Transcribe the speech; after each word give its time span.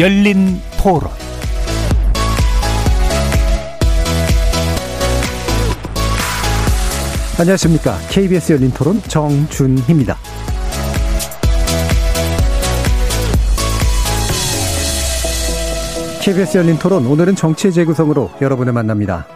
열린 0.00 0.58
토론 0.82 1.10
안녕하십니까. 7.38 7.98
KBS 8.08 8.54
열린 8.54 8.70
토론 8.70 8.98
정준희입니다. 9.02 10.16
KBS 16.22 16.56
열린 16.56 16.78
토론 16.78 17.06
오늘은 17.06 17.34
정치의 17.34 17.72
재구성으로 17.74 18.30
여러분을 18.40 18.72
만납니다. 18.72 19.26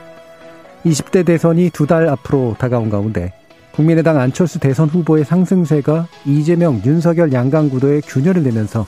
20대 0.87 1.27
대선이 1.27 1.71
두 1.71 1.87
달 1.87 2.09
앞으로 2.09 2.57
다가온 2.59 2.89
가운데 2.89 3.35
국민의당 3.73 4.19
안철수 4.19 4.61
대선 4.61 4.89
후보의 4.89 5.25
상승세가 5.25 6.07
이재명, 6.25 6.81
윤석열 6.87 7.33
양강 7.33 7.69
구도에 7.69 8.01
균열을 8.01 8.43
내면서 8.45 8.87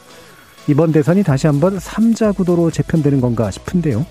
이번 0.69 0.91
대선이 0.91 1.23
다시 1.23 1.47
한번 1.47 1.79
3자 1.79 2.35
구도로 2.35 2.71
재편되는 2.71 3.21
건가 3.21 3.51
싶은데요. 3.51 4.05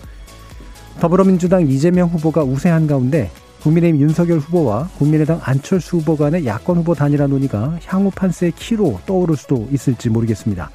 더불어민주당 0.99 1.67
이재명 1.67 2.07
후보가 2.07 2.43
우세한 2.43 2.87
가운데 2.87 3.29
국민의힘 3.61 3.99
윤석열 3.99 4.39
후보와 4.39 4.89
국민의당 4.97 5.41
안철수 5.43 5.97
후보 5.97 6.15
간의 6.15 6.45
야권 6.45 6.77
후보 6.77 6.93
단일화 6.93 7.27
논의가 7.27 7.79
향후 7.85 8.11
판세의 8.11 8.53
키로 8.55 8.99
떠오를 9.05 9.35
수도 9.35 9.67
있을지 9.71 10.09
모르겠습니다. 10.09 10.69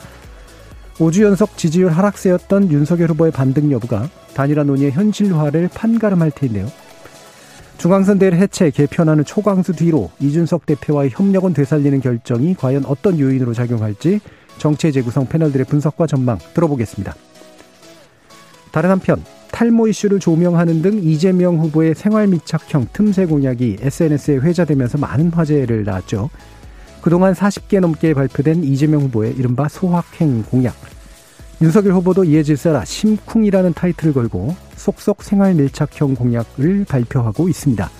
5주 0.97 1.23
연속 1.23 1.57
지지율 1.57 1.91
하락세였던 1.93 2.71
윤석열 2.71 3.11
후보의 3.11 3.33
반등 3.33 3.73
여부가 3.73 4.11
단일화 4.35 4.65
논의의 4.65 4.91
현실화를 4.91 5.71
판가름할 5.73 6.31
텐데요. 6.33 6.67
중앙선 7.79 8.19
대를 8.19 8.39
해체 8.39 8.69
개편하는 8.69 9.25
초강수 9.25 9.73
뒤로 9.73 10.11
이준석 10.21 10.67
대표와의 10.67 11.11
협력은 11.15 11.55
되살리는 11.55 12.03
결정이 12.03 12.55
과연 12.55 12.85
어떤 12.85 13.19
요인으로 13.19 13.55
작용할지 13.55 14.21
정체 14.61 14.93
재구성 14.93 15.27
패널들의 15.27 15.67
분석과 15.67 16.07
전망 16.07 16.39
들어보겠습니다. 16.55 17.15
다른 18.71 18.91
한편 18.91 19.25
탈모 19.51 19.89
이슈를 19.89 20.21
조명하는 20.21 20.83
등 20.83 21.03
이재명 21.03 21.59
후보의 21.59 21.95
생활 21.95 22.29
밀착형 22.29 22.89
틈새 22.93 23.27
공약이 23.27 23.79
SNS에 23.81 24.37
회자되면서 24.37 24.99
많은 24.99 25.33
화제를 25.33 25.85
낳았죠. 25.85 26.31
그동안 27.01 27.33
40개 27.33 27.81
넘게 27.81 28.13
발표된 28.13 28.63
이재명 28.63 29.01
후보의 29.03 29.35
이른바 29.35 29.67
소확행 29.67 30.45
공약. 30.45 30.75
윤석열 31.63 31.95
후보도 31.95 32.25
이에 32.25 32.43
질서라 32.43 32.85
심쿵이라는 32.85 33.73
타이틀을 33.73 34.13
걸고 34.13 34.55
속속 34.77 35.23
생활 35.23 35.55
밀착형 35.55 36.15
공약을 36.15 36.85
발표하고 36.87 37.49
있습니다. 37.49 37.91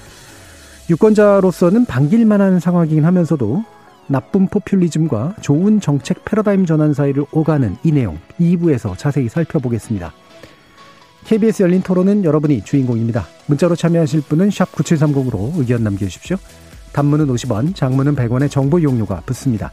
유권자로서는 0.91 1.87
반길 1.87 2.27
만한 2.27 2.61
상황이긴 2.61 3.05
하면서도 3.05 3.65
나쁜 4.11 4.49
포퓰리즘과 4.49 5.37
좋은 5.41 5.81
정책 5.81 6.25
패러다임 6.25 6.67
전환 6.67 6.93
사이를 6.93 7.27
오가는 7.31 7.77
이 7.85 7.93
내용 7.93 8.19
2부에서 8.41 8.99
자세히 8.99 9.29
살펴보겠습니다. 9.29 10.13
KBS 11.27 11.63
열린 11.63 11.81
토론은 11.81 12.25
여러분이 12.25 12.65
주인공입니다. 12.65 13.25
문자로 13.47 13.77
참여하실 13.77 14.23
분은 14.23 14.49
9730으로 14.49 15.53
의견 15.59 15.85
남겨주십시오. 15.85 16.39
단문은 16.93 17.29
50원, 17.29 17.77
장문은 17.77 18.17
100원의 18.17 18.51
정보 18.51 18.81
이용료가 18.81 19.21
붙습니다. 19.27 19.71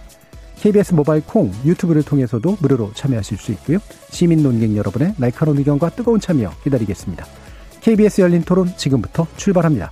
KBS 0.57 0.93
모바일 0.93 1.23
콩, 1.25 1.51
유튜브를 1.65 2.03
통해서도 2.03 2.57
무료로 2.59 2.91
참여하실 2.93 3.39
수 3.39 3.51
있고요. 3.53 3.79
시민 4.11 4.43
논객 4.43 4.75
여러분의 4.75 5.15
날카로운 5.17 5.57
의견과 5.57 5.89
뜨거운 5.91 6.19
참여 6.19 6.51
기다리겠습니다. 6.63 7.25
KBS 7.81 8.21
열린 8.21 8.43
토론 8.43 8.71
지금부터 8.77 9.25
출발합니다. 9.35 9.91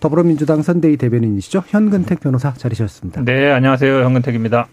더불어민주당 0.00 0.62
선대위 0.62 0.96
대변인이시죠. 0.96 1.64
현근택 1.68 2.20
변호사 2.20 2.52
자리셨습니다. 2.54 3.22
네, 3.22 3.52
안녕하세요. 3.52 4.02
현근택입니다. 4.02 4.66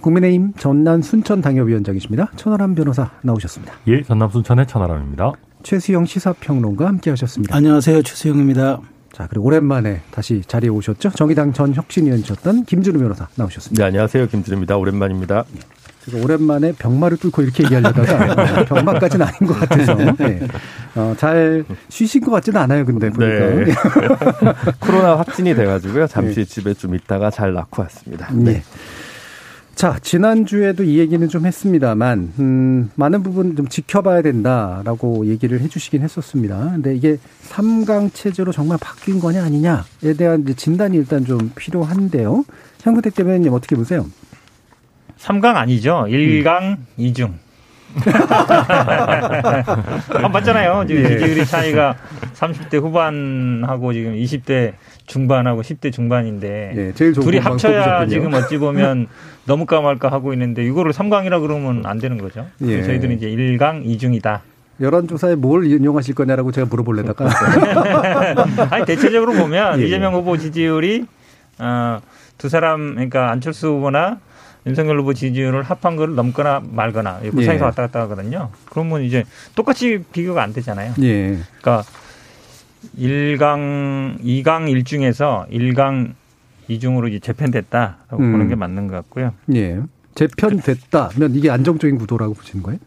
국민의힘 0.00 0.54
전남 0.54 1.02
순천 1.02 1.40
당협위원장이십니다. 1.42 2.30
천하람 2.36 2.74
변호사 2.74 3.10
나오셨습니다. 3.22 3.74
예, 3.86 4.02
전남 4.02 4.30
순천의 4.30 4.66
천하람입니다. 4.66 5.32
최수영 5.62 6.06
시사평론가 6.06 6.86
함께하셨습니다. 6.88 7.54
안녕하세요, 7.54 8.02
최수영입니다. 8.02 8.80
자, 9.12 9.26
그리고 9.28 9.46
오랜만에 9.46 10.00
다시 10.10 10.40
자리에 10.46 10.70
오셨죠. 10.70 11.10
정의당 11.10 11.52
전 11.52 11.74
혁신위원이셨던 11.74 12.64
김준우 12.64 12.98
변호사 12.98 13.28
나오셨습니다. 13.36 13.80
네, 13.80 13.86
안녕하세요. 13.86 14.26
김준우입니다. 14.26 14.76
오랜만입니다. 14.76 15.44
제가 16.04 16.22
오랜만에 16.22 16.72
병마를 16.72 17.16
뚫고 17.16 17.42
이렇게 17.42 17.64
얘기하려다가 17.64 18.64
병마까지는 18.66 19.26
아닌 19.26 19.38
것 19.46 19.54
같아서 19.60 19.94
네. 19.94 20.40
어, 20.96 21.14
잘 21.16 21.64
쉬신 21.88 22.22
것 22.22 22.32
같지는 22.32 22.60
않아요. 22.60 22.84
근데 22.84 23.10
보니까 23.10 23.34
네. 23.38 23.64
코로나 24.80 25.16
확진이 25.18 25.54
돼가지고요. 25.54 26.06
잠시 26.08 26.40
네. 26.40 26.44
집에 26.44 26.74
좀 26.74 26.94
있다가 26.94 27.30
잘 27.30 27.52
낳고 27.52 27.82
왔습니다. 27.82 28.28
네. 28.32 28.62
자, 29.74 29.96
지난 30.02 30.44
주에도 30.44 30.84
이 30.84 30.98
얘기는 30.98 31.26
좀 31.28 31.46
했습니다만, 31.46 32.34
음, 32.38 32.90
많은 32.94 33.22
부분 33.22 33.56
좀 33.56 33.66
지켜봐야 33.66 34.20
된다라고 34.22 35.26
얘기를 35.26 35.60
해주시긴 35.60 36.02
했었습니다. 36.02 36.72
근데 36.72 36.94
이게 36.94 37.18
3강 37.48 38.12
체제로 38.12 38.52
정말 38.52 38.78
바뀐 38.80 39.18
거냐 39.18 39.42
아니냐에 39.42 40.12
대한 40.18 40.44
진단이 40.54 40.96
일단 40.98 41.24
좀 41.24 41.50
필요한데요. 41.54 42.44
향구택 42.84 43.14
대변인님 43.14 43.52
어떻게 43.52 43.74
보세요? 43.74 44.06
3강 45.22 45.54
아니죠. 45.56 46.06
1강 46.08 46.62
음. 46.62 46.86
2중. 46.98 47.32
아, 50.08 50.28
맞잖아요. 50.28 50.84
지금 50.88 51.04
예. 51.04 51.08
지지율이 51.08 51.46
차이가 51.46 51.94
30대 52.34 52.80
후반하고 52.80 53.92
지금 53.92 54.14
20대 54.14 54.72
중반하고 55.06 55.62
10대 55.62 55.92
중반인데 55.92 56.72
예, 56.76 56.92
둘이 56.92 57.38
합쳐야 57.38 58.06
지금 58.06 58.32
어찌 58.34 58.56
보면 58.58 59.08
너무 59.46 59.66
까말까 59.66 60.10
하고 60.10 60.32
있는데 60.32 60.64
이거를 60.64 60.92
3강이라 60.92 61.40
그러면 61.42 61.84
안 61.84 61.98
되는 61.98 62.18
거죠. 62.18 62.46
예. 62.62 62.82
저희들은 62.82 63.16
이제 63.16 63.28
1강 63.28 63.84
2중이다. 63.84 64.40
여론조사에 64.80 65.34
뭘 65.36 65.66
인용하실 65.66 66.14
거냐라고 66.14 66.50
제가 66.50 66.66
물어볼래다가. 66.68 67.28
아니, 68.70 68.86
대체적으로 68.86 69.34
보면 69.34 69.78
예, 69.78 69.82
예. 69.82 69.86
이재명 69.86 70.14
후보 70.14 70.36
지지율이 70.36 71.04
어, 71.58 72.00
두 72.38 72.48
사람, 72.48 72.94
그러니까 72.94 73.30
안철수 73.30 73.68
후보나 73.68 74.18
윤석열 74.66 75.00
후보 75.00 75.12
지지율을 75.12 75.62
합한 75.62 75.96
거를 75.96 76.14
넘거나 76.14 76.62
말거나 76.70 77.20
그 77.20 77.44
사이에서 77.44 77.54
예. 77.54 77.60
왔다 77.60 77.82
갔다 77.82 78.00
하거든요. 78.02 78.50
그러면 78.66 79.02
이제 79.02 79.24
똑같이 79.54 80.04
비교가 80.12 80.42
안 80.42 80.52
되잖아요. 80.52 80.94
예. 81.02 81.38
그러니까 81.60 81.84
1강, 82.96 84.20
2강 84.20 84.82
1중에서 84.84 85.48
1강 85.50 86.12
2중으로 86.70 87.08
이제 87.08 87.18
재편됐다라고 87.18 88.16
음. 88.18 88.32
보는 88.32 88.48
게 88.48 88.54
맞는 88.54 88.86
것 88.86 88.94
같고요. 88.94 89.32
예. 89.54 89.80
재편됐다면 90.14 91.34
이게 91.34 91.50
안정적인 91.50 91.98
구도라고 91.98 92.34
보시는 92.34 92.62
거예요? 92.62 92.78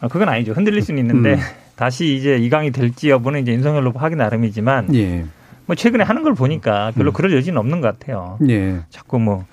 아, 0.00 0.08
그건 0.08 0.28
아니죠. 0.28 0.52
흔들릴 0.52 0.82
수는 0.82 1.00
있는데 1.00 1.34
음. 1.34 1.38
다시 1.76 2.14
이제 2.14 2.38
2강이 2.38 2.74
될지 2.74 3.08
여부는 3.08 3.42
이제 3.42 3.52
윤석열 3.52 3.86
후보 3.86 3.98
하기 4.00 4.16
나름이지만 4.16 4.94
예. 4.94 5.24
뭐 5.66 5.76
최근에 5.76 6.04
하는 6.04 6.22
걸 6.22 6.34
보니까 6.34 6.92
별로 6.94 7.10
음. 7.10 7.12
그럴 7.12 7.32
여지는 7.34 7.58
없는 7.58 7.80
것 7.80 7.98
같아요. 7.98 8.38
예. 8.48 8.80
자꾸 8.90 9.18
뭐 9.18 9.46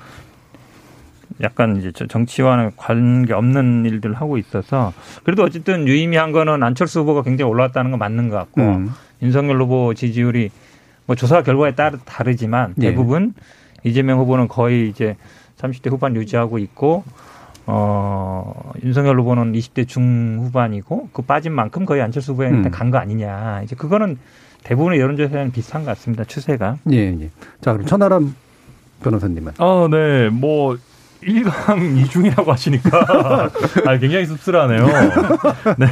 약간 1.41 1.77
이제 1.77 1.91
정치와는 1.91 2.71
관계 2.75 3.33
없는 3.33 3.85
일들을 3.85 4.15
하고 4.15 4.37
있어서 4.37 4.93
그래도 5.23 5.43
어쨌든 5.43 5.87
유의미한 5.87 6.31
거는 6.31 6.63
안철수 6.63 7.01
후보가 7.01 7.23
굉장히 7.23 7.49
올라왔다는 7.49 7.91
건 7.91 7.99
맞는 7.99 8.29
것 8.29 8.35
같고 8.35 8.61
음. 8.61 8.91
윤석열 9.21 9.61
후보 9.61 9.93
지지율이 9.93 10.49
뭐 11.05 11.15
조사 11.15 11.41
결과에 11.41 11.75
따라 11.75 11.97
다르지만 12.05 12.73
네. 12.75 12.89
대부분 12.89 13.33
네. 13.35 13.89
이재명 13.89 14.19
후보는 14.19 14.47
거의 14.47 14.89
이제 14.89 15.15
30대 15.57 15.89
후반 15.89 16.15
유지하고 16.15 16.57
있고 16.59 17.03
어 17.65 18.71
윤석열 18.83 19.19
후보는 19.19 19.53
20대 19.53 19.87
중후반이고 19.87 21.09
그 21.13 21.21
빠진 21.21 21.53
만큼 21.53 21.85
거의 21.85 22.01
안철수 22.01 22.33
후보한테 22.33 22.69
음. 22.69 22.71
간거 22.71 22.97
아니냐 22.97 23.61
이제 23.63 23.75
그거는 23.75 24.17
대부분의 24.63 24.99
여론조사는 24.99 25.51
비슷한 25.51 25.83
것 25.83 25.91
같습니다 25.91 26.25
추세가. 26.25 26.77
예, 26.91 26.97
예. 26.97 27.29
자 27.61 27.73
그럼 27.73 27.85
천하람 27.85 28.35
변호사님은. 29.01 29.53
아, 29.57 29.87
네. 29.89 30.29
뭐 30.29 30.77
1강 31.23 32.05
2중이라고 32.05 32.45
하시니까 32.47 33.49
아, 33.85 33.97
굉장히 33.97 34.25
씁쓸하네요. 34.25 34.85
네. 35.77 35.87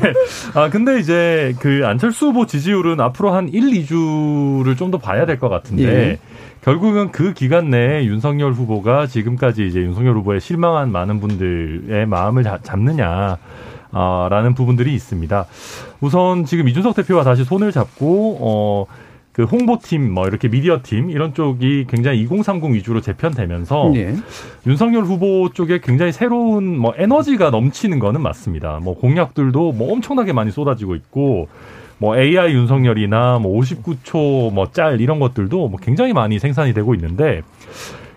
아, 0.53 0.69
근데 0.69 0.99
이제 0.99 1.53
그 1.59 1.81
안철수 1.85 2.27
후보 2.27 2.45
지지율은 2.45 2.99
앞으로 3.01 3.33
한 3.33 3.49
1, 3.49 3.61
2주를 3.85 4.77
좀 4.77 4.87
더 4.91 4.97
봐야 4.97 5.25
될 5.25 5.37
것 5.37 5.49
같은데 5.49 5.83
예. 5.83 6.19
결국은 6.63 7.11
그 7.11 7.33
기간 7.33 7.69
내에 7.69 8.05
윤석열 8.05 8.53
후보가 8.53 9.07
지금까지 9.07 9.67
이제 9.67 9.81
윤석열 9.81 10.15
후보에 10.15 10.39
실망한 10.39 10.91
많은 10.91 11.19
분들의 11.19 12.05
마음을 12.05 12.43
잡느냐. 12.63 13.37
아, 13.91 14.27
라는 14.29 14.53
부분들이 14.53 14.93
있습니다. 14.93 15.45
우선 16.01 16.43
지금 16.45 16.67
이준석 16.67 16.95
대표와 16.95 17.23
다시 17.23 17.43
손을 17.45 17.71
잡고, 17.71 18.37
어, 18.41 18.85
그 19.37 19.43
홍보팀, 19.43 20.11
뭐 20.11 20.27
이렇게 20.27 20.47
미디어팀 20.47 21.11
이런 21.11 21.35
쪽이 21.35 21.85
굉장히 21.87 22.21
2030 22.21 22.73
위주로 22.73 23.01
재편되면서 23.01 23.91
예. 23.93 24.15
윤석열 24.65 25.03
후보 25.03 25.49
쪽에 25.53 25.79
굉장히 25.79 26.11
새로운 26.11 26.75
뭐 26.75 26.95
에너지가 26.97 27.51
넘치는 27.51 27.99
거는 27.99 28.21
맞습니다. 28.23 28.79
뭐 28.81 28.97
공약들도 28.97 29.73
뭐 29.73 29.93
엄청나게 29.93 30.33
많이 30.33 30.49
쏟아지고 30.49 30.95
있고 30.95 31.49
뭐 31.99 32.17
AI 32.17 32.51
윤석열이나 32.55 33.37
뭐 33.37 33.61
59초 33.61 34.51
뭐 34.53 34.71
짤 34.71 35.01
이런 35.01 35.19
것들도 35.19 35.67
뭐 35.67 35.79
굉장히 35.79 36.13
많이 36.13 36.39
생산이 36.39 36.73
되고 36.73 36.95
있는데 36.95 37.43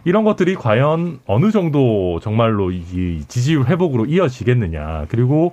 이런 0.06 0.24
것들이 0.24 0.54
과연 0.54 1.18
어느 1.26 1.50
정도 1.50 2.18
정말로 2.22 2.70
이 2.70 3.24
지지율 3.28 3.66
회복으로 3.66 4.06
이어지겠느냐. 4.06 5.04
그리고 5.10 5.52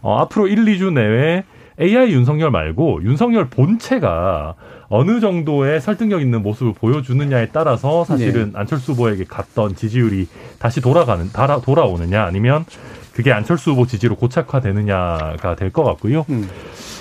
어, 0.00 0.16
앞으로 0.20 0.46
1, 0.46 0.64
2주 0.64 0.92
내외 0.92 1.42
AI 1.80 2.12
윤석열 2.12 2.52
말고 2.52 3.02
윤석열 3.02 3.48
본체가 3.48 4.54
어느 4.90 5.20
정도의 5.20 5.80
설득력 5.80 6.22
있는 6.22 6.42
모습을 6.42 6.72
보여주느냐에 6.72 7.48
따라서 7.52 8.04
사실은 8.04 8.52
네. 8.52 8.58
안철수 8.58 8.92
후보에게 8.92 9.24
갔던 9.24 9.76
지지율이 9.76 10.28
다시 10.58 10.80
돌아가는 10.80 11.30
달아, 11.30 11.60
돌아오느냐 11.60 12.24
아니면 12.24 12.64
그게 13.12 13.32
안철수 13.32 13.72
후보 13.72 13.86
지지로 13.86 14.16
고착화되느냐가 14.16 15.56
될 15.56 15.70
것 15.70 15.84
같고요. 15.84 16.24
음. 16.30 16.48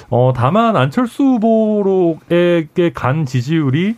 어, 0.09 0.33
다만 0.35 0.75
안철수 0.75 1.23
후보에게 1.23 2.91
간 2.93 3.25
지지율이 3.25 3.95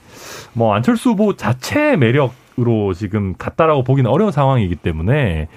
뭐 0.54 0.74
안철수 0.76 1.12
후보 1.12 1.36
자체의 1.36 1.98
매력 1.98 2.34
으로 2.60 2.94
지금 2.94 3.34
갔다라고 3.38 3.84
보기는 3.84 4.10
어려운 4.10 4.32
상황이기 4.32 4.76
때문에 4.76 5.48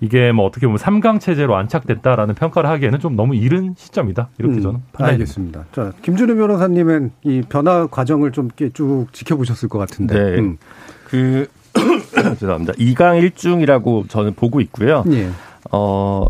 이게 0.00 0.32
뭐 0.32 0.44
어떻게 0.44 0.66
보면 0.66 0.78
삼강 0.78 1.18
체제로 1.20 1.56
안착됐다라는 1.56 2.34
평가를 2.34 2.68
하기에는 2.70 2.98
좀 3.00 3.16
너무 3.16 3.34
이른 3.34 3.74
시점이다 3.76 4.28
이렇게 4.38 4.56
음, 4.56 4.62
저는 4.62 4.80
알겠습니다. 4.94 5.66
자 5.72 5.92
김준우 6.02 6.34
변호사님은 6.36 7.12
이 7.24 7.42
변화 7.48 7.86
과정을 7.86 8.32
좀 8.32 8.48
쭉 8.72 9.06
지켜보셨을 9.12 9.68
것 9.68 9.78
같은데. 9.78 10.14
네. 10.14 10.38
음. 10.38 10.58
그 11.06 11.46
죄송합니다. 12.38 12.72
2강 12.74 13.30
1중이라고 13.30 14.08
저는 14.08 14.34
보고 14.34 14.60
있고요. 14.60 15.04
예. 15.10 15.28
어 15.70 16.26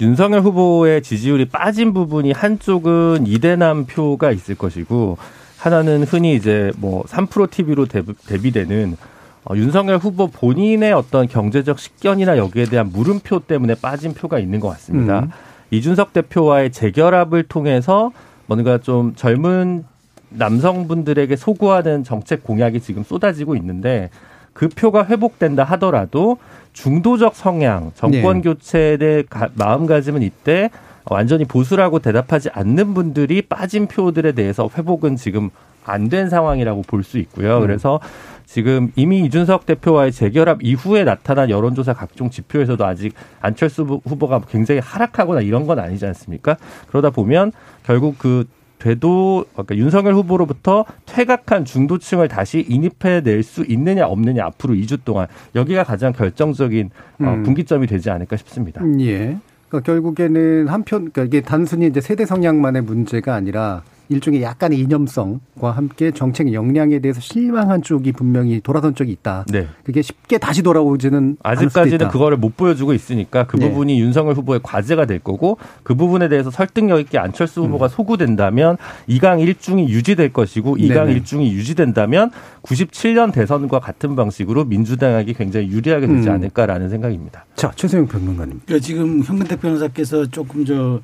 윤석열 0.00 0.40
후보의 0.42 1.02
지지율이 1.02 1.46
빠진 1.46 1.92
부분이 1.92 2.32
한쪽은 2.32 3.26
이대남 3.26 3.86
표가 3.86 4.30
있을 4.30 4.54
것이고 4.54 5.16
하나는 5.58 6.04
흔히 6.04 6.34
이제 6.34 6.70
뭐 6.76 7.02
3프로 7.04 7.50
TV로 7.50 7.86
대비되는 7.86 8.96
어, 9.48 9.54
윤석열 9.56 9.98
후보 9.98 10.26
본인의 10.26 10.92
어떤 10.92 11.28
경제적 11.28 11.78
식견이나 11.78 12.36
여기에 12.36 12.64
대한 12.64 12.90
물음표 12.92 13.40
때문에 13.40 13.76
빠진 13.80 14.12
표가 14.12 14.38
있는 14.40 14.58
것 14.60 14.68
같습니다. 14.70 15.20
음. 15.20 15.30
이준석 15.70 16.12
대표와의 16.12 16.72
재결합을 16.72 17.44
통해서 17.44 18.10
뭔가 18.46 18.78
좀 18.78 19.14
젊은 19.14 19.84
남성분들에게 20.30 21.36
소구하는 21.36 22.02
정책 22.02 22.42
공약이 22.42 22.80
지금 22.80 23.04
쏟아지고 23.04 23.54
있는데 23.56 24.10
그 24.52 24.68
표가 24.68 25.06
회복된다 25.06 25.62
하더라도 25.64 26.38
중도적 26.72 27.36
성향, 27.36 27.92
정권 27.94 28.36
네. 28.36 28.42
교체의 28.42 29.24
마음가짐은 29.54 30.22
이때 30.22 30.70
완전히 31.04 31.44
보수라고 31.44 32.00
대답하지 32.00 32.50
않는 32.52 32.94
분들이 32.94 33.42
빠진 33.42 33.86
표들에 33.86 34.32
대해서 34.32 34.68
회복은 34.76 35.16
지금 35.16 35.50
안 35.84 36.08
된 36.08 36.28
상황이라고 36.28 36.82
볼 36.82 37.04
수 37.04 37.18
있고요. 37.18 37.58
음. 37.58 37.60
그래서 37.60 38.00
지금 38.46 38.92
이미 38.96 39.20
이준석 39.24 39.66
대표와의 39.66 40.12
재결합 40.12 40.62
이후에 40.62 41.04
나타난 41.04 41.50
여론조사 41.50 41.92
각종 41.92 42.30
지표에서도 42.30 42.82
아직 42.86 43.12
안철수 43.40 43.82
후보가 43.82 44.42
굉장히 44.48 44.80
하락하거나 44.80 45.40
이런 45.40 45.66
건 45.66 45.78
아니지 45.80 46.06
않습니까? 46.06 46.56
그러다 46.88 47.10
보면 47.10 47.52
결국 47.84 48.18
그 48.18 48.44
되도 48.78 49.44
그러니까 49.52 49.76
윤석열 49.76 50.14
후보로부터 50.14 50.84
퇴각한 51.06 51.64
중도층을 51.64 52.28
다시 52.28 52.64
인입해 52.68 53.22
낼 53.22 53.42
수 53.42 53.64
있느냐 53.68 54.06
없느냐 54.06 54.44
앞으로 54.44 54.74
2주 54.74 55.00
동안 55.04 55.26
여기가 55.54 55.84
가장 55.84 56.12
결정적인 56.12 56.90
어, 57.20 57.24
음. 57.24 57.42
분기점이 57.42 57.86
되지 57.86 58.10
않을까 58.10 58.36
싶습니다. 58.36 58.82
예. 59.00 59.38
그러니까 59.68 59.80
결국에는 59.92 60.68
한편 60.68 61.10
그러니까 61.10 61.24
이게 61.24 61.40
단순히 61.40 61.86
이제 61.86 62.00
세대 62.00 62.26
성향만의 62.26 62.82
문제가 62.82 63.34
아니라 63.34 63.82
일종의 64.08 64.42
약간의 64.42 64.78
이념성과 64.80 65.70
함께 65.72 66.10
정책 66.10 66.52
역량에 66.52 67.00
대해서 67.00 67.20
실망한 67.20 67.82
쪽이 67.82 68.12
분명히 68.12 68.60
돌아선 68.60 68.94
쪽이 68.94 69.10
있다. 69.12 69.44
네. 69.50 69.66
그게 69.84 70.02
쉽게 70.02 70.38
다시 70.38 70.62
돌아오지는 70.62 71.38
아직까지는 71.42 72.08
그거를 72.08 72.36
못 72.36 72.56
보여주고 72.56 72.92
있으니까 72.92 73.46
그 73.46 73.56
네. 73.56 73.68
부분이 73.68 74.00
윤석열 74.00 74.34
후보의 74.34 74.60
과제가 74.62 75.06
될 75.06 75.18
거고 75.18 75.58
그 75.82 75.94
부분에 75.94 76.28
대해서 76.28 76.50
설득력 76.50 77.00
있게 77.00 77.18
안철수 77.18 77.62
후보가 77.62 77.86
음. 77.86 77.88
소구된다면 77.88 78.76
2강 79.08 79.44
1중이 79.44 79.88
유지될 79.88 80.32
것이고 80.32 80.76
2강 80.76 81.06
네네. 81.06 81.20
1중이 81.20 81.50
유지된다면 81.52 82.30
97년 82.62 83.32
대선과 83.32 83.80
같은 83.80 84.16
방식으로 84.16 84.64
민주당에게 84.64 85.32
굉장히 85.32 85.68
유리하게 85.68 86.06
되지 86.06 86.28
음. 86.28 86.34
않을까라는 86.34 86.88
생각입니다. 86.90 87.44
자, 87.54 87.72
최세영 87.74 88.06
평론가님. 88.06 88.60
그러니까 88.66 88.84
지금 88.84 89.22
현근택 89.22 89.60
변호사께서 89.60 90.26
조금 90.26 90.64
저 90.64 91.00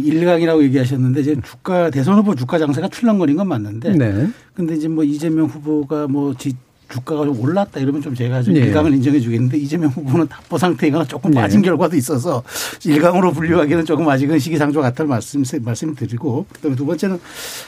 일각이라고 0.00 0.62
얘기하셨는데 0.64 1.20
이제 1.20 1.36
주가 1.44 1.90
대선 1.90 2.16
후보 2.18 2.34
주가 2.34 2.58
장세가 2.58 2.88
출렁거린 2.88 3.36
건 3.36 3.48
맞는데 3.48 3.92
네. 3.94 4.28
근데 4.54 4.74
이제 4.74 4.88
뭐 4.88 5.04
이재명 5.04 5.46
후보가 5.46 6.06
뭐 6.08 6.34
지, 6.36 6.54
주가가 6.88 7.24
좀 7.24 7.40
올랐다 7.40 7.80
이러면 7.80 8.00
좀 8.00 8.14
제가 8.14 8.42
좀 8.42 8.54
네. 8.54 8.60
일강을 8.60 8.94
인정해 8.94 9.18
주겠는데 9.20 9.58
이재명 9.58 9.90
후보는 9.90 10.28
답보 10.28 10.56
상태가 10.56 11.04
조금 11.04 11.32
네. 11.32 11.40
빠진 11.40 11.60
네. 11.60 11.66
결과도 11.66 11.96
있어서 11.96 12.42
일강으로 12.84 13.32
분류하기는 13.32 13.84
조금 13.84 14.08
아직은 14.08 14.38
시기상조 14.38 14.80
같다는 14.80 15.10
말씀 15.10 15.42
말씀드리고 15.60 16.46
그다음에 16.52 16.76
두 16.76 16.86
번째는 16.86 17.18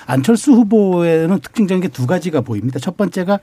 안철수 0.06 0.52
후보에는 0.52 1.40
특징적인 1.40 1.82
게 1.82 1.88
두 1.88 2.06
가지가 2.06 2.42
보입니다. 2.42 2.78
첫 2.78 2.96
번째가 2.96 3.40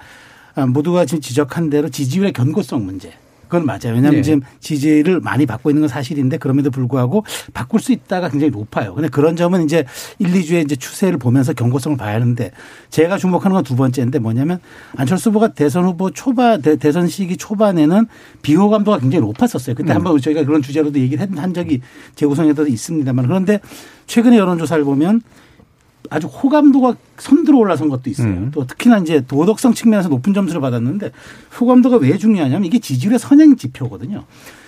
모두가 0.69 1.05
지금 1.05 1.19
지적한 1.19 1.69
대로 1.69 1.89
지지율의 1.89 2.31
견고성 2.31 2.85
문제. 2.85 3.11
그건 3.47 3.65
맞아요. 3.65 3.93
왜냐하면 3.93 4.15
네. 4.15 4.21
지금 4.21 4.41
지지를 4.59 5.19
많이 5.19 5.45
받고 5.45 5.69
있는 5.69 5.81
건 5.81 5.89
사실인데 5.89 6.37
그럼에도 6.37 6.71
불구하고 6.71 7.25
바꿀 7.53 7.81
수 7.81 7.91
있다가 7.91 8.29
굉장히 8.29 8.51
높아요. 8.51 8.93
근데 8.95 9.09
그런 9.09 9.35
점은 9.35 9.63
이제 9.65 9.85
1, 10.19 10.31
2주의 10.31 10.63
이제 10.63 10.75
추세를 10.75 11.17
보면서 11.17 11.53
경고성을 11.53 11.97
봐야 11.97 12.15
하는데 12.15 12.51
제가 12.89 13.17
주목하는 13.17 13.53
건 13.53 13.65
두 13.65 13.75
번째인데 13.75 14.19
뭐냐면 14.19 14.59
안철수 14.95 15.29
후보가 15.29 15.49
대선 15.49 15.85
후보 15.85 16.11
초반 16.11 16.61
대선 16.61 17.07
시기 17.07 17.35
초반에는 17.35 18.05
비호감도가 18.43 18.99
굉장히 18.99 19.25
높았었어요. 19.25 19.75
그때 19.75 19.91
음. 19.91 19.95
한번 19.97 20.21
저희가 20.21 20.45
그런 20.45 20.61
주제로도 20.61 20.99
얘기를 20.99 21.27
한 21.37 21.53
적이 21.53 21.81
재구성에도 22.15 22.67
있습니다만 22.67 23.25
그런데 23.25 23.59
최근에 24.07 24.37
여론조사를 24.37 24.83
보면 24.83 25.21
아주 26.09 26.27
호감도가 26.27 26.95
선두로 27.17 27.59
올라선 27.59 27.89
것도 27.89 28.09
있어요. 28.09 28.27
음. 28.27 28.51
또 28.53 28.65
특히나 28.65 28.99
이제 28.99 29.23
도덕성 29.27 29.73
측면에서 29.73 30.09
높은 30.09 30.33
점수를 30.33 30.61
받았는데 30.61 31.11
호감도가 31.59 31.97
왜 31.97 32.17
중요하냐면 32.17 32.65
이게 32.65 32.79
지지율의 32.79 33.19
선행 33.19 33.55
지표거든요. 33.55 34.25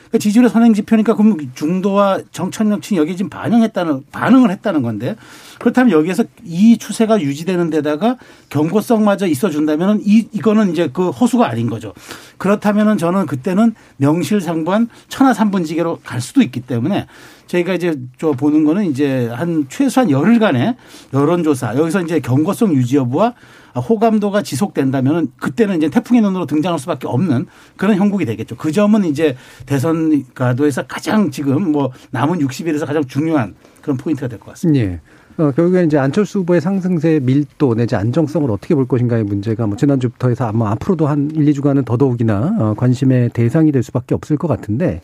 그러니까 0.07 0.17
지지율의 0.19 0.49
선행 0.49 0.73
지표니까 0.73 1.15
그럼 1.15 1.37
중도와 1.53 2.19
정천력층 2.31 2.97
여기에 2.97 3.15
지금 3.15 3.29
반영했다는 3.29 4.05
반응을 4.11 4.51
했다는 4.51 4.81
건데 4.81 5.15
그렇다면 5.59 5.91
여기에서 5.91 6.23
이 6.43 6.77
추세가 6.77 7.19
유지되는 7.21 7.69
데다가 7.69 8.17
경고성마저 8.49 9.27
있어 9.27 9.49
준다면은 9.49 10.01
이 10.03 10.27
이거는 10.31 10.71
이제 10.71 10.89
그 10.91 11.09
허수가 11.09 11.47
아닌 11.47 11.69
거죠. 11.69 11.93
그렇다면은 12.37 12.97
저는 12.97 13.25
그때는 13.25 13.75
명실상부한 13.97 14.87
천하삼분지계로 15.09 15.99
갈 16.03 16.21
수도 16.21 16.41
있기 16.41 16.61
때문에 16.61 17.07
저희가 17.47 17.73
이제 17.73 17.95
저 18.17 18.31
보는 18.33 18.63
거는 18.65 18.85
이제 18.85 19.27
한 19.27 19.65
최소한 19.69 20.11
열흘간의 20.11 20.75
여론조사 21.13 21.75
여기서 21.77 22.01
이제 22.01 22.19
경고성 22.19 22.73
유지 22.73 22.97
여부와 22.97 23.33
호감도가 23.75 24.41
지속된다면 24.41 25.31
그때는 25.39 25.77
이제 25.77 25.89
태풍의 25.89 26.21
눈으로 26.21 26.45
등장할 26.45 26.79
수밖에 26.79 27.07
없는 27.07 27.45
그런 27.75 27.95
형국이 27.95 28.25
되겠죠. 28.25 28.55
그 28.57 28.71
점은 28.71 29.05
이제 29.05 29.35
대선 29.65 30.25
가도에서 30.33 30.83
가장 30.87 31.29
지금 31.31 31.71
뭐 31.71 31.91
남은 32.11 32.39
60일에서 32.39 32.85
가장 32.85 33.03
중요한 33.05 33.55
그런 33.81 33.97
포인트가 33.97 34.27
될 34.27 34.39
것 34.39 34.47
같습니다. 34.51 34.85
예. 34.85 34.99
어, 35.37 35.51
결국에 35.51 35.83
이제 35.83 35.99
안철수 35.99 36.39
후보의 36.39 36.59
상승세 36.61 37.19
밀도 37.21 37.75
내지 37.75 37.95
안정성을 37.95 38.49
어떻게 38.49 38.73
볼 38.73 38.87
것인가의 38.87 39.23
문제가 39.23 39.67
뭐 39.67 39.77
지난주부터 39.77 40.29
해서 40.29 40.45
아마 40.47 40.71
앞으로도 40.71 41.05
한 41.05 41.29
1, 41.35 41.45
2주간은 41.45 41.85
더더욱이나 41.85 42.55
어, 42.59 42.73
관심의 42.75 43.29
대상이 43.29 43.71
될 43.71 43.83
수밖에 43.83 44.15
없을 44.15 44.35
것 44.37 44.47
같은데 44.47 45.01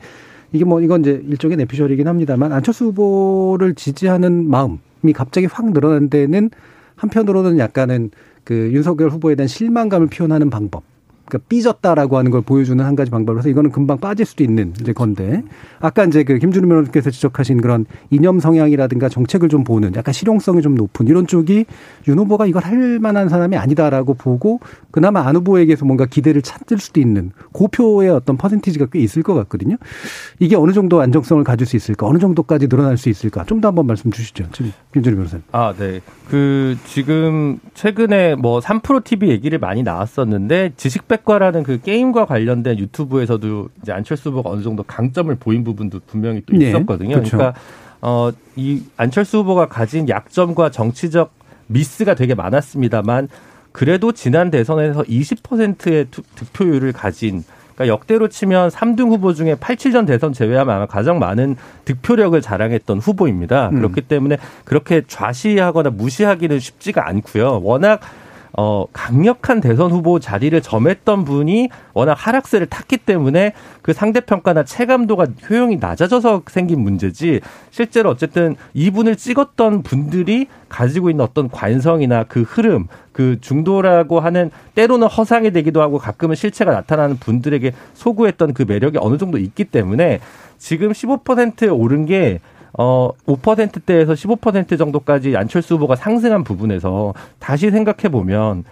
이게 0.54 0.64
뭐 0.64 0.80
이건 0.82 1.02
이제 1.02 1.22
일종의 1.28 1.58
내피셜이긴 1.58 2.08
합니다만 2.08 2.54
안철수 2.54 2.86
후보를 2.86 3.74
지지하는 3.74 4.50
마음이 4.50 5.12
갑자기 5.14 5.48
확 5.48 5.74
늘어난 5.74 6.10
데는 6.10 6.52
한편으로는 6.96 7.58
약간은 7.58 8.12
그 8.44 8.72
윤석열 8.72 9.10
후보에 9.10 9.36
대한 9.36 9.48
실망감을 9.48 10.08
표현하는 10.08 10.50
방법. 10.50 10.84
그러니까 11.34 11.40
삐졌다라고 11.50 12.18
하는 12.18 12.30
걸 12.30 12.42
보여주는 12.42 12.84
한 12.84 12.96
가지 12.96 13.10
방법으로서 13.10 13.50
이거는 13.50 13.72
금방 13.72 13.98
빠질 13.98 14.26
수도 14.26 14.44
있는 14.44 14.74
이제 14.80 14.94
건데 14.94 15.44
아까 15.80 16.04
이제 16.06 16.24
그 16.24 16.38
김준우 16.38 16.68
변호사께서 16.68 17.10
지적하신 17.10 17.62
그런 17.62 17.86
이념 18.12 18.40
성향이라든가 18.40 19.10
정책을 19.10 19.50
좀 19.50 19.64
보는 19.64 19.96
약간 19.96 20.14
실용성이 20.14 20.62
좀 20.62 20.76
높은 20.76 21.08
이런 21.08 21.26
쪽이 21.26 21.66
윤 22.08 22.20
후보가 22.20 22.46
이걸 22.46 22.64
할 22.64 23.00
만한 23.00 23.30
사람이 23.30 23.58
아니다라고 23.58 24.14
보고 24.14 24.60
그나마 24.92 25.26
안 25.28 25.36
후보에게서 25.36 25.86
뭔가 25.86 26.06
기대를 26.06 26.44
찾을 26.44 26.78
수도 26.78 27.00
있는 27.00 27.32
고표의 27.52 28.10
어떤 28.10 28.38
퍼센티지가 28.38 28.88
꽤 28.92 29.00
있을 29.00 29.24
것 29.24 29.34
같거든요. 29.34 29.78
이게 30.40 30.56
어느 30.56 30.72
정도 30.72 31.02
안정성을 31.02 31.44
가질 31.44 31.66
수 31.66 31.76
있을까? 31.76 32.06
어느 32.06 32.20
정도까지 32.20 32.68
늘어날 32.68 32.98
수 32.98 33.10
있을까? 33.10 33.44
좀 33.46 33.64
더 33.64 33.70
한번 33.70 33.88
말씀 33.88 34.12
주시죠. 34.12 34.46
김준우 34.94 35.16
변호사님. 35.16 35.44
아, 35.54 35.74
네. 35.78 36.02
그 36.30 36.76
지금 36.86 37.60
최근에 37.74 38.36
뭐 38.36 38.60
3프로 38.60 39.02
TV 39.04 39.30
얘기를 39.30 39.58
많이 39.58 39.84
나왔었는데 39.84 40.74
지식 40.76 41.08
백 41.08 41.23
과라는 41.26 41.64
그 41.64 41.80
게임과 41.82 42.26
관련된 42.26 42.78
유튜브에서도 42.80 43.70
이제 43.82 43.92
안철수 43.92 44.30
후보가 44.30 44.50
어느 44.50 44.62
정도 44.62 44.84
강점을 44.84 45.34
보인 45.36 45.64
부분도 45.64 46.00
분명히 46.08 46.42
또 46.46 46.56
네, 46.56 46.70
있었거든요. 46.70 47.16
그렇죠. 47.16 47.38
그러니까 47.38 47.60
어 48.02 48.32
이 48.56 48.84
안철수 48.98 49.40
후보가 49.40 49.68
가진 49.68 50.08
약점과 50.08 50.70
정치적 50.70 51.32
미스가 51.68 52.16
되게 52.16 52.36
많았습니다만 52.36 53.30
그래도 53.72 54.12
지난 54.12 54.52
대선에서 54.52 55.04
20%의 55.04 56.08
득표율을 56.36 56.92
가진 56.92 57.44
그러니까 57.74 57.88
역대로 57.92 58.28
치면 58.28 58.70
3등 58.70 59.10
후보 59.10 59.34
중에 59.34 59.56
87전 59.56 60.06
대선 60.06 60.32
제외하면 60.32 60.76
아마 60.76 60.86
가장 60.86 61.18
많은 61.18 61.56
득표력을 61.86 62.40
자랑했던 62.40 63.00
후보입니다. 63.00 63.70
음. 63.70 63.76
그렇기 63.78 64.02
때문에 64.02 64.38
그렇게 64.64 65.02
좌시하거나 65.08 65.90
무시하기는 65.90 66.60
쉽지가 66.60 67.08
않고요. 67.08 67.62
워낙 67.64 68.00
어, 68.56 68.86
강력한 68.94 69.62
대선 69.62 69.92
후보 69.92 70.20
자리를 70.20 70.60
점했던 70.62 71.26
분이 71.26 71.70
워낙 71.94 72.14
하락세를 72.14 72.68
탔기 72.68 72.98
때문에 72.98 73.54
그 73.82 73.94
상대평가나 73.94 74.64
체감도가 74.64 75.26
효용이 75.50 75.78
낮아져서 75.78 76.44
생긴 76.48 76.82
문제지 76.82 77.42
실제로 77.72 78.12
어쨌든 78.12 78.56
이분을 78.76 79.16
찍었던 79.16 79.82
분들이 79.82 80.48
가지고 80.70 81.10
있는 81.10 81.26
어떤 81.26 81.50
관성이나 81.50 82.26
그 82.26 82.44
흐름, 82.44 82.88
그 83.12 83.40
중도라고 83.42 84.20
하는 84.20 84.52
때로는 84.76 85.08
허상이 85.08 85.52
되기도 85.52 85.82
하고 85.82 85.98
가끔은 85.98 86.36
실체가 86.36 86.72
나타나는 86.72 87.18
분들에게 87.18 87.74
소구했던 87.96 88.54
그 88.54 88.66
매력이 88.68 89.00
어느 89.02 89.18
정도 89.18 89.40
있기 89.40 89.66
때문에 89.66 90.20
지금 90.60 90.92
15%에 90.92 91.68
오른 91.70 92.06
게 92.06 92.40
어, 92.78 93.12
5%대에서 93.28 94.14
15% 94.14 94.78
정도까지 94.78 95.38
안철수 95.38 95.76
후보가 95.76 95.96
상승한 95.96 96.44
부분에서 96.44 97.14
다시 97.40 97.70
생각해 97.70 98.10
보면 98.10 98.64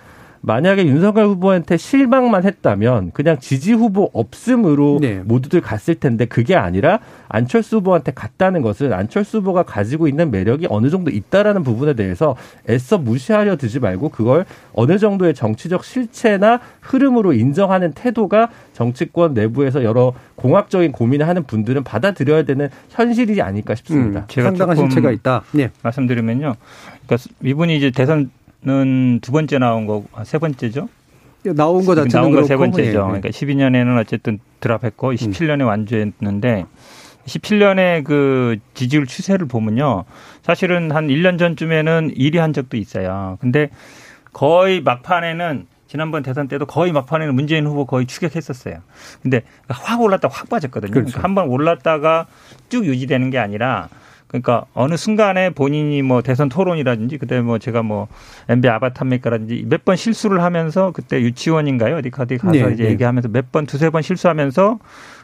만약에 0.41 0.85
윤석열 0.87 1.25
후보한테 1.27 1.77
실망만 1.77 2.43
했다면 2.45 3.11
그냥 3.13 3.39
지지 3.39 3.73
후보 3.73 4.09
없음으로 4.13 4.97
네. 4.99 5.21
모두들 5.23 5.61
갔을 5.61 5.95
텐데 5.95 6.25
그게 6.25 6.55
아니라 6.55 6.99
안철수 7.29 7.77
후보한테 7.77 8.11
갔다는 8.11 8.61
것은 8.61 8.91
안철수 8.91 9.37
후보가 9.37 9.63
가지고 9.63 10.07
있는 10.07 10.31
매력이 10.31 10.67
어느 10.69 10.89
정도 10.89 11.11
있다라는 11.11 11.63
부분에 11.63 11.93
대해서 11.93 12.35
애써 12.67 12.97
무시하려 12.97 13.57
드지 13.57 13.79
말고 13.79 14.09
그걸 14.09 14.45
어느 14.73 14.97
정도의 14.97 15.35
정치적 15.35 15.85
실체나 15.85 16.59
흐름으로 16.81 17.33
인정하는 17.33 17.93
태도가 17.93 18.49
정치권 18.73 19.35
내부에서 19.35 19.83
여러 19.83 20.13
공학적인 20.35 20.91
고민을 20.91 21.27
하는 21.27 21.43
분들은 21.43 21.83
받아들여야 21.83 22.43
되는 22.43 22.69
현실이지 22.89 23.41
않을까 23.41 23.75
싶습니다. 23.75 24.21
음, 24.21 24.25
제가 24.27 24.49
상당한 24.49 24.75
실체가 24.75 25.11
있다. 25.11 25.43
네. 25.51 25.69
말씀드리면요. 25.83 26.55
그러니까 27.05 27.29
이분이 27.43 27.77
이제 27.77 27.91
대선 27.91 28.31
는두 28.63 29.31
번째 29.31 29.57
나온 29.57 29.85
거고 29.85 30.07
아, 30.13 30.23
세 30.23 30.37
번째죠. 30.37 30.87
나온 31.43 31.85
거 31.85 31.95
자체는 31.95 32.11
나온 32.21 32.31
거 32.31 32.43
세 32.43 32.55
번째죠. 32.55 32.83
예, 32.83 32.93
예. 32.93 33.19
그러니까 33.19 33.29
12년에는 33.29 33.99
어쨌든 33.99 34.39
드랍했고 34.59 35.13
17년에 35.13 35.61
음. 35.61 35.67
완주했는데 35.67 36.65
17년에 37.25 38.03
그 38.03 38.57
지지율 38.75 39.07
추세를 39.07 39.47
보면요. 39.47 40.05
사실은 40.43 40.91
한 40.91 41.07
1년 41.07 41.39
전쯤에는 41.39 42.13
1위 42.15 42.37
한 42.37 42.53
적도 42.53 42.77
있어요. 42.77 43.37
근데 43.41 43.69
거의 44.33 44.81
막판에는 44.81 45.65
지난번 45.87 46.23
대선 46.23 46.47
때도 46.47 46.65
거의 46.67 46.91
막판에는 46.93 47.35
문재인 47.35 47.65
후보 47.67 47.85
거의 47.85 48.05
추격했었어요. 48.05 48.77
근데 49.21 49.41
확 49.67 49.99
올랐다가 50.01 50.33
확 50.33 50.49
빠졌거든요. 50.49 50.91
그렇죠. 50.91 51.07
그러니까 51.09 51.23
한번 51.27 51.47
올랐다가 51.49 52.27
쭉 52.69 52.85
유지되는 52.85 53.29
게 53.29 53.39
아니라 53.39 53.89
그러니까 54.31 54.63
어느 54.73 54.95
순간에 54.95 55.49
본인이 55.49 56.01
뭐 56.01 56.21
대선 56.21 56.47
토론이라든지 56.47 57.17
그때 57.17 57.41
뭐 57.41 57.59
제가 57.59 57.83
뭐 57.83 58.07
MB 58.47 58.69
아바타메이커라든지 58.69 59.65
몇 59.67 59.83
번 59.83 59.97
실수를 59.97 60.41
하면서 60.41 60.91
그때 60.91 61.19
유치원인가요? 61.21 61.97
어디 61.97 62.11
어디 62.17 62.37
가서 62.37 62.51
네, 62.53 62.73
이제 62.73 62.83
네. 62.83 62.89
얘기하면서 62.91 63.27
몇 63.29 63.51
번 63.51 63.65
두세 63.65 63.89
번 63.89 64.01
실수하면서 64.01 64.79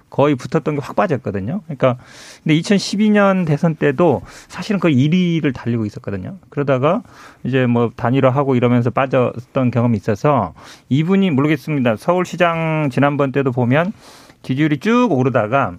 거의 0.10 0.36
붙었던 0.36 0.76
게 0.76 0.82
확 0.82 0.96
빠졌거든요. 0.98 1.62
그러니까 1.66 1.98
근데 2.44 2.56
2012년 2.60 3.46
대선 3.46 3.76
때도 3.76 4.22
사실은 4.50 4.80
거의 4.80 4.96
1위를 4.96 5.54
달리고 5.54 5.86
있었거든요. 5.86 6.38
그러다가 6.50 7.04
이제 7.46 7.66
뭐 7.66 7.92
단일화하고 7.96 8.56
이러면서 8.56 8.90
빠졌던 8.90 9.72
경험이 9.72 9.98
있어서 9.98 10.54
이분이 10.90 11.32
모르겠습니다. 11.32 11.96
서울시장 11.98 12.90
지난번 12.92 13.32
때도 13.32 13.52
보면 13.54 13.94
지지율이 14.44 14.80
쭉 14.80 15.12
오르다가 15.12 15.76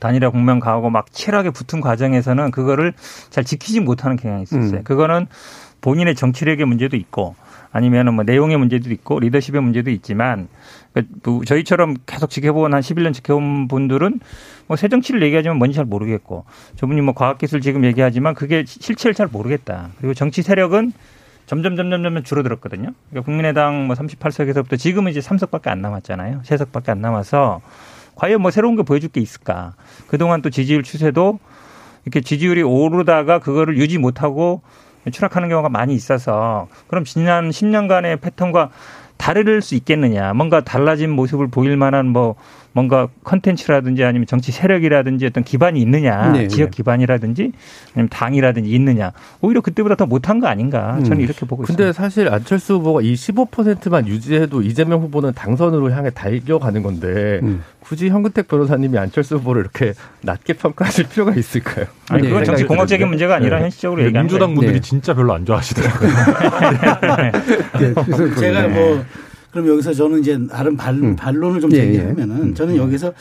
단일화 0.00 0.30
국면 0.30 0.60
가고 0.60 0.90
막 0.90 1.12
치열하게 1.12 1.50
붙은 1.50 1.80
과정에서는 1.80 2.50
그거를 2.50 2.92
잘 3.30 3.44
지키지 3.44 3.80
못하는 3.80 4.16
경향이 4.16 4.42
있었어요. 4.42 4.78
음. 4.80 4.84
그거는 4.84 5.26
본인의 5.80 6.14
정치력의 6.14 6.64
문제도 6.66 6.96
있고 6.96 7.34
아니면은 7.72 8.14
뭐 8.14 8.24
내용의 8.24 8.56
문제도 8.56 8.90
있고 8.90 9.18
리더십의 9.18 9.60
문제도 9.60 9.90
있지만 9.90 10.48
그러니까 10.92 11.14
뭐 11.24 11.44
저희처럼 11.44 11.96
계속 12.06 12.30
지켜본 12.30 12.72
한 12.72 12.80
11년 12.80 13.12
지켜본 13.12 13.68
분들은 13.68 14.20
뭐 14.68 14.76
새 14.76 14.88
정치를 14.88 15.22
얘기하지만 15.22 15.58
뭔지 15.58 15.76
잘 15.76 15.84
모르겠고 15.84 16.44
저분이 16.76 17.00
뭐 17.02 17.14
과학기술 17.14 17.60
지금 17.60 17.84
얘기하지만 17.84 18.34
그게 18.34 18.64
실체를 18.66 19.14
잘 19.14 19.26
모르겠다. 19.26 19.90
그리고 19.98 20.14
정치 20.14 20.42
세력은 20.42 20.92
점점 21.46 21.76
점점 21.76 22.02
점점 22.02 22.22
줄어들었거든요. 22.22 22.92
그러니까 23.10 23.26
국민의당 23.26 23.86
뭐 23.86 23.96
38석에서부터 23.96 24.78
지금은 24.78 25.10
이제 25.10 25.20
3석밖에 25.20 25.68
안 25.68 25.82
남았잖아요. 25.82 26.40
3석밖에 26.44 26.88
안 26.90 27.00
남아서 27.02 27.60
과연 28.16 28.42
뭐 28.42 28.50
새로운 28.50 28.76
게 28.76 28.82
보여줄 28.82 29.10
게 29.10 29.20
있을까? 29.20 29.74
그동안 30.06 30.42
또 30.42 30.50
지지율 30.50 30.82
추세도 30.82 31.38
이렇게 32.04 32.20
지지율이 32.20 32.62
오르다가 32.62 33.38
그거를 33.38 33.78
유지 33.78 33.98
못하고 33.98 34.62
추락하는 35.10 35.48
경우가 35.48 35.68
많이 35.68 35.94
있어서 35.94 36.68
그럼 36.86 37.04
지난 37.04 37.50
10년간의 37.50 38.20
패턴과 38.20 38.70
다를 39.16 39.62
수 39.62 39.74
있겠느냐. 39.74 40.34
뭔가 40.34 40.60
달라진 40.62 41.10
모습을 41.10 41.48
보일 41.48 41.76
만한 41.76 42.06
뭐 42.08 42.34
뭔가 42.72 43.08
컨텐츠라든지 43.22 44.02
아니면 44.02 44.26
정치 44.26 44.50
세력이라든지 44.50 45.24
어떤 45.26 45.44
기반이 45.44 45.80
있느냐. 45.80 46.32
네, 46.32 46.40
네. 46.40 46.48
지역 46.48 46.72
기반이라든지 46.72 47.52
아니면 47.94 48.08
당이라든지 48.08 48.68
있느냐. 48.70 49.12
오히려 49.40 49.60
그때보다 49.60 49.94
더 49.94 50.06
못한 50.06 50.40
거 50.40 50.48
아닌가. 50.48 50.98
저는 51.04 51.18
음. 51.18 51.20
이렇게 51.20 51.46
보고 51.46 51.62
근데 51.62 51.84
있습니다. 51.84 51.92
사실 51.92 52.28
안철수 52.28 52.74
후보가 52.74 53.02
이 53.02 53.14
15%만 53.14 54.08
유지해도 54.08 54.62
이재명 54.62 55.00
후보는 55.00 55.32
당선으로 55.34 55.92
향해 55.92 56.10
달려가는 56.10 56.82
건데 56.82 57.38
음. 57.44 57.62
굳이 57.84 58.08
현근택 58.08 58.48
변호사님이 58.48 58.96
안철수 58.98 59.36
후보를 59.36 59.60
이렇게 59.62 59.92
낮게 60.22 60.54
평가하실 60.54 61.08
필요가 61.08 61.34
있을까요? 61.34 61.86
아니, 62.08 62.22
그건 62.22 62.40
네. 62.40 62.44
정치 62.44 62.64
공학적인 62.64 63.06
문제가 63.08 63.36
아니라 63.36 63.58
네. 63.58 63.64
현실적으로 63.64 64.00
네. 64.00 64.06
얘기하는 64.06 64.26
민주당 64.26 64.54
분들이 64.54 64.74
네. 64.74 64.80
진짜 64.80 65.14
별로 65.14 65.34
안 65.34 65.44
좋아하시더라고요. 65.44 66.10
네. 67.78 67.94
제가 68.40 68.68
뭐 68.68 69.04
그럼 69.50 69.68
여기서 69.68 69.92
저는 69.92 70.20
이제 70.20 70.38
다른 70.48 70.76
반, 70.76 70.96
음. 70.96 71.16
반론을 71.16 71.60
좀 71.60 71.70
예, 71.72 71.76
예. 71.76 71.82
제기하면은 71.92 72.36
음. 72.36 72.54
저는 72.54 72.76
여기서 72.76 73.12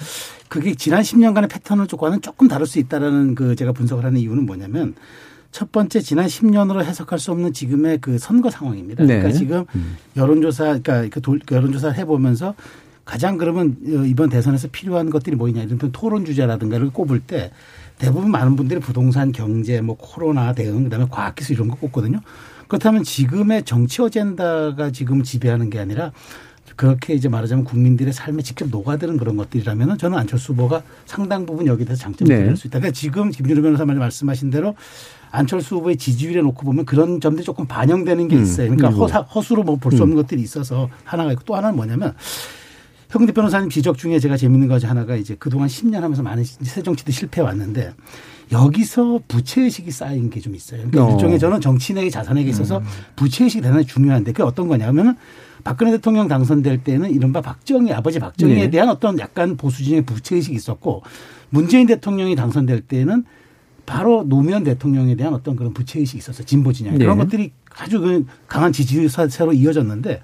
그게 0.48 0.74
지난 0.74 1.02
10년간의 1.02 1.50
패턴을 1.50 1.88
조금은 1.88 2.22
조금 2.22 2.48
다를 2.48 2.66
수 2.66 2.80
있다라는 2.80 3.36
그 3.36 3.56
제가 3.56 3.72
분석을 3.74 4.04
하는 4.06 4.20
이유는 4.20 4.46
뭐냐면 4.46 4.96
첫 5.52 5.72
번째 5.72 6.02
지난 6.02 6.26
10년으로 6.26 6.84
해석할 6.84 7.20
수 7.20 7.32
없는 7.32 7.54
지금의 7.54 8.00
그 8.02 8.18
선거 8.18 8.50
상황입니다. 8.50 9.04
네. 9.04 9.20
그러니까 9.20 9.38
지금 9.38 9.66
음. 9.76 9.98
여론조사 10.18 10.80
그러니까 10.80 11.08
그, 11.12 11.38
그 11.46 11.56
여론조사를 11.56 11.98
해보면서 11.98 12.56
가장 13.06 13.38
그러면 13.38 13.78
이번 14.08 14.30
대선에서 14.30 14.70
필요한 14.72 15.10
것들이 15.10 15.36
뭐냐 15.36 15.64
이런 15.64 15.78
토론 15.92 16.26
주제라든가를 16.26 16.92
꼽을 16.92 17.20
때 17.20 17.52
대부분 17.98 18.32
많은 18.32 18.56
분들이 18.56 18.80
부동산 18.80 19.32
경제 19.32 19.82
뭐 19.82 19.96
코로나 19.98 20.54
대응 20.54 20.84
그다음에 20.86 21.06
과학기술 21.10 21.56
이런 21.56 21.68
거 21.68 21.76
꼽거든요. 21.76 22.20
그렇다면 22.68 23.04
지금의 23.04 23.64
정치 23.64 24.02
어젠다가 24.02 24.92
지금 24.92 25.22
지배하는 25.22 25.70
게 25.70 25.80
아니라 25.80 26.12
그렇게 26.76 27.14
이제 27.14 27.30
말하자면 27.30 27.66
국민들의 27.66 28.14
삶에 28.14 28.42
직접 28.42 28.70
녹아드는 28.70 29.18
그런 29.18 29.36
것들이라면 29.38 29.98
저는 29.98 30.18
안철수 30.18 30.54
후보가 30.54 30.82
상당 31.06 31.46
부분 31.46 31.68
여기에 31.68 31.86
대해서 31.86 32.02
장점을 32.04 32.48
네. 32.48 32.56
수 32.56 32.68
있다. 32.68 32.80
그러니까 32.80 32.98
지금 32.98 33.30
김준호 33.30 33.62
변호사 33.62 33.86
말씀하신 33.86 34.50
대로 34.50 34.76
안철수 35.30 35.76
후보의 35.76 35.98
지지율에 35.98 36.42
놓고 36.42 36.66
보면 36.66 36.86
그런 36.86 37.20
점들이 37.20 37.44
조금 37.44 37.68
반영되는 37.68 38.28
게 38.28 38.38
음. 38.38 38.42
있어요. 38.44 38.76
그러니까 38.76 39.22
허수로 39.22 39.64
뭐 39.64 39.76
볼 39.76 39.92
수 39.92 40.02
없는 40.02 40.18
음. 40.18 40.22
것들이 40.22 40.42
있어서 40.42 40.90
하나가 41.04 41.32
있고 41.34 41.44
또 41.46 41.56
하나는 41.56 41.76
뭐냐면 41.76 42.16
현근대 43.14 43.32
변호사님 43.32 43.70
지적 43.70 44.00
중에 44.00 44.18
제가 44.18 44.38
재밌는 44.38 44.68
거 44.68 44.80
하나가 44.80 45.16
이제 45.16 45.36
그동안 45.38 45.68
10년 45.68 46.00
하면서 46.00 46.24
많은 46.24 46.44
새 46.44 46.82
정치도 46.82 47.12
실패해 47.12 47.46
왔는데 47.46 47.94
여기서 48.52 49.22
부채의식이 49.28 49.92
쌓인 49.92 50.32
게 50.32 50.40
좀 50.40 50.56
있어요. 50.56 50.82
그러니까 50.90 51.06
어. 51.06 51.12
일종의 51.12 51.38
저는 51.38 51.62
정치인에게 51.62 52.10
자산에게 52.10 52.50
있어서 52.50 52.80
음. 52.80 52.84
부채의식이 53.16 53.62
대단히 53.62 53.86
중요한데 53.86 54.32
그게 54.32 54.42
어떤 54.42 54.68
거냐 54.68 54.88
하면은 54.88 55.16
박근혜 55.64 55.92
대통령 55.92 56.28
당선될 56.28 56.84
때는 56.84 57.12
이른바 57.12 57.40
박정희 57.42 57.94
아버지 57.94 58.20
박정희에 58.20 58.56
네. 58.56 58.70
대한 58.72 58.90
어떤 58.90 59.20
약간 59.20 59.58
보수 59.58 59.84
진영의 59.84 60.06
부채 60.06 60.36
의식이 60.36 60.56
있었고 60.56 61.04
문재인 61.52 61.86
대통령이 61.86 62.36
당선될 62.36 62.82
때는 62.82 63.26
바로 63.86 64.24
노무현 64.26 64.64
대통령에 64.64 65.16
대한 65.16 65.36
어떤 65.36 65.56
그런 65.56 65.72
부채 65.72 66.00
의식이 66.00 66.18
있었어 66.18 66.44
진보 66.44 66.74
진영 66.74 66.94
네. 66.98 67.06
그런 67.06 67.18
것들이 67.20 67.52
아주 67.78 68.00
그 68.00 68.26
강한 68.48 68.72
지지세로 68.72 69.54
이어졌는데 69.54 70.22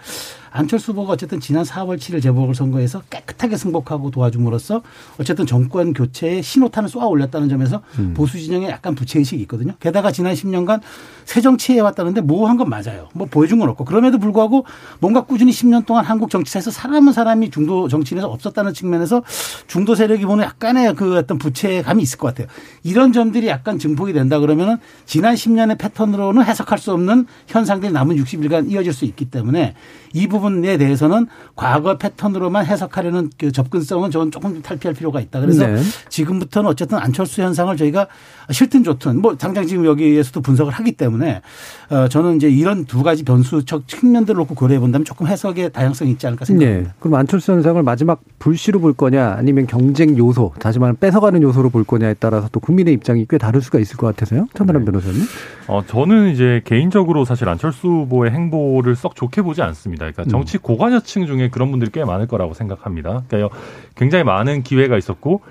안철수 0.51 0.91
후보가 0.91 1.13
어쨌든 1.13 1.39
지난 1.39 1.63
4월 1.63 1.98
7일 1.98 2.22
재보궐선거에서 2.22 3.01
깨끗하게 3.10 3.58
승복하고 3.58 4.12
도와줌으로써 4.12 4.82
어쨌든 5.20 5.46
정권 5.46 5.94
교체에 5.94 6.41
신호탄을 6.41 6.89
쏘아 6.89 7.06
올렸다는 7.06 7.50
점에서 7.50 7.82
음. 8.00 8.13
보수 8.15 8.39
진영에 8.39 8.68
약간 8.70 8.96
부채의식이 8.96 9.41
있거든요. 9.44 9.74
게다가 9.79 10.12
지난 10.12 10.34
10년간 10.34 10.82
새 11.25 11.41
정치 11.41 11.74
해 11.74 11.79
왔다는데 11.79 12.22
뭐한건 12.22 12.70
맞아요. 12.70 13.10
뭐 13.13 13.27
보여준 13.29 13.60
건 13.60 13.70
없고 13.70 13.86
그럼에도 13.86 14.18
불구하고 14.18 14.65
뭔가 15.00 15.22
꾸준히 15.22 15.51
10년 15.51 15.86
동안 15.86 16.03
한국 16.03 16.29
정치사에서 16.32 16.72
사람은 16.72 17.13
사람이 17.13 17.51
중도 17.51 17.88
정치인에서 17.88 18.27
없었다는 18.29 18.74
측면에서 18.74 19.22
중도 19.68 19.94
세력이 19.94 20.25
보는 20.25 20.44
약간의 20.44 20.96
그 20.96 21.18
어떤 21.18 21.38
부채감이 21.38 22.01
있을 22.01 22.18
것 22.18 22.29
같아요. 22.29 22.48
이런 22.84 23.13
점들이 23.13 23.48
약간 23.48 23.77
증폭이 23.77 24.13
된다 24.13 24.39
그러면은 24.39 24.77
지난 25.06 25.36
10년의 25.36 25.77
패턴으로는 25.77 26.44
해석할 26.44 26.79
수 26.79 26.91
없는 26.94 27.27
현상들이 27.48 27.91
남은 27.91 28.15
60일간 28.17 28.72
이어질 28.72 28.93
수 28.93 29.05
있기 29.05 29.25
때문에 29.25 29.74
이 30.13 30.27
부분에 30.27 30.77
대해서는 30.77 31.27
과거 31.55 31.98
패턴으로만 31.98 32.65
해석하려는 32.65 33.29
그 33.38 33.51
접근성은 33.51 34.12
저는 34.12 34.31
조금 34.31 34.62
탈피할 34.62 34.96
필요가 34.96 35.19
있다. 35.19 35.39
그래서 35.39 35.67
네. 35.67 35.81
지금부터는 36.10 36.69
어쨌든 36.69 36.98
안철수 36.98 37.41
현상을 37.41 37.75
저희가 37.77 38.08
싫든 38.51 38.84
좋든 38.84 39.22
뭐 39.22 39.38
당장 39.38 39.67
지금 39.67 39.86
여기에서도 39.86 40.41
분석을 40.41 40.74
하기 40.74 40.93
때문에 40.93 41.41
어 41.89 42.08
저는 42.08 42.38
이제 42.38 42.50
이런 42.50 42.86
두 42.86 43.03
가지 43.03 43.24
변수적 43.24 43.88
측면들을 43.88 44.38
놓고 44.39 44.55
고려해 44.55 44.79
본다면 44.79 45.05
조금 45.05 45.27
해석의 45.27 45.72
다양성이 45.72 46.12
있지 46.12 46.25
않을까 46.25 46.46
생각합니다. 46.46 46.89
네. 46.89 46.93
그럼 47.00 47.15
안철수 47.15 47.51
현상을 47.51 47.81
마지막 47.84 48.22
불씨로 48.39 48.79
볼 48.79 48.93
거냐 48.93 49.36
아니면 49.38 49.67
경쟁 49.67 50.17
요소 50.17 50.53
다시 50.60 50.79
말하면 50.79 50.98
뺏어가는 51.00 51.41
요소로 51.43 51.69
볼 51.69 51.84
거냐에 51.84 52.15
따라서 52.19 52.50
또 52.51 52.60
국민의 52.60 52.93
입장이 52.96 53.25
꽤 53.29 53.38
다를 53.38 53.62
수가 53.62 53.79
있을 53.79 53.98
것 53.98 54.08
같아서요. 54.08 54.48
천하람 54.55 54.84
네. 54.84 54.91
변호사님. 54.91 55.22
어 55.67 55.84
저는 55.86 56.34
이제 56.34 56.62
개인적으로 56.65 57.25
사실 57.29 57.48
안철수 57.48 57.88
후보의 57.88 58.31
행보를 58.31 58.95
썩 58.95 59.15
좋게 59.15 59.43
보지 59.43 59.62
않습니다. 59.62 60.05
그러니까 60.05 60.24
음. 60.24 60.29
정치 60.29 60.57
고관여층 60.57 61.27
중에 61.27 61.50
그런 61.50 61.69
분들이 61.69 61.91
꽤 61.91 62.03
많을 62.03 62.27
거라고 62.27 62.53
생각합니다. 62.53 63.24
그러니까 63.27 63.55
굉장히 63.95 64.24
많은 64.24 64.63
기회가 64.63 64.98
있었고 64.98 65.41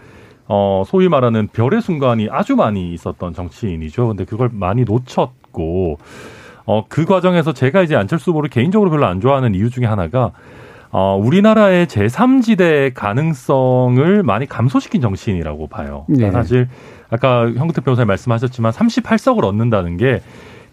어, 0.49 0.83
소위 0.87 1.09
말하는 1.09 1.47
별의 1.49 1.83
순간이 1.83 2.29
아주 2.31 2.57
많이 2.57 2.93
있었던 2.95 3.35
정치인이죠. 3.35 4.09
근데 4.09 4.25
그걸 4.25 4.49
많이 4.51 4.85
놓쳤고, 4.85 5.99
어, 6.65 6.85
그 6.89 7.05
과정에서 7.05 7.53
제가 7.53 7.83
이제 7.83 7.95
안철수 7.95 8.31
후보를 8.31 8.49
개인적으로 8.49 8.91
별로 8.91 9.07
안 9.07 9.21
좋아하는 9.21 9.55
이유 9.55 9.69
중에 9.69 9.85
하나가, 9.85 10.33
어, 10.91 11.21
우리나라의 11.23 11.87
제3지대 11.87 12.95
가능성을 12.95 14.23
많이 14.23 14.47
감소시킨 14.47 15.03
정치인이라고 15.03 15.67
봐요. 15.67 16.05
그러니까 16.07 16.29
네. 16.29 16.33
사실, 16.33 16.69
아까 17.11 17.43
형국태 17.43 17.83
변호사님 17.83 18.09
말씀하셨지만 18.09 18.73
38석을 18.73 19.45
얻는다는 19.45 19.99
게 19.99 20.23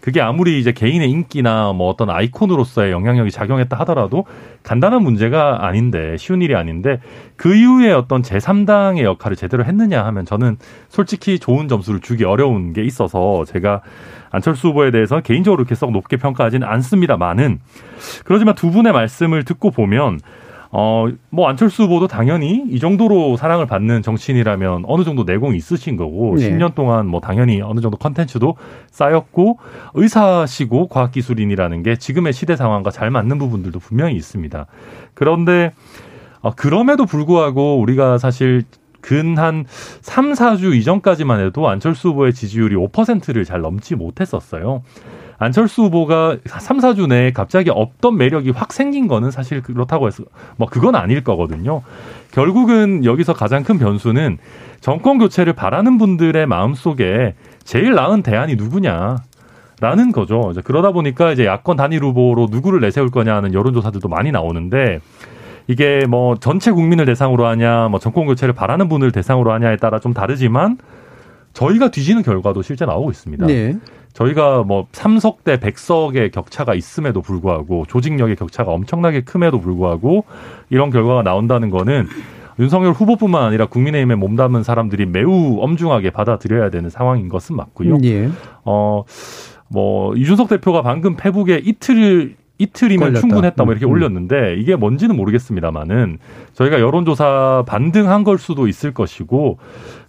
그게 0.06 0.20
아무리 0.20 0.60
이제 0.60 0.70
개인의 0.70 1.10
인기나 1.10 1.72
뭐 1.72 1.88
어떤 1.88 2.10
아이콘으로서의 2.10 2.92
영향력이 2.92 3.32
작용했다 3.32 3.76
하더라도 3.80 4.24
간단한 4.62 5.02
문제가 5.02 5.66
아닌데 5.66 6.16
쉬운 6.16 6.42
일이 6.42 6.54
아닌데 6.54 7.00
그 7.34 7.56
이후에 7.56 7.90
어떤 7.90 8.22
제3당의 8.22 9.02
역할을 9.02 9.36
제대로 9.36 9.64
했느냐 9.64 10.04
하면 10.04 10.24
저는 10.24 10.58
솔직히 10.88 11.40
좋은 11.40 11.66
점수를 11.66 11.98
주기 11.98 12.22
어려운 12.22 12.72
게 12.72 12.84
있어서 12.84 13.44
제가 13.46 13.80
안철수 14.30 14.68
후보에 14.68 14.92
대해서 14.92 15.20
개인적으로 15.22 15.62
이렇게 15.62 15.74
썩 15.74 15.90
높게 15.90 16.16
평가하지는 16.18 16.64
않습니다만은 16.68 17.58
그러지만 18.24 18.54
두 18.54 18.70
분의 18.70 18.92
말씀을 18.92 19.42
듣고 19.42 19.72
보면 19.72 20.20
어, 20.70 21.06
뭐 21.30 21.48
안철수 21.48 21.84
후보도 21.84 22.08
당연히 22.08 22.64
이 22.68 22.78
정도로 22.78 23.36
사랑을 23.36 23.66
받는 23.66 24.02
정치인이라면 24.02 24.84
어느 24.86 25.04
정도 25.04 25.24
내공이 25.24 25.56
있으신 25.56 25.96
거고 25.96 26.36
네. 26.36 26.50
10년 26.50 26.74
동안 26.74 27.06
뭐 27.06 27.20
당연히 27.20 27.62
어느 27.62 27.80
정도 27.80 27.96
컨텐츠도 27.96 28.56
쌓였고 28.90 29.58
의사시고 29.94 30.88
과학기술인이라는 30.88 31.82
게 31.82 31.96
지금의 31.96 32.32
시대 32.32 32.56
상황과 32.56 32.90
잘 32.90 33.10
맞는 33.10 33.38
부분들도 33.38 33.78
분명히 33.78 34.16
있습니다. 34.16 34.66
그런데 35.14 35.72
어, 36.40 36.52
그럼에도 36.54 37.06
불구하고 37.06 37.80
우리가 37.80 38.18
사실 38.18 38.64
근한 39.00 39.66
3, 40.00 40.32
4주 40.32 40.74
이전까지만 40.74 41.40
해도 41.40 41.68
안철수 41.68 42.08
후보의 42.08 42.32
지지율이 42.32 42.74
5%를 42.74 43.44
잘 43.44 43.60
넘지 43.60 43.94
못했었어요. 43.94 44.82
안철수 45.38 45.82
후보가 45.84 46.38
3, 46.46 46.78
4주 46.78 47.08
내에 47.08 47.32
갑자기 47.32 47.70
없던 47.70 48.16
매력이 48.16 48.50
확 48.50 48.72
생긴 48.72 49.06
거는 49.06 49.30
사실 49.30 49.62
그렇다고 49.62 50.06
해서 50.06 50.24
뭐 50.56 50.68
그건 50.68 50.94
아닐 50.94 51.22
거거든요. 51.22 51.82
결국은 52.32 53.04
여기서 53.04 53.34
가장 53.34 53.62
큰 53.62 53.78
변수는 53.78 54.38
정권 54.80 55.18
교체를 55.18 55.52
바라는 55.52 55.98
분들의 55.98 56.46
마음속에 56.46 57.34
제일 57.64 57.94
나은 57.94 58.22
대안이 58.22 58.56
누구냐. 58.56 59.16
라는 59.78 60.10
거죠. 60.10 60.48
이제 60.52 60.62
그러다 60.62 60.90
보니까 60.92 61.32
이제 61.32 61.44
야권 61.44 61.76
단일 61.76 62.02
후보로 62.02 62.48
누구를 62.50 62.80
내세울 62.80 63.10
거냐 63.10 63.36
하는 63.36 63.52
여론조사들도 63.52 64.08
많이 64.08 64.32
나오는데 64.32 65.00
이게 65.66 66.06
뭐 66.06 66.36
전체 66.36 66.70
국민을 66.70 67.04
대상으로 67.04 67.46
하냐, 67.46 67.88
뭐 67.88 68.00
정권 68.00 68.24
교체를 68.24 68.54
바라는 68.54 68.88
분을 68.88 69.12
대상으로 69.12 69.52
하냐에 69.52 69.76
따라 69.76 69.98
좀 69.98 70.14
다르지만 70.14 70.78
저희가 71.52 71.90
뒤지는 71.90 72.22
결과도 72.22 72.62
실제 72.62 72.86
나오고 72.86 73.10
있습니다. 73.10 73.46
네. 73.46 73.76
저희가 74.16 74.62
뭐 74.62 74.86
3석 74.92 75.44
대 75.44 75.58
100석의 75.58 76.32
격차가 76.32 76.74
있음에도 76.74 77.20
불구하고 77.20 77.84
조직력의 77.86 78.36
격차가 78.36 78.72
엄청나게 78.72 79.22
큼에도 79.22 79.60
불구하고 79.60 80.24
이런 80.70 80.90
결과가 80.90 81.22
나온다는 81.22 81.68
거는 81.68 82.06
윤석열 82.58 82.92
후보뿐만 82.92 83.42
아니라 83.42 83.66
국민의힘에 83.66 84.14
몸담은 84.14 84.62
사람들이 84.62 85.04
매우 85.04 85.58
엄중하게 85.60 86.10
받아들여야 86.10 86.70
되는 86.70 86.88
상황인 86.88 87.28
것은 87.28 87.54
맞고요. 87.56 87.98
예. 88.04 88.30
어, 88.64 89.04
뭐, 89.68 90.16
이준석 90.16 90.48
대표가 90.48 90.80
방금 90.80 91.16
페북에 91.16 91.60
이틀 91.62 92.36
이틀이면 92.58 93.08
걸렸다. 93.08 93.20
충분했다 93.20 93.64
뭐 93.64 93.72
이렇게 93.74 93.84
음. 93.84 93.90
올렸는데 93.90 94.56
이게 94.58 94.76
뭔지는 94.76 95.14
모르겠습니다만은 95.16 96.18
저희가 96.54 96.80
여론조사 96.80 97.64
반등한 97.66 98.24
걸 98.24 98.38
수도 98.38 98.66
있을 98.66 98.94
것이고 98.94 99.58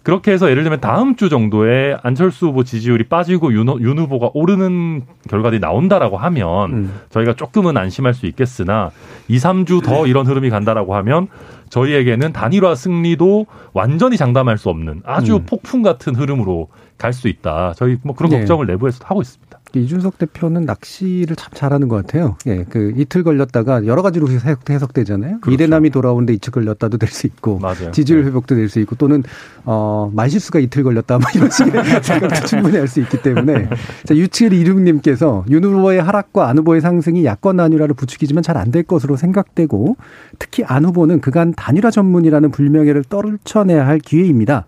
그렇게 0.08 0.32
해서 0.32 0.50
예를 0.50 0.62
들면 0.62 0.80
다음 0.80 1.16
주 1.16 1.28
정도에 1.28 1.94
안철수 2.02 2.46
후보 2.46 2.64
지지율이 2.64 3.10
빠지고 3.10 3.52
윤, 3.52 3.66
윤 3.82 3.98
후보가 3.98 4.30
오르는 4.32 5.02
결과들이 5.28 5.60
나온다라고 5.60 6.16
하면 6.16 6.72
음. 6.72 6.94
저희가 7.10 7.34
조금은 7.34 7.76
안심할 7.76 8.14
수 8.14 8.24
있겠으나 8.24 8.90
2, 9.28 9.36
3주 9.36 9.84
더 9.84 10.06
이런 10.06 10.26
흐름이 10.26 10.48
간다라고 10.48 10.94
하면 10.94 11.28
저희에게는 11.68 12.32
단일화 12.32 12.74
승리도 12.74 13.44
완전히 13.74 14.16
장담할 14.16 14.56
수 14.56 14.70
없는 14.70 15.02
아주 15.04 15.36
음. 15.36 15.44
폭풍 15.44 15.82
같은 15.82 16.14
흐름으로 16.14 16.68
갈 16.98 17.12
수 17.12 17.28
있다. 17.28 17.74
저희 17.76 17.96
뭐 18.02 18.14
그런 18.14 18.30
네. 18.30 18.38
걱정을 18.38 18.66
내부에서 18.66 18.98
하고 19.04 19.22
있습니다. 19.22 19.58
이준석 19.74 20.16
대표는 20.16 20.64
낚시를 20.64 21.36
참 21.36 21.50
잘하는 21.54 21.88
것 21.88 21.96
같아요. 21.96 22.36
예, 22.46 22.64
그 22.70 22.94
이틀 22.96 23.22
걸렸다가 23.22 23.84
여러 23.84 24.00
가지로 24.00 24.26
해석, 24.30 24.94
되잖아요 24.94 25.40
그렇죠. 25.40 25.54
이대남이 25.54 25.90
돌아오는데 25.90 26.32
이틀 26.32 26.52
걸렸다도 26.52 26.96
될 26.96 27.10
수 27.10 27.26
있고, 27.26 27.58
맞아요. 27.58 27.90
지지율 27.90 28.22
네. 28.22 28.28
회복도 28.28 28.54
될 28.54 28.68
수 28.70 28.80
있고, 28.80 28.96
또는 28.96 29.22
어 29.64 30.10
말실수가 30.14 30.58
이틀 30.60 30.84
걸렸다, 30.84 31.18
뭐 31.18 31.26
이런 31.34 31.50
식의 31.50 31.72
생각도 32.02 32.46
충분히 32.46 32.78
할 32.78 32.88
수 32.88 33.00
있기 33.00 33.20
때문에 33.20 33.68
자, 34.06 34.16
유치일 34.16 34.54
이륙님께서 34.54 35.44
윤 35.50 35.62
후보의 35.62 36.00
하락과 36.02 36.48
안 36.48 36.56
후보의 36.58 36.80
상승이 36.80 37.24
야권 37.26 37.58
단일화를 37.58 37.94
부추기지만 37.94 38.42
잘 38.42 38.56
안 38.56 38.70
될 38.72 38.82
것으로 38.84 39.16
생각되고, 39.16 39.96
특히 40.38 40.64
안 40.64 40.86
후보는 40.86 41.20
그간 41.20 41.52
단일화 41.52 41.90
전문이라는 41.90 42.50
불명예를 42.50 43.04
떨쳐내야 43.04 43.86
할 43.86 43.98
기회입니다. 43.98 44.66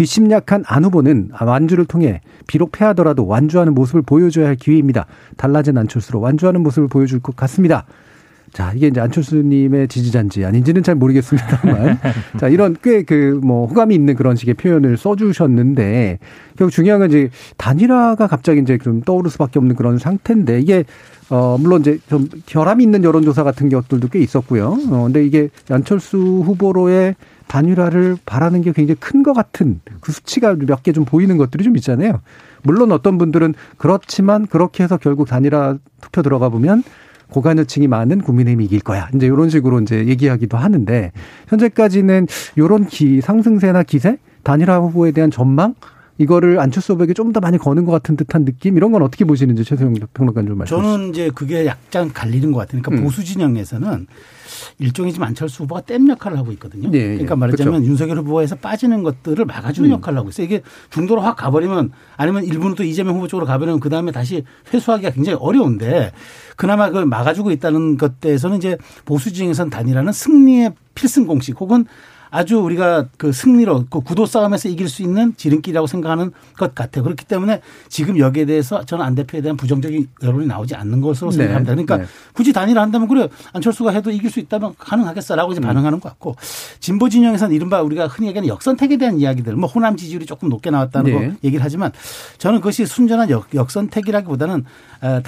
뒷심약한 0.00 0.64
안 0.66 0.84
후보는 0.84 1.28
완주를 1.38 1.84
통해 1.84 2.22
비록 2.46 2.72
패하더라도 2.72 3.26
완주하는 3.26 3.74
모습을 3.74 4.00
보여줘야 4.00 4.46
할 4.46 4.56
기회입니다. 4.56 5.04
달라진 5.36 5.76
안철수로 5.76 6.20
완주하는 6.20 6.62
모습을 6.62 6.88
보여줄 6.88 7.20
것 7.20 7.36
같습니다. 7.36 7.84
자, 8.52 8.72
이게 8.74 8.88
이제 8.88 9.00
안철수님의 9.00 9.86
지지자인지 9.88 10.44
아닌지는 10.44 10.82
잘 10.82 10.94
모르겠습니다만. 10.96 11.98
자, 12.40 12.48
이런 12.48 12.76
꽤 12.82 13.02
그 13.04 13.38
뭐 13.42 13.66
호감이 13.66 13.94
있는 13.94 14.14
그런 14.16 14.34
식의 14.36 14.54
표현을 14.54 14.96
써주셨는데, 14.96 16.18
결국 16.58 16.72
중요한 16.72 17.00
건 17.00 17.08
이제 17.10 17.30
단일화가 17.56 18.26
갑자기 18.26 18.60
이제 18.60 18.76
좀 18.78 19.02
떠오를 19.02 19.30
수밖에 19.30 19.58
없는 19.58 19.76
그런 19.76 19.98
상태인데, 19.98 20.60
이게 20.60 20.84
어, 21.30 21.56
물론 21.60 21.80
이제 21.80 21.98
좀 22.08 22.28
결함이 22.46 22.82
있는 22.82 23.04
여론조사 23.04 23.44
같은 23.44 23.68
것들도 23.68 24.08
꽤 24.08 24.18
있었고요. 24.18 24.76
어, 24.90 25.02
근데 25.04 25.24
이게 25.24 25.48
안철수 25.70 26.18
후보로의 26.18 27.14
단일화를 27.46 28.16
바라는 28.26 28.62
게 28.62 28.72
굉장히 28.72 28.98
큰 29.00 29.22
것 29.22 29.32
같은 29.32 29.80
그 30.00 30.10
수치가 30.12 30.54
몇 30.54 30.82
개 30.82 30.92
좀 30.92 31.04
보이는 31.04 31.36
것들이 31.36 31.62
좀 31.62 31.76
있잖아요. 31.76 32.20
물론 32.64 32.90
어떤 32.90 33.16
분들은 33.16 33.54
그렇지만 33.78 34.46
그렇게 34.46 34.82
해서 34.82 34.96
결국 34.98 35.28
단일화 35.28 35.78
투표 36.00 36.22
들어가 36.22 36.48
보면 36.48 36.82
고관여층이 37.30 37.86
많은 37.88 38.20
국민의힘이 38.20 38.64
이길 38.66 38.80
거야. 38.80 39.08
이제 39.14 39.26
이런 39.26 39.48
식으로 39.48 39.80
이제 39.80 40.06
얘기하기도 40.06 40.56
하는데 40.56 41.12
현재까지는 41.48 42.26
이런 42.56 42.86
기 42.86 43.20
상승세나 43.20 43.82
기세 43.84 44.18
단일화 44.42 44.78
후보에 44.78 45.12
대한 45.12 45.30
전망 45.30 45.74
이거를 46.20 46.60
안철수 46.60 46.92
후보에게 46.92 47.14
좀 47.14 47.30
더 47.30 47.38
많이 47.38 47.58
거는 47.58 47.84
것 47.84 47.92
같은 47.92 48.16
듯한 48.16 48.44
느낌 48.44 48.76
이런 48.76 48.90
건 48.90 49.02
어떻게 49.02 49.24
보시는지 49.24 49.62
최소영 49.62 49.94
평론가 50.12 50.42
좀 50.42 50.58
말씀해 50.58 50.80
주시죠. 50.80 50.82
저는 50.82 51.10
이제 51.10 51.30
그게 51.32 51.64
약간 51.64 52.12
갈리는 52.12 52.50
것 52.50 52.58
같아요. 52.58 52.82
그러니까 52.82 53.00
음. 53.00 53.04
보수 53.04 53.22
진영에서는 53.22 54.08
일종의 54.80 55.12
지금 55.12 55.28
안철수 55.28 55.62
후보가 55.62 55.82
댐 55.82 56.08
역할을 56.08 56.36
하고 56.36 56.50
있거든요. 56.52 56.90
네, 56.90 56.98
그러니까 57.10 57.36
말하자면 57.36 57.72
그렇죠. 57.74 57.88
윤석열 57.88 58.18
후보에서 58.18 58.56
빠지는 58.56 59.04
것들을 59.04 59.44
막아주는 59.44 59.88
음. 59.88 59.92
역할을 59.92 60.18
하고 60.18 60.30
있어요. 60.30 60.44
이게 60.44 60.62
중도로 60.90 61.20
확 61.20 61.36
가버리면 61.36 61.92
아니면 62.16 62.44
일부는 62.44 62.74
또 62.74 62.82
이재명 62.82 63.14
후보 63.14 63.28
쪽으로 63.28 63.46
가버리면 63.46 63.78
그 63.78 63.88
다음에 63.88 64.10
다시 64.10 64.44
회수하기가 64.74 65.10
굉장히 65.10 65.38
어려운데 65.40 66.10
그나마 66.56 66.88
그걸 66.88 67.06
막아주고 67.06 67.52
있다는 67.52 67.96
것 67.96 68.18
대해서는 68.20 68.56
이제 68.56 68.76
보수 69.04 69.32
진영에서는 69.32 69.70
단일화는 69.70 70.12
승리의 70.12 70.72
필승 70.96 71.26
공식 71.28 71.60
혹은 71.60 71.84
아주 72.30 72.58
우리가 72.58 73.06
그 73.16 73.32
승리로 73.32 73.86
그 73.90 74.00
구도 74.00 74.26
싸움에서 74.26 74.68
이길 74.68 74.88
수 74.88 75.02
있는 75.02 75.34
지름길이라고 75.36 75.86
생각하는 75.86 76.32
것 76.56 76.74
같아요. 76.74 77.04
그렇기 77.04 77.24
때문에 77.24 77.60
지금 77.88 78.18
여기에 78.18 78.44
대해서 78.46 78.84
저는 78.84 79.04
안 79.04 79.14
대표에 79.14 79.40
대한 79.40 79.56
부정적인 79.56 80.08
여론이 80.22 80.46
나오지 80.46 80.74
않는 80.74 81.00
것으로 81.00 81.30
네. 81.30 81.38
생각합니다. 81.38 81.72
그러니까 81.72 81.96
네. 81.98 82.04
굳이 82.32 82.52
단일화 82.52 82.80
한다면 82.80 83.08
그래 83.08 83.28
안철수가 83.52 83.90
해도 83.90 84.10
이길 84.10 84.30
수 84.30 84.40
있다면 84.40 84.74
가능하겠어라고 84.78 85.52
이제 85.52 85.60
음. 85.60 85.62
반응하는 85.62 86.00
것 86.00 86.08
같고 86.08 86.36
진보 86.78 87.08
진영에서는 87.08 87.54
이른바 87.54 87.82
우리가 87.82 88.06
흔히 88.06 88.28
얘기하는 88.28 88.48
역선택에 88.48 88.96
대한 88.96 89.18
이야기들 89.18 89.56
뭐 89.56 89.68
호남 89.68 89.96
지지율이 89.96 90.26
조금 90.26 90.48
높게 90.48 90.70
나왔다는 90.70 91.10
네. 91.10 91.28
거 91.28 91.34
얘기를 91.44 91.64
하지만 91.64 91.92
저는 92.38 92.60
그것이 92.60 92.86
순전한 92.86 93.30
역, 93.30 93.54
역선택이라기보다는 93.54 94.64
어, 95.02 95.22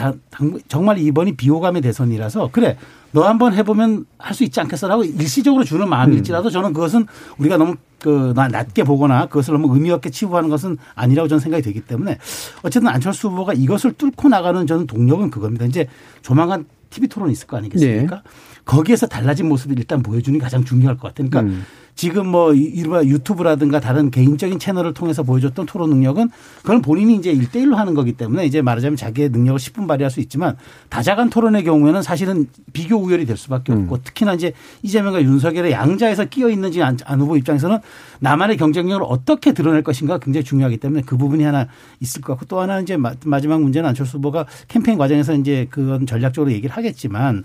정말 0.69 0.99
이번이 0.99 1.37
비호감의 1.37 1.83
대선이라서 1.83 2.51
그래 2.53 2.77
너 3.13 3.23
한번 3.29 3.55
해보면 3.55 4.07
할 4.19 4.35
수 4.35 4.45
있지 4.45 4.59
않겠어라고 4.61 5.05
일시적으로 5.05 5.63
주는 5.65 5.87
마음일지라도 5.89 6.49
음. 6.49 6.51
저는 6.51 6.73
그것은 6.73 7.07
우리가 7.39 7.59
너무 7.59 7.77
그 8.01 8.33
낮게 8.35 8.83
보거나 8.85 9.27
그것을 9.27 9.53
너무 9.53 9.73
의미 9.75 9.91
없게 9.91 10.11
치부하는 10.11 10.49
것은 10.49 10.79
아니라고 10.95 11.29
저는 11.29 11.41
생각이 11.41 11.63
되기 11.63 11.81
때문에 11.83 12.19
어쨌든 12.63 12.89
안철수 12.89 13.29
후보가 13.29 13.53
이것을 13.53 13.93
뚫고 13.93 14.29
나가는 14.29 14.67
저는 14.67 14.87
동력은 14.87 15.31
그겁니다. 15.31 15.67
이제 15.67 15.87
조만간 16.23 16.65
TV 16.91 17.09
토론이 17.09 17.33
있을 17.33 17.47
거 17.47 17.57
아니겠습니까? 17.59 18.17
네. 18.17 18.23
거기에서 18.65 19.07
달라진 19.07 19.49
모습을 19.49 19.79
일단 19.79 20.03
보여주는 20.03 20.39
게 20.39 20.43
가장 20.43 20.65
중요할 20.65 20.97
것 20.97 21.09
같아요. 21.09 21.29
그러니까 21.29 21.53
음. 21.53 21.65
지금 21.95 22.27
뭐 22.27 22.55
이른바 22.55 23.05
유튜브라든가 23.05 23.79
다른 23.81 24.11
개인적인 24.11 24.59
채널을 24.59 24.95
통해서 24.95 25.23
보여줬던 25.23 25.67
토론 25.67 25.91
능력은 25.91 26.31
그건 26.63 26.83
본인이 26.83 27.17
이제 27.17 27.31
일대일로 27.31 27.77
하는 27.77 27.95
거기 27.95 28.13
때문에 28.13 28.47
이제 28.47 28.63
말하자면 28.63 28.97
자기의 28.97 29.29
능력을 29.29 29.59
10분 29.59 29.87
발휘할 29.87 30.11
수 30.11 30.21
있지만 30.21 30.57
다자간 30.89 31.31
토론의 31.31 31.65
경우에는 31.65 32.03
사실은 32.03 32.47
비교 32.73 32.97
우열이 32.97 33.27
될 33.27 33.37
수밖에 33.37 33.73
없고 33.73 33.97
음. 33.97 34.01
특히나 34.03 34.35
이제 34.35 34.53
이재명과 34.83 35.23
윤석열의 35.23 35.73
양자에서 35.73 36.25
끼어 36.27 36.49
있는지 36.49 36.83
안, 36.83 36.97
안 37.05 37.21
후보 37.21 37.37
입장에서는 37.37 37.79
나만의 38.21 38.57
경쟁력을 38.57 39.05
어떻게 39.09 39.53
드러낼 39.53 39.83
것인가 39.83 40.19
굉장히 40.19 40.45
중요하기 40.45 40.79
때문에 40.79 41.03
그 41.05 41.17
부분이 41.17 41.45
하나 41.45 41.69
있을 42.01 42.21
것 42.21 42.33
같고 42.33 42.47
또 42.47 42.61
하나 42.61 42.81
이제 42.81 42.97
마지막 42.97 43.61
문제는 43.61 43.89
안철수 43.89 44.17
후보가 44.17 44.47
캠페인 44.69 44.99
과정에서 44.99 45.35
이제 45.35 45.67
그건 45.71 46.07
전략적으로 46.07 46.53
얘기를 46.53 46.75
하겠지만 46.75 47.45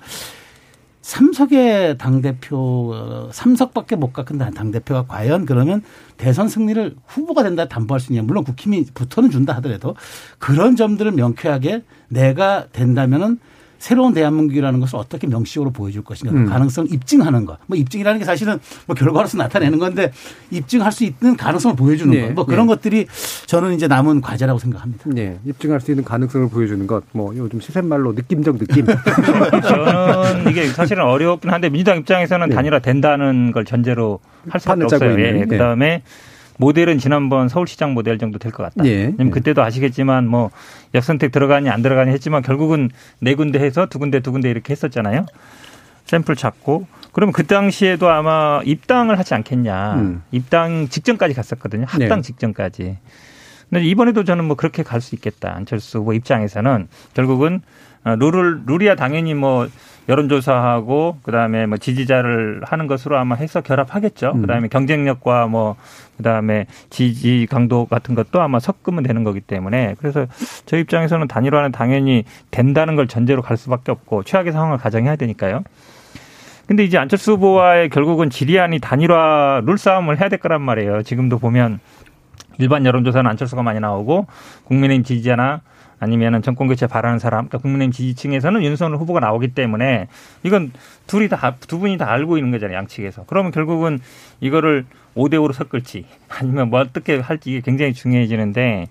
삼석의 1.08 1.98
당대표, 2.00 3.30
삼석밖에 3.32 3.96
못 3.96 4.12
갖은 4.12 4.40
당대표가 4.40 5.06
과연 5.08 5.46
그러면 5.46 5.82
대선 6.18 6.50
승리를 6.50 6.98
후보가 7.06 7.44
된다 7.44 7.70
담보할 7.70 8.02
수 8.02 8.12
있냐. 8.12 8.24
물론 8.24 8.44
국힘이 8.44 8.84
붙어는 8.94 9.32
준다 9.32 9.56
하더라도 9.56 9.96
그런 10.38 10.76
점들을 10.76 11.14
명쾌하게 11.14 11.84
내가 12.10 12.68
된다면은 12.74 13.40
새로운 13.80 14.14
대한민국이라는 14.14 14.80
것을 14.80 14.98
어떻게 14.98 15.28
명시적으로 15.28 15.72
보여줄 15.72 16.04
것인가 16.04 16.34
그 16.34 16.40
음. 16.40 16.46
가능성을 16.46 16.92
입증하는 16.94 17.46
것. 17.46 17.58
뭐 17.68 17.78
입증이라는 17.78 18.20
게 18.20 18.26
사실은 18.26 18.60
뭐 18.86 18.96
결과로서 18.96 19.38
나타내는 19.38 19.80
건데 19.80 20.12
입증할 20.52 20.92
수 20.92 21.04
있는 21.04 21.36
가능성을 21.38 21.76
보여주는 21.76 22.12
네. 22.12 22.28
것. 22.28 22.34
뭐 22.34 22.46
그런 22.46 22.68
네. 22.68 22.74
것들이 22.74 23.08
저는 23.46 23.74
이제 23.74 23.88
남은 23.88 24.22
과제라고 24.22 24.60
생각합니다. 24.60 25.04
네. 25.08 25.40
입증할 25.46 25.82
수 25.82 25.92
있는 25.92 26.04
가능성을 26.04 26.50
보여주는 26.50 26.86
것. 26.88 27.04
뭐 27.12 27.36
요즘 27.36 27.60
시샘말로 27.60 28.14
느낌적 28.14 28.58
느낌. 28.58 28.86
저는 29.68 30.50
이게 30.50 30.68
사실은 30.68 31.04
어렵긴 31.04 31.52
한데 31.52 31.70
민주당 31.70 31.98
입장에서는 32.00 32.50
네. 32.50 32.56
단일화 32.56 32.80
된다는 32.80 33.52
걸 33.52 33.66
전제로 33.66 34.20
할 34.50 34.60
수밖에 34.60 34.84
없어요. 34.84 35.20
예. 35.20 35.46
그다음에 35.46 36.04
모델은 36.58 36.98
지난번 36.98 37.50
서울시장 37.50 37.94
모델 37.94 38.18
정도 38.18 38.40
될 38.40 38.52
것 38.52 38.64
같다. 38.64 38.86
예. 38.86 39.06
왜냐면 39.06 39.32
그때도 39.32 39.62
아시겠지만 39.64 40.28
뭐 40.28 40.52
역선택 40.96 41.32
들어가니 41.32 41.70
안 41.70 41.82
들어가니 41.82 42.12
했지만 42.12 42.42
결국은 42.42 42.90
네 43.20 43.36
군데 43.36 43.60
해서 43.60 43.86
두 43.88 44.00
군데 44.00 44.20
두 44.20 44.32
군데 44.32 44.50
이렇게 44.50 44.72
했었잖아요. 44.72 45.26
샘플 46.06 46.36
찾고 46.36 46.88
그러면 47.12 47.34
그 47.34 47.46
당시에도 47.46 48.10
아마 48.10 48.62
입당을 48.64 49.18
하지 49.20 49.34
않겠냐. 49.34 49.96
음. 49.96 50.24
입당 50.32 50.88
직전까지 50.88 51.34
갔었거든요. 51.34 51.86
합당 51.88 52.20
네. 52.20 52.22
직전까지. 52.22 52.98
근데 53.70 53.84
이번에도 53.86 54.24
저는 54.24 54.46
뭐 54.46 54.56
그렇게 54.56 54.82
갈 54.84 55.02
수 55.02 55.14
있겠다. 55.16 55.54
안철수 55.56 56.00
후보 56.00 56.14
입장에서는 56.14 56.88
결국은 57.14 57.56
어, 57.58 57.62
룰을 58.16 58.62
룰이야 58.66 58.96
당연히 58.96 59.34
뭐 59.34 59.68
여론조사하고 60.10 61.18
그다음에 61.24 61.66
뭐 61.66 61.78
지지자를 61.78 62.62
하는 62.64 62.88
것으로 62.88 63.18
아마 63.18 63.36
해서 63.36 63.62
결합하겠죠. 63.62 64.34
음. 64.36 64.42
그다음에 64.42 64.68
경쟁력과 64.70 65.48
뭐 65.48 65.76
그다음에 66.18 66.66
지지 66.90 67.48
강도 67.50 67.86
같은 67.86 68.16
것도 68.16 68.42
아마 68.42 68.60
섞으면 68.60 69.04
되는 69.04 69.24
거기 69.24 69.42
때문에 69.42 69.96
그래서 70.00 70.26
저 70.66 70.78
입장에서는 70.78 71.28
단일화는 71.28 71.72
당연히 71.72 72.24
된다는 72.52 72.96
걸 72.96 73.08
전제로 73.08 73.42
갈 73.42 73.58
수밖에 73.58 73.92
없고 73.92 74.24
최악의 74.24 74.54
상황을 74.54 74.78
가정해야 74.78 75.16
되니까요. 75.18 75.64
근데 76.68 76.84
이제 76.84 76.98
안철수 76.98 77.34
후보와의 77.34 77.90
결국은 77.90 78.30
지리안이 78.30 78.80
단일화 78.80 79.62
룰 79.66 79.78
싸움을 79.78 80.20
해야 80.20 80.28
될 80.28 80.40
거란 80.40 80.62
말이에요. 80.62 81.04
지금도 81.04 81.40
보면 81.40 81.80
일반 82.60 82.86
여론조사는 82.86 83.30
안철수가 83.30 83.62
많이 83.64 83.80
나오고 83.80 84.28
국민의힘 84.66 85.04
지지자나 85.04 85.62
아니면은 86.00 86.42
정권 86.42 86.68
교체 86.68 86.86
바라는 86.88 87.20
사람, 87.20 87.48
그러니까 87.48 87.58
국민의힘 87.60 87.92
지지층에서는 87.92 88.64
윤석열 88.64 88.98
후보가 89.00 89.20
나오기 89.20 89.50
때문에 89.50 90.08
이건 90.44 90.72
둘이 91.08 91.28
다 91.28 91.56
두 91.68 91.80
분이 91.80 91.98
다 91.98 92.12
알고 92.12 92.38
있는 92.38 92.52
거잖아요, 92.52 92.78
양측에서. 92.78 93.24
그러면 93.28 93.52
결국은 93.52 94.00
이거를 94.40 94.86
5대 95.16 95.34
5로 95.34 95.54
섞을지 95.54 96.06
아니면 96.30 96.70
뭐 96.70 96.80
어떻게 96.80 97.20
할지 97.20 97.52
이게 97.52 97.62
굉장히 97.62 97.94
중요해지는데 97.94 98.86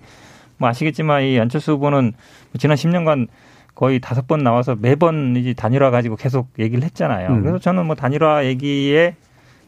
뭐 0.57 0.69
아시겠지만 0.69 1.23
이 1.23 1.39
안철수 1.39 1.73
후보는 1.73 2.13
지난 2.57 2.75
10년간 2.75 3.27
거의 3.75 3.99
다섯 3.99 4.27
번 4.27 4.43
나와서 4.43 4.75
매번 4.75 5.35
이제 5.35 5.53
단일화 5.53 5.91
가지고 5.91 6.15
계속 6.15 6.49
얘기를 6.57 6.83
했잖아요. 6.83 7.29
음. 7.29 7.41
그래서 7.41 7.59
저는 7.59 7.85
뭐 7.85 7.95
단일화 7.95 8.45
얘기에 8.45 9.15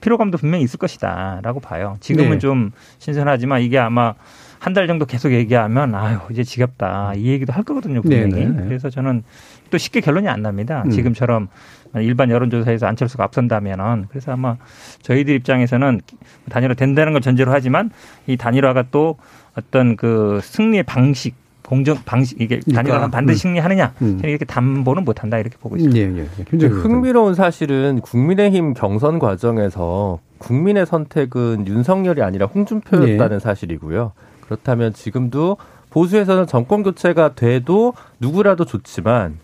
피로감도 0.01 0.37
분명히 0.37 0.63
있을 0.63 0.79
것이다라고 0.79 1.59
봐요. 1.59 1.97
지금은 1.99 2.31
네. 2.31 2.37
좀 2.39 2.71
신선하지만 2.97 3.61
이게 3.61 3.77
아마 3.77 4.15
한 4.59 4.73
달 4.73 4.87
정도 4.87 5.05
계속 5.05 5.31
얘기하면 5.31 5.95
아유 5.95 6.19
이제 6.31 6.43
지겹다 6.43 7.13
이 7.15 7.27
얘기도 7.27 7.53
할 7.53 7.63
거거든요 7.63 8.01
분명히. 8.01 8.31
네네. 8.31 8.45
네. 8.45 8.63
그래서 8.65 8.89
저는 8.89 9.23
또 9.71 9.77
쉽게 9.77 10.01
결론이 10.01 10.27
안 10.27 10.41
납니다. 10.41 10.83
음. 10.85 10.91
지금처럼 10.91 11.47
일반 11.95 12.29
여론조사에서 12.29 12.85
안철수가 12.85 13.23
앞선다면은 13.23 14.07
그래서 14.09 14.33
아마 14.33 14.57
저희들 15.01 15.33
입장에서는 15.35 16.01
단일화 16.49 16.73
된다는 16.75 17.13
걸 17.13 17.21
전제로 17.21 17.51
하지만 17.51 17.89
이 18.27 18.37
단일화가 18.37 18.85
또 18.91 19.17
어떤 19.57 19.95
그 19.95 20.39
승리의 20.43 20.83
방식 20.83 21.35
공정 21.63 21.97
방식 22.03 22.41
이게 22.41 22.59
단일화가 22.59 22.97
그러니까, 22.97 23.09
반드시 23.11 23.47
음. 23.47 23.49
승리하느냐 23.49 23.93
음. 24.01 24.19
이렇게 24.23 24.43
담보는 24.43 25.05
못한다 25.05 25.37
이렇게 25.37 25.55
보고 25.57 25.77
있습니다. 25.77 25.99
예, 25.99 26.21
예. 26.21 26.27
예. 26.39 26.43
굉장히 26.45 26.73
흥미로운 26.73 27.33
사실은 27.33 28.01
국민의힘 28.01 28.73
경선 28.73 29.19
과정에서 29.19 30.19
국민의 30.39 30.85
선택은 30.85 31.67
윤석열이 31.67 32.23
아니라 32.23 32.47
홍준표였다는 32.47 33.35
예. 33.35 33.39
사실이고요. 33.39 34.11
그렇다면 34.49 34.93
지금도 34.93 35.57
보수에서는 35.91 36.47
정권 36.47 36.81
교체가 36.81 37.35
돼도 37.35 37.93
누구라도 38.19 38.65
좋지만 38.65 39.37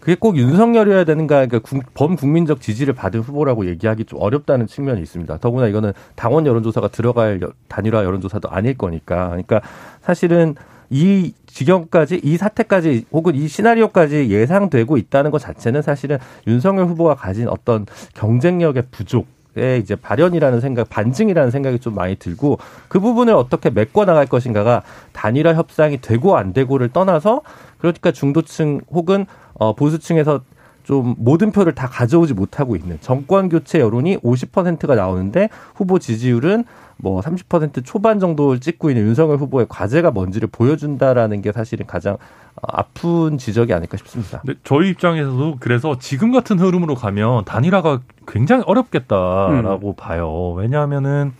그게 0.00 0.16
꼭 0.18 0.36
윤석열이어야 0.36 1.04
되는가 1.04 1.46
그러니까 1.46 1.80
범국민적 1.94 2.60
지지를 2.60 2.94
받은 2.94 3.20
후보라고 3.20 3.66
얘기하기 3.66 4.04
좀 4.04 4.20
어렵다는 4.20 4.66
측면이 4.66 5.00
있습니다. 5.02 5.38
더구나 5.38 5.68
이거는 5.68 5.92
당원 6.16 6.46
여론조사가 6.46 6.88
들어갈 6.88 7.40
단일화 7.68 8.04
여론조사도 8.04 8.48
아닐 8.50 8.76
거니까. 8.76 9.28
그러니까 9.28 9.60
사실은 10.00 10.56
이 10.90 11.34
지경까지 11.46 12.20
이 12.24 12.36
사태까지 12.36 13.06
혹은 13.12 13.34
이 13.34 13.46
시나리오까지 13.46 14.30
예상되고 14.30 14.96
있다는 14.96 15.30
것 15.30 15.38
자체는 15.38 15.82
사실은 15.82 16.18
윤석열 16.46 16.86
후보가 16.86 17.14
가진 17.14 17.46
어떤 17.48 17.86
경쟁력의 18.14 18.84
부족 18.90 19.37
의 19.58 19.80
이제 19.80 19.96
발현이라는 19.96 20.60
생각, 20.60 20.88
반증이라는 20.88 21.50
생각이 21.50 21.78
좀 21.78 21.94
많이 21.94 22.16
들고 22.16 22.58
그 22.88 23.00
부분을 23.00 23.34
어떻게 23.34 23.70
메꿔 23.70 24.04
나갈 24.04 24.26
것인가가 24.26 24.82
단일화 25.12 25.54
협상이 25.54 26.00
되고 26.00 26.36
안 26.36 26.52
되고를 26.52 26.90
떠나서 26.90 27.42
그러니까 27.78 28.12
중도층 28.12 28.80
혹은 28.90 29.26
어 29.54 29.74
보수층에서 29.74 30.42
좀 30.84 31.14
모든 31.18 31.52
표를 31.52 31.74
다 31.74 31.86
가져오지 31.86 32.32
못하고 32.32 32.74
있는 32.74 32.96
정권 33.02 33.50
교체 33.50 33.78
여론이 33.78 34.18
50%가 34.18 34.94
나오는데 34.94 35.50
후보 35.74 35.98
지지율은 35.98 36.64
뭐 36.96 37.20
30% 37.20 37.84
초반 37.84 38.18
정도를 38.18 38.60
찍고 38.60 38.90
있는 38.90 39.04
윤석열 39.04 39.36
후보의 39.36 39.66
과제가 39.68 40.10
뭔지를 40.10 40.48
보여준다라는 40.50 41.42
게 41.42 41.52
사실은 41.52 41.86
가장 41.86 42.14
어, 42.14 42.18
아픈 42.62 43.38
지적이 43.38 43.72
아닐까 43.74 43.96
싶습니다. 43.96 44.42
네, 44.44 44.54
저희 44.64 44.90
입장에서도 44.90 45.56
그래서 45.60 45.98
지금 45.98 46.32
같은 46.32 46.58
흐름으로 46.58 46.94
가면 46.94 47.44
단일화가 47.44 48.00
굉장히 48.26 48.62
어렵겠다라고 48.66 49.90
음. 49.90 49.94
봐요. 49.96 50.52
왜냐하면은 50.52 51.32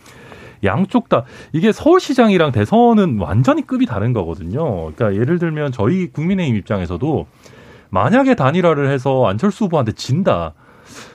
양쪽 0.63 1.09
다 1.09 1.23
이게 1.53 1.71
서울시장이랑 1.71 2.51
대선은 2.51 3.19
완전히 3.19 3.65
급이 3.65 3.85
다른 3.85 4.13
거거든요. 4.13 4.91
그러니까 4.93 5.15
예를 5.19 5.39
들면 5.39 5.71
저희 5.71 6.07
국민의힘 6.07 6.55
입장에서도 6.57 7.27
만약에 7.89 8.35
단일화를 8.35 8.91
해서 8.91 9.25
안철수 9.27 9.65
후보한테 9.65 9.93
진다. 9.93 10.53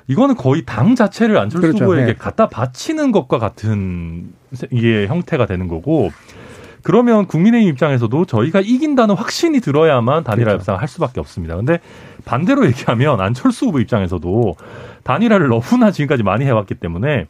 이거는 0.07 0.37
거의 0.37 0.65
당 0.65 0.95
자체를 0.95 1.37
안철수 1.39 1.69
그렇죠. 1.69 1.85
후보에게 1.85 2.07
네. 2.07 2.15
갖다 2.15 2.49
바치는 2.49 3.13
것과 3.13 3.39
같은 3.39 4.33
이게 4.71 5.07
형태가 5.07 5.47
되는 5.47 5.69
거고 5.69 6.11
그러면 6.85 7.27
국민의힘 7.27 7.71
입장에서도 7.71 8.27
저희가 8.27 8.61
이긴다는 8.61 9.15
확신이 9.15 9.61
들어야만 9.61 10.23
단일화 10.23 10.45
그렇죠. 10.45 10.59
협상을 10.59 10.81
할 10.81 10.87
수밖에 10.87 11.19
없습니다. 11.19 11.57
근데 11.57 11.81
반대로 12.25 12.65
얘기하면 12.69 13.21
안철수 13.21 13.67
후보 13.67 13.81
입장에서도 13.81 14.55
단일화를 15.03 15.49
너무나 15.49 15.91
지금까지 15.91 16.23
많이 16.23 16.45
해왔기 16.45 16.75
때문에 16.75 17.27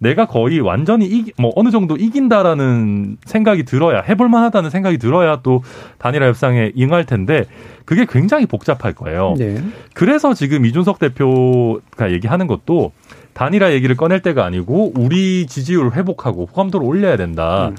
내가 0.00 0.26
거의 0.26 0.58
완전히 0.60 1.06
이기, 1.06 1.32
뭐 1.38 1.52
어느 1.54 1.70
정도 1.70 1.96
이긴다라는 1.96 3.18
생각이 3.26 3.64
들어야 3.64 4.00
해볼 4.00 4.28
만하다는 4.28 4.70
생각이 4.70 4.98
들어야 4.98 5.40
또 5.42 5.62
단일화 5.98 6.26
협상에 6.26 6.72
응할 6.78 7.04
텐데 7.04 7.44
그게 7.84 8.06
굉장히 8.08 8.46
복잡할 8.46 8.94
거예요. 8.94 9.34
네. 9.38 9.62
그래서 9.92 10.32
지금 10.32 10.64
이준석 10.64 10.98
대표가 10.98 12.10
얘기하는 12.10 12.46
것도 12.46 12.92
단일화 13.34 13.72
얘기를 13.72 13.96
꺼낼 13.96 14.20
때가 14.20 14.44
아니고 14.46 14.92
우리 14.96 15.46
지지율을 15.46 15.94
회복하고 15.94 16.46
호감도를 16.46 16.86
올려야 16.86 17.16
된다. 17.16 17.68
음. 17.68 17.76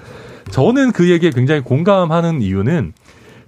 저는 0.49 0.91
그 0.91 1.09
얘기에 1.09 1.31
굉장히 1.31 1.61
공감하는 1.61 2.41
이유는 2.41 2.93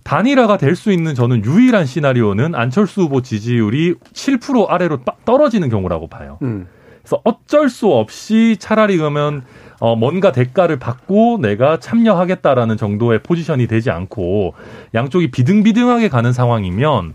단일화가 0.03 0.57
될 0.57 0.75
수 0.75 0.91
있는 0.91 1.15
저는 1.15 1.43
유일한 1.43 1.85
시나리오는 1.85 2.55
안철수 2.55 3.01
후보 3.01 3.21
지지율이 3.21 3.95
7% 4.13 4.69
아래로 4.69 4.99
떨어지는 5.25 5.69
경우라고 5.69 6.07
봐요. 6.07 6.37
음. 6.43 6.67
그래서 7.01 7.21
어쩔 7.23 7.69
수 7.69 7.87
없이 7.87 8.57
차라리 8.59 8.97
그러면 8.97 9.43
어 9.79 9.95
뭔가 9.95 10.31
대가를 10.31 10.79
받고 10.79 11.39
내가 11.41 11.79
참여하겠다라는 11.79 12.77
정도의 12.77 13.21
포지션이 13.23 13.67
되지 13.67 13.91
않고 13.91 14.53
양쪽이 14.93 15.31
비등비등하게 15.31 16.09
가는 16.09 16.31
상황이면 16.33 17.13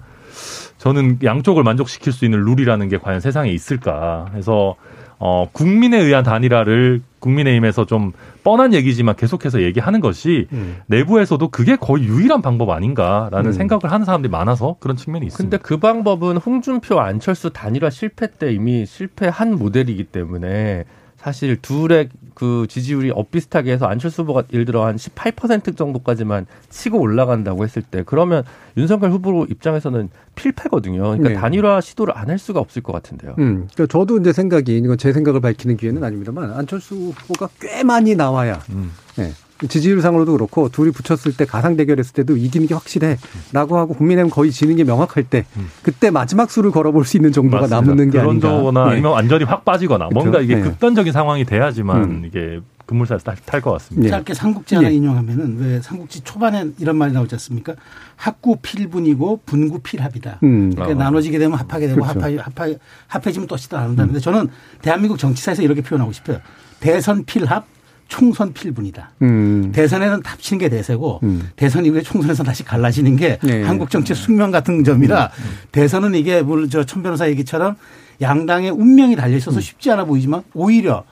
저는 0.79 1.18
양쪽을 1.23 1.62
만족시킬 1.62 2.12
수 2.12 2.25
있는 2.25 2.42
룰이라는 2.45 2.88
게 2.88 2.99
과연 2.99 3.21
세상에 3.21 3.51
있을까. 3.51 4.27
해서 4.35 4.77
어, 5.18 5.49
국민에 5.53 5.99
의한 5.99 6.25
단일화를 6.25 7.01
국민의힘에서 7.23 7.87
좀 7.87 8.13
뻔한 8.45 8.75
얘기지만 8.75 9.17
계속해서 9.17 9.63
얘기하는 9.63 10.01
것이 10.01 10.49
음. 10.53 10.77
내부에서도 10.87 11.49
그게 11.49 11.77
거의 11.77 12.05
유일한 12.05 12.43
방법 12.43 12.71
아닌가라는 12.71 13.51
음. 13.51 13.53
생각을 13.53 13.91
하는 13.91 14.05
사람들이 14.05 14.31
많아서 14.31 14.77
그런 14.81 14.97
측면이 14.97 15.27
있습니다. 15.27 15.57
근데 15.57 15.63
그 15.63 15.79
방법은 15.79 16.37
홍준표 16.37 17.01
안철수 17.01 17.51
단일화 17.51 17.89
실패 17.91 18.31
때 18.31 18.53
이미 18.53 18.85
실패한 18.85 19.57
모델이기 19.57 20.05
때문에 20.05 20.85
사실 21.23 21.57
둘의 21.63 22.09
그 22.35 22.67
지지율이 22.69 23.13
엇비슷하게 23.15 23.71
해서 23.73 23.87
안철수 23.87 24.23
후보가 24.23 24.45
예를 24.53 24.65
들어 24.65 24.85
한 24.85 24.97
18% 24.97 25.77
정도까지만 25.77 26.47
치고 26.71 26.99
올라간다고 26.99 27.63
했을 27.63 27.83
때 27.83 28.03
그러면 28.05 28.43
윤석열 28.77 29.13
후보 29.13 29.45
입장에서는 29.49 30.09
필패거든요. 30.35 31.01
그러니까 31.03 31.29
네. 31.29 31.35
단일화 31.37 31.81
시도를 31.81 32.17
안 32.19 32.33
할 32.33 32.39
수가 32.39 32.61
없을 32.61 32.81
것 32.83 32.93
같은데요. 32.95 33.35
음, 33.41 33.69
그러니까 33.75 33.87
저도 33.87 34.17
이제 34.19 34.33
생각이 34.33 34.75
이건 34.79 34.97
제 34.97 35.13
생각을 35.13 35.41
밝히는 35.43 35.77
기회는 35.77 36.03
아닙니다만 36.03 36.51
안철수 36.53 36.95
후보가 36.95 37.51
꽤 37.61 37.83
많이 37.83 38.15
나와야 38.15 38.63
음. 38.71 38.91
네. 39.17 39.33
지지율상으로도 39.69 40.33
그렇고 40.33 40.69
둘이 40.69 40.91
붙였을 40.91 41.37
때 41.37 41.45
가상 41.45 41.77
대결했을 41.77 42.12
때도 42.15 42.37
이기는 42.37 42.67
게 42.67 42.75
확실해라고 42.75 43.79
하고 43.79 43.95
국민의힘 43.95 44.31
거의 44.31 44.51
지는 44.51 44.77
게 44.77 44.85
명확할 44.85 45.25
때 45.25 45.45
그때 45.83 46.11
마지막 46.11 46.51
수를 46.51 46.71
걸어볼 46.71 47.05
수 47.05 47.17
있는 47.17 47.33
정도가 47.33 47.69
맞습니다. 47.69 47.87
남는 47.87 48.11
게 48.11 48.19
아닌가. 48.19 48.57
그런 48.57 48.75
네. 48.75 48.81
아니면 48.81 49.12
완전히 49.12 49.45
확 49.45 49.65
빠지거나 49.65 50.09
그렇죠? 50.09 50.25
뭔가 50.25 50.41
이게 50.41 50.57
네. 50.57 50.62
극단적인 50.62 51.12
상황이 51.12 51.45
돼야지만 51.45 52.03
음. 52.05 52.25
이게 52.27 52.61
급물살을 52.87 53.21
탈것 53.47 53.73
같습니다. 53.75 54.17
짧게 54.17 54.35
삼국지 54.35 54.75
하나 54.75 54.91
예. 54.91 54.95
인용하면은 54.95 55.59
왜 55.61 55.81
삼국지 55.81 56.23
초반에 56.23 56.67
이런 56.79 56.97
말이 56.97 57.12
나오지 57.12 57.35
않습니까? 57.37 57.75
학구 58.17 58.57
필분이고 58.61 59.43
분구 59.47 59.81
필합이다. 59.81 60.41
음. 60.43 60.71
그러니까 60.75 61.01
아. 61.01 61.05
나눠지게 61.05 61.38
되면 61.38 61.59
합하게 61.59 61.87
되고 61.88 62.03
그렇죠. 62.03 62.21
합하, 62.21 62.37
합하, 62.43 62.75
합해지면 63.07 63.47
또 63.49 63.57
시다 63.57 63.81
나눈다는데 63.81 64.19
음. 64.19 64.21
저는 64.21 64.49
대한민국 64.83 65.19
정치사에서 65.19 65.62
이렇게 65.62 65.81
표현하고 65.81 66.12
싶어요. 66.12 66.41
대선 66.81 67.25
필합, 67.25 67.65
총선 68.12 68.53
필분이다. 68.53 69.12
음. 69.22 69.72
대선에는 69.72 70.20
합치는 70.22 70.59
게 70.59 70.68
대세고 70.68 71.20
음. 71.22 71.48
대선 71.57 71.87
이후에 71.87 72.03
총선에서 72.03 72.42
다시 72.42 72.62
갈라지는 72.62 73.16
게 73.16 73.38
네. 73.42 73.62
한국 73.62 73.88
정치 73.88 74.14
숙명 74.14 74.51
같은 74.51 74.85
점이라 74.85 75.31
음. 75.35 75.44
대선은 75.72 76.14
이게 76.14 76.42
물저천 76.42 77.03
변호사 77.03 77.27
얘기처럼 77.31 77.77
양당의 78.20 78.70
운명이 78.70 79.16
달려 79.16 79.35
있어서 79.38 79.61
음. 79.61 79.61
쉽지 79.62 79.90
않아 79.92 80.05
보이지만 80.05 80.42
오히려 80.53 81.05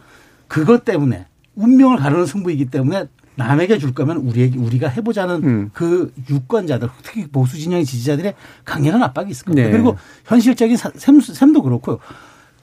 그것 0.47 0.85
때문에 0.85 1.25
운명을 1.55 1.97
가르는 1.97 2.27
승부이기 2.27 2.67
때문에 2.67 3.07
남에게 3.35 3.79
줄 3.79 3.95
거면 3.95 4.19
우리에게 4.19 4.59
우리가 4.59 4.89
해보자는 4.89 5.35
음. 5.43 5.71
그 5.73 6.13
유권자들 6.29 6.91
특히 7.03 7.27
보수 7.29 7.57
진영의 7.57 7.87
지지자들의 7.87 8.35
강렬한 8.67 9.03
압박이 9.03 9.31
있을 9.31 9.47
겁니다. 9.47 9.69
네. 9.69 9.73
그리고 9.73 9.97
현실적인 10.27 10.77
셈, 10.77 11.19
셈도 11.19 11.63
그렇고요. 11.63 11.99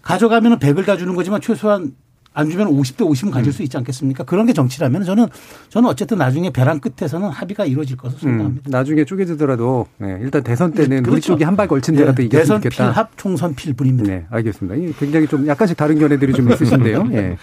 가져가면 0.04 0.52
은 0.52 0.60
100을 0.60 0.86
다 0.86 0.96
주는 0.96 1.16
거지만 1.16 1.42
최소한 1.42 1.94
안 2.38 2.52
주면 2.52 2.68
50대 2.68 2.98
50은 2.98 3.32
가질 3.32 3.50
음. 3.50 3.52
수 3.52 3.64
있지 3.64 3.76
않겠습니까? 3.78 4.24
그런 4.24 4.46
게 4.46 4.54
정치라면 4.54 5.04
저는 5.06 5.26
저는 5.70 5.90
어쨌든 5.90 6.20
나중에 6.20 6.52
벼랑 6.52 6.80
끝에서는 6.80 7.28
합의가 7.30 7.66
이루어질 7.66 7.98
것으로 7.98 8.20
생각합니다. 8.20 8.70
음, 8.70 8.72
나중에 8.72 9.06
쪼개지더라도 9.06 9.88
네, 9.98 10.20
일단 10.22 10.44
대선 10.44 10.72
때는 10.72 11.02
그렇죠. 11.02 11.12
우리 11.14 11.22
쪽이 11.22 11.44
한 11.44 11.56
발 11.58 11.68
걸친 11.68 11.96
데라도 11.96 12.18
네, 12.18 12.26
이겼으면 12.26 12.62
좋겠다. 12.62 12.76
대선 12.76 12.92
필합 12.94 13.18
총선 13.18 13.56
필분입니다. 13.56 14.08
네, 14.08 14.26
알겠습니다. 14.30 14.94
굉장히 15.00 15.26
좀 15.28 15.48
약간씩 15.48 15.76
다른 15.76 15.98
견해들이 15.98 16.34
좀 16.34 16.52
있으신데요. 16.52 17.08
예. 17.14 17.16
네. 17.22 17.38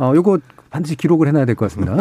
어, 0.00 0.12
요거 0.16 0.40
반드시 0.70 0.96
기록을 0.96 1.28
해놔야 1.28 1.44
될 1.44 1.54
것 1.54 1.70
같습니다. 1.72 1.96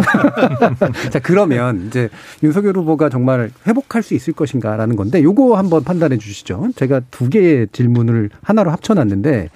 자, 1.12 1.20
그러면 1.20 1.86
이제 1.88 2.10
윤석열 2.42 2.76
후보가 2.78 3.10
정말 3.10 3.52
회복할 3.68 4.02
수 4.02 4.16
있을 4.16 4.34
것인가라는 4.34 4.96
건데 4.96 5.22
요거 5.22 5.56
한번 5.56 5.84
판단해 5.84 6.18
주시죠. 6.18 6.70
제가 6.76 7.02
두 7.12 7.30
개의 7.30 7.68
질문을 7.72 8.32
하나로 8.42 8.72
합쳐놨는데 8.72 9.50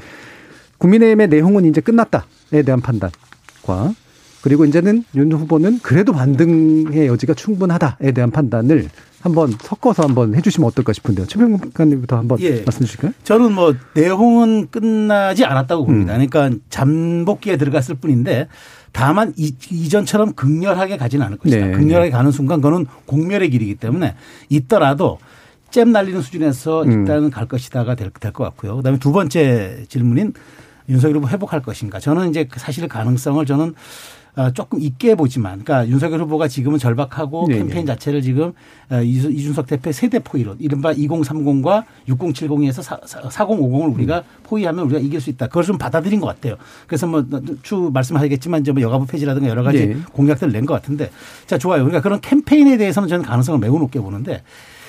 국민의힘의 0.78 1.30
내용은 1.30 1.66
이제 1.66 1.82
끝났다에 1.82 2.22
대한 2.62 2.80
판단과 2.82 3.94
그리고 4.42 4.66
이제는 4.66 5.06
윤 5.16 5.32
후보는 5.32 5.80
그래도 5.82 6.12
반등의 6.12 7.08
여지가 7.08 7.34
충분하다에 7.34 8.12
대한 8.12 8.30
판단을 8.30 8.90
한번 9.22 9.54
섞어서 9.62 10.04
한번 10.04 10.36
해주시면 10.36 10.68
어떨까 10.68 10.92
싶은데요. 10.92 11.26
최평관님부터 11.28 12.18
한번 12.18 12.42
예. 12.42 12.62
말씀 12.62 12.86
주실까요? 12.86 13.14
저는 13.24 13.54
뭐 13.54 13.74
내용은 13.96 14.68
끝나지 14.70 15.46
않았다고 15.46 15.86
봅니다. 15.86 16.18
음. 16.18 16.28
그러니까 16.28 16.60
잠복기에 16.70 17.56
들어갔을 17.56 17.96
뿐인데 17.96 18.50
다만 18.92 19.34
이, 19.38 19.56
이전처럼 19.72 20.34
극렬하게 20.34 20.98
가지는 20.98 21.26
않을 21.26 21.38
것이다. 21.38 21.68
네. 21.68 21.72
극렬하게 21.72 22.10
가는 22.12 22.32
순간 22.32 22.60
그거는 22.60 22.86
공멸의 23.06 23.50
길이기 23.50 23.76
때문에 23.76 24.16
있더라도 24.50 25.20
잼 25.72 25.94
날리는 25.94 26.22
수준에서 26.22 26.84
음. 26.84 26.92
일단은 26.92 27.24
음. 27.24 27.30
갈 27.32 27.48
것이다가 27.48 27.96
될 27.96 28.10
것 28.12 28.32
같고요. 28.44 28.76
그다음에 28.76 29.00
두 29.00 29.14
번째 29.14 29.86
질문인 29.88 30.34
윤석열 30.90 31.18
후보 31.18 31.28
회복할 31.30 31.62
것인가. 31.62 32.00
저는 32.00 32.30
이제 32.30 32.46
그 32.46 32.60
사실 32.60 32.88
가능성을 32.88 33.46
저는 33.46 33.74
어, 34.36 34.50
조금 34.50 34.82
있게 34.82 35.14
보지만, 35.14 35.64
그러니까 35.64 35.88
윤석열 35.88 36.20
후보가 36.22 36.48
지금은 36.48 36.80
절박하고 36.80 37.46
네, 37.50 37.60
캠페인 37.60 37.86
네. 37.86 37.94
자체를 37.94 38.24
지금 38.24 38.54
어, 38.90 39.00
이준석 39.04 39.68
대표 39.68 39.92
세대 39.92 40.18
포위로 40.18 40.56
이른바 40.58 40.92
2030과 40.92 41.84
6070에서 42.10 43.00
4050을 43.30 43.94
우리가 43.94 44.18
음. 44.18 44.24
포위하면 44.42 44.86
우리가 44.86 45.00
이길 45.00 45.22
수 45.22 45.30
있다. 45.30 45.46
그걸 45.48 45.64
좀 45.64 45.78
받아들인 45.78 46.20
것 46.20 46.26
같아요. 46.26 46.56
그래서 46.88 47.06
뭐 47.06 47.24
추 47.62 47.92
말씀하겠지만 47.94 48.62
이제 48.62 48.72
뭐 48.72 48.82
여가부 48.82 49.06
폐지라든가 49.06 49.48
여러 49.50 49.62
가지 49.62 49.86
네. 49.86 49.98
공약들을 50.14 50.52
낸 50.52 50.66
것 50.66 50.74
같은데 50.74 51.12
자 51.46 51.60
좋아요. 51.60 51.84
그러니까 51.84 52.02
그런 52.02 52.20
캠페인에 52.20 52.78
대해서는 52.78 53.08
저는 53.10 53.24
가능성을 53.26 53.60
매우 53.60 53.78
높게 53.78 54.00
보는데 54.00 54.42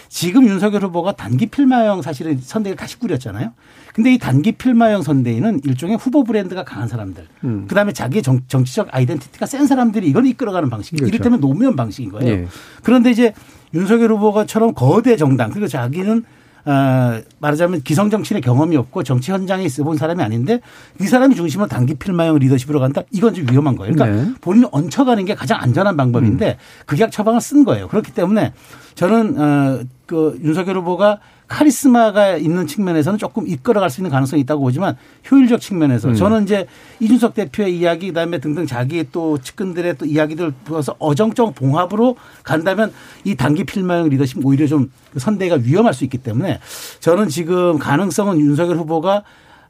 지금 0.08 0.46
윤석열 0.46 0.84
후보가 0.84 1.12
단기 1.16 1.46
필마형 1.46 2.00
사실은 2.00 2.38
선대를 2.40 2.76
다시 2.76 2.98
꾸렸잖아요. 2.98 3.52
근데 3.94 4.12
이 4.12 4.18
단기 4.18 4.50
필마형 4.50 5.02
선대위는 5.02 5.60
일종의 5.62 5.98
후보 5.98 6.24
브랜드가 6.24 6.64
강한 6.64 6.88
사람들. 6.88 7.26
음. 7.44 7.66
그다음에 7.68 7.92
자기의 7.92 8.24
정, 8.24 8.40
치적 8.48 8.88
아이덴티티가 8.90 9.46
센 9.46 9.66
사람들이 9.68 10.08
이걸 10.08 10.26
이끌어가는 10.26 10.68
방식. 10.68 10.96
그렇죠. 10.96 11.08
이를테면 11.08 11.40
노무현 11.40 11.76
방식인 11.76 12.10
거예요. 12.10 12.28
예. 12.28 12.46
그런데 12.82 13.12
이제 13.12 13.32
윤석열 13.72 14.10
후보가처럼 14.10 14.74
거대 14.74 15.16
정당 15.16 15.50
그리고 15.50 15.68
자기는 15.68 16.24
어, 16.66 17.20
말하자면 17.38 17.82
기성 17.82 18.10
정치인의 18.10 18.40
경험이 18.40 18.76
없고 18.76 19.04
정치 19.04 19.30
현장에 19.30 19.62
있어 19.64 19.84
본 19.84 19.96
사람이 19.96 20.22
아닌데 20.22 20.60
이 21.00 21.04
사람이 21.04 21.36
중심으로 21.36 21.68
단기 21.68 21.94
필마형 21.94 22.38
리더십으로 22.38 22.80
간다? 22.80 23.02
이건 23.12 23.34
좀 23.34 23.46
위험한 23.48 23.76
거예요. 23.76 23.94
그러니까 23.94 24.24
네. 24.24 24.34
본인을 24.40 24.70
얹혀가는 24.72 25.24
게 25.24 25.36
가장 25.36 25.60
안전한 25.60 25.96
방법인데 25.96 26.48
음. 26.48 26.86
극약 26.86 27.12
처방을 27.12 27.40
쓴 27.40 27.64
거예요. 27.64 27.86
그렇기 27.86 28.12
때문에 28.12 28.54
저는 28.96 29.38
어, 29.38 29.80
그 30.06 30.36
윤석열 30.42 30.78
후보가 30.78 31.20
카리스마가 31.46 32.36
있는 32.36 32.66
측면에서는 32.66 33.18
조금 33.18 33.46
이끌어갈 33.46 33.90
수 33.90 34.00
있는 34.00 34.10
가능성이 34.10 34.42
있다고 34.42 34.62
보지만 34.62 34.96
효율적 35.30 35.60
측면에서 35.60 36.08
음. 36.08 36.14
저는 36.14 36.44
이제 36.44 36.66
이준석 37.00 37.34
대표의 37.34 37.78
이야기 37.78 38.08
그다음에 38.08 38.38
등등 38.38 38.66
자기 38.66 39.04
또 39.12 39.38
측근들의 39.38 39.96
또 39.98 40.06
이야기들 40.06 40.52
보아서 40.64 40.94
어정쩡 40.98 41.54
봉합으로 41.54 42.16
간다면 42.42 42.92
이 43.24 43.34
단기 43.34 43.64
필마형 43.64 44.08
리더십 44.08 44.44
오히려 44.44 44.66
좀 44.66 44.90
선대가 45.16 45.56
위험할 45.56 45.94
수 45.94 46.04
있기 46.04 46.18
때문에 46.18 46.60
저는 47.00 47.28
지금 47.28 47.78
가능성은 47.78 48.40
윤석열 48.40 48.76
후보가 48.78 49.22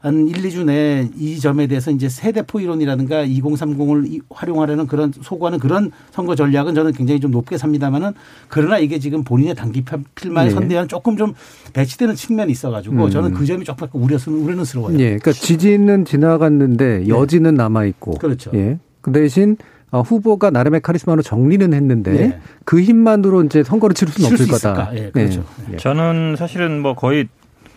한 0.05 0.29
1, 0.29 0.35
2주 0.35 0.67
내에 0.67 1.09
이 1.17 1.41
점에 1.41 1.67
대해서 1.67 1.91
이제 1.91 2.11
세대포 2.11 2.61
이론이라든가 2.61 3.25
2030을 3.25 4.21
활용하려는 4.29 4.87
그런 4.87 5.11
소구하는 5.23 5.59
그런 5.59 5.91
선거 6.11 6.35
전략은 6.35 6.75
저는 6.75 6.93
굉장히 6.93 7.21
좀 7.21 7.31
높게 7.31 7.57
삽니다만은 7.57 8.13
그러나 8.49 8.79
이게 8.79 8.99
지금 8.99 9.25
본인의 9.25 9.55
단기 9.55 9.83
필만 10.15 10.49
네. 10.49 10.51
선대한 10.51 10.89
조금 10.89 11.17
좀 11.17 11.33
배치되는 11.73 12.17
측면이 12.17 12.53
있어가지고 12.53 13.07
음. 13.07 13.11
저는 13.11 13.33
그 13.33 13.47
점이 13.47 13.65
조금 13.65 13.89
우려스, 13.95 14.29
우려스러워요. 14.29 14.99
예, 14.99 15.05
그러니까 15.17 15.33
지지는 15.33 16.05
지나갔는데 16.05 16.99
네. 16.99 17.09
여지는 17.09 17.55
남아 17.55 17.87
있고. 17.87 18.19
그렇죠. 18.19 18.51
예. 18.53 18.79
그 19.01 19.11
대신 19.11 19.57
어, 19.91 20.03
후보가 20.03 20.51
나름의 20.51 20.83
카리스마로 20.83 21.23
정리는 21.23 21.73
했는데 21.73 22.13
네. 22.13 22.41
그 22.67 22.83
힘만으로 22.83 23.43
이제 23.45 23.63
선거를 23.63 23.95
치를 23.95 24.13
수는 24.13 24.33
없을 24.33 24.49
거다. 24.49 24.91
예, 24.97 25.11
그렇죠. 25.11 25.47
네. 25.71 25.79
저는 25.79 26.37
사실은 26.37 26.83
뭐 26.83 26.95
거의 26.95 27.27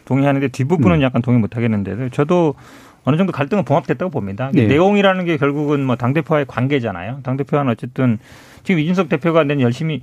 동의하는데 0.07 0.47
뒷부분은 0.47 0.97
음. 0.97 1.01
약간 1.01 1.21
동의 1.21 1.39
못 1.39 1.55
하겠는데 1.55 2.09
저도 2.11 2.55
어느 3.03 3.17
정도 3.17 3.31
갈등은 3.31 3.63
봉합됐다고 3.65 4.09
봅니다. 4.09 4.49
네. 4.53 4.67
내용이라는 4.67 5.25
게 5.25 5.37
결국은 5.37 5.85
뭐 5.85 5.95
당대표와의 5.95 6.45
관계잖아요. 6.47 7.19
당대표와는 7.23 7.71
어쨌든 7.71 8.17
지금 8.63 8.79
이준석 8.79 9.09
대표가 9.09 9.43
낸 9.43 9.61
열심히 9.61 10.01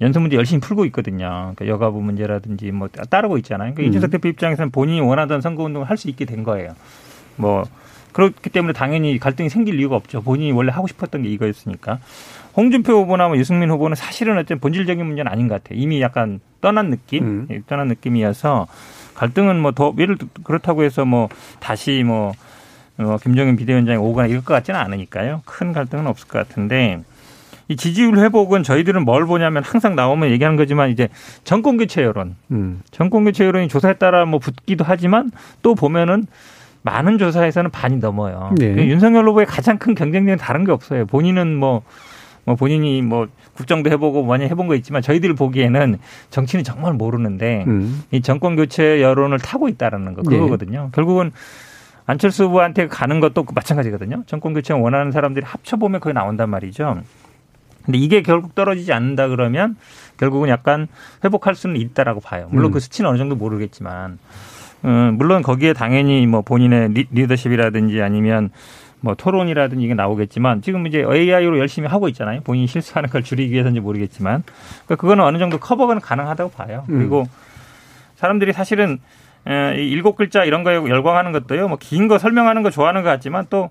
연설 0.00 0.22
문제 0.22 0.36
열심히 0.36 0.60
풀고 0.60 0.84
있거든요. 0.86 1.52
그러니까 1.54 1.66
여가부 1.66 2.00
문제라든지 2.00 2.72
뭐 2.72 2.88
따르고 2.88 3.36
있잖아요. 3.38 3.74
그러니까 3.74 3.82
음. 3.82 3.88
이준석 3.88 4.10
대표 4.10 4.28
입장에서는 4.28 4.70
본인이 4.70 5.00
원하던 5.00 5.40
선거 5.40 5.64
운동을 5.64 5.88
할 5.90 5.96
수 5.96 6.08
있게 6.08 6.24
된 6.24 6.42
거예요. 6.42 6.70
뭐 7.36 7.64
그렇기 8.12 8.50
때문에 8.50 8.72
당연히 8.72 9.18
갈등이 9.18 9.48
생길 9.50 9.78
이유가 9.78 9.94
없죠. 9.96 10.22
본인이 10.22 10.50
원래 10.52 10.72
하고 10.72 10.86
싶었던 10.88 11.22
게 11.22 11.28
이거였으니까. 11.28 11.98
홍준표 12.56 12.94
후보나 12.94 13.28
뭐 13.28 13.36
유승민 13.36 13.70
후보는 13.70 13.94
사실은 13.94 14.36
어쨌든 14.36 14.58
본질적인 14.58 15.04
문제는 15.06 15.30
아닌 15.30 15.46
것 15.46 15.62
같아요. 15.62 15.78
이미 15.78 16.00
약간 16.00 16.40
떠난 16.60 16.90
느낌, 16.90 17.24
음. 17.24 17.46
예, 17.50 17.62
떠난 17.68 17.86
느낌이어서 17.88 18.66
갈등은 19.14 19.60
뭐 19.60 19.72
더 19.72 19.94
예를 19.98 20.16
들어 20.18 20.28
그렇다고 20.44 20.82
해서 20.82 21.04
뭐 21.04 21.28
다시 21.60 22.02
뭐 22.04 22.32
어, 22.98 23.16
김정인 23.22 23.56
비대위원장이 23.56 23.98
오거나 23.98 24.26
이럴 24.28 24.42
것 24.44 24.52
같지는 24.54 24.78
않으니까요. 24.78 25.42
큰 25.46 25.72
갈등은 25.72 26.06
없을 26.06 26.28
것 26.28 26.38
같은데 26.38 27.00
이 27.68 27.76
지지율 27.76 28.18
회복은 28.18 28.62
저희들은 28.64 29.04
뭘 29.04 29.26
보냐면 29.26 29.62
항상 29.62 29.94
나오면 29.94 30.30
얘기하는 30.30 30.56
거지만 30.56 30.90
이제 30.90 31.08
정권 31.44 31.76
교체 31.76 32.02
여론, 32.02 32.34
음. 32.50 32.82
정권 32.90 33.24
교체 33.24 33.44
여론이 33.44 33.68
조사에 33.68 33.94
따라 33.94 34.24
뭐 34.24 34.40
붙기도 34.40 34.84
하지만 34.86 35.30
또 35.62 35.74
보면은 35.76 36.26
많은 36.82 37.18
조사에서는 37.18 37.70
반이 37.70 37.98
넘어요. 37.98 38.52
네. 38.56 38.74
그 38.74 38.84
윤석열 38.86 39.28
후보의 39.28 39.46
가장 39.46 39.78
큰 39.78 39.94
경쟁력은 39.94 40.38
다른 40.38 40.64
게 40.64 40.72
없어요. 40.72 41.06
본인은 41.06 41.54
뭐, 41.56 41.82
뭐 42.44 42.56
본인이 42.56 43.02
뭐 43.02 43.28
국정도 43.54 43.90
해보고 43.90 44.24
많이 44.24 44.44
해본 44.44 44.66
거 44.66 44.74
있지만 44.76 45.02
저희들 45.02 45.34
보기에는 45.34 45.98
정치는 46.30 46.64
정말 46.64 46.94
모르는데 46.94 47.64
음. 47.66 48.04
이 48.10 48.22
정권 48.22 48.56
교체 48.56 49.02
여론을 49.02 49.38
타고 49.38 49.68
있다라는 49.68 50.14
거 50.14 50.22
네. 50.22 50.36
그거거든요. 50.36 50.84
네. 50.84 50.88
결국은 50.92 51.32
안철수 52.06 52.44
후보한테 52.44 52.88
가는 52.88 53.20
것도 53.20 53.44
마찬가지거든요. 53.54 54.24
정권 54.26 54.54
교체 54.54 54.74
원하는 54.74 55.12
사람들이 55.12 55.44
합쳐보면 55.46 56.00
거의 56.00 56.14
나온단 56.14 56.50
말이죠. 56.50 57.02
근데 57.84 57.98
이게 57.98 58.22
결국 58.22 58.54
떨어지지 58.54 58.92
않는다 58.92 59.28
그러면 59.28 59.76
결국은 60.16 60.48
약간 60.48 60.88
회복할 61.24 61.54
수는 61.54 61.76
있다라고 61.76 62.20
봐요. 62.20 62.48
물론 62.50 62.70
음. 62.70 62.72
그 62.72 62.80
수치는 62.80 63.08
어느 63.08 63.18
정도 63.18 63.36
모르겠지만. 63.36 64.18
음, 64.84 65.16
물론 65.18 65.42
거기에 65.42 65.72
당연히 65.72 66.26
뭐 66.26 66.40
본인의 66.42 66.92
리, 66.94 67.06
리더십이라든지 67.10 68.00
아니면 68.00 68.50
뭐 69.02 69.14
토론이라든지 69.14 69.84
이게 69.84 69.94
나오겠지만 69.94 70.62
지금 70.62 70.86
이제 70.86 71.04
AI로 71.10 71.58
열심히 71.58 71.88
하고 71.88 72.08
있잖아요. 72.08 72.40
본인이 72.42 72.66
실수하는 72.66 73.08
걸 73.08 73.22
줄이기 73.22 73.52
위해서인지 73.52 73.80
모르겠지만 73.80 74.42
그러니까 74.84 74.96
그거는 74.96 75.24
어느 75.24 75.38
정도 75.38 75.58
커버가 75.58 75.98
가능하다고 75.98 76.50
봐요. 76.50 76.84
음. 76.90 76.98
그리고 76.98 77.26
사람들이 78.16 78.52
사실은 78.52 78.98
이 79.46 79.80
일곱 79.80 80.16
글자 80.16 80.44
이런 80.44 80.62
거에 80.64 80.74
열광하는 80.76 81.32
것도요. 81.32 81.68
뭐 81.68 81.78
긴 81.80 82.08
거 82.08 82.18
설명하는 82.18 82.62
거 82.62 82.70
좋아하는 82.70 83.02
것 83.02 83.08
같지만 83.08 83.46
또 83.48 83.70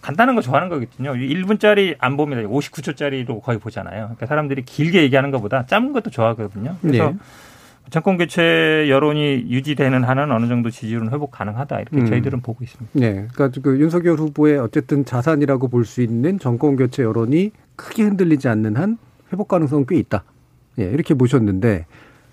간단한 0.00 0.36
거 0.36 0.42
좋아하는 0.42 0.68
거거든요. 0.68 1.12
1분짜리 1.14 1.96
안 1.98 2.16
봅니다. 2.16 2.42
59초짜리로 2.42 3.42
거의 3.42 3.58
보잖아요. 3.58 4.04
그러니까 4.04 4.26
사람들이 4.26 4.62
길게 4.64 5.02
얘기하는 5.02 5.32
것보다 5.32 5.66
짧은 5.66 5.92
것도 5.92 6.10
좋아하거든요. 6.10 6.76
그래서 6.80 7.10
네. 7.10 7.16
정권 7.90 8.16
교체 8.18 8.86
여론이 8.88 9.46
유지되는 9.48 10.04
한은 10.04 10.30
어느 10.32 10.46
정도 10.46 10.70
지지율은 10.70 11.10
회복 11.12 11.30
가능하다 11.30 11.80
이렇게 11.80 11.96
음. 11.98 12.06
저희들은 12.06 12.40
보고 12.40 12.62
있습니다. 12.64 12.90
네, 12.98 13.26
그러니까 13.34 13.60
그 13.62 13.78
윤석열 13.78 14.16
후보의 14.16 14.58
어쨌든 14.58 15.04
자산이라고 15.04 15.68
볼 15.68 15.84
수 15.84 16.02
있는 16.02 16.38
정권 16.38 16.76
교체 16.76 17.02
여론이 17.02 17.52
크게 17.76 18.02
흔들리지 18.02 18.48
않는 18.48 18.76
한 18.76 18.98
회복 19.32 19.48
가능성 19.48 19.86
꽤 19.88 19.96
있다. 19.96 20.24
예, 20.78 20.84
네, 20.86 20.90
이렇게 20.92 21.14
보셨는데 21.14 21.86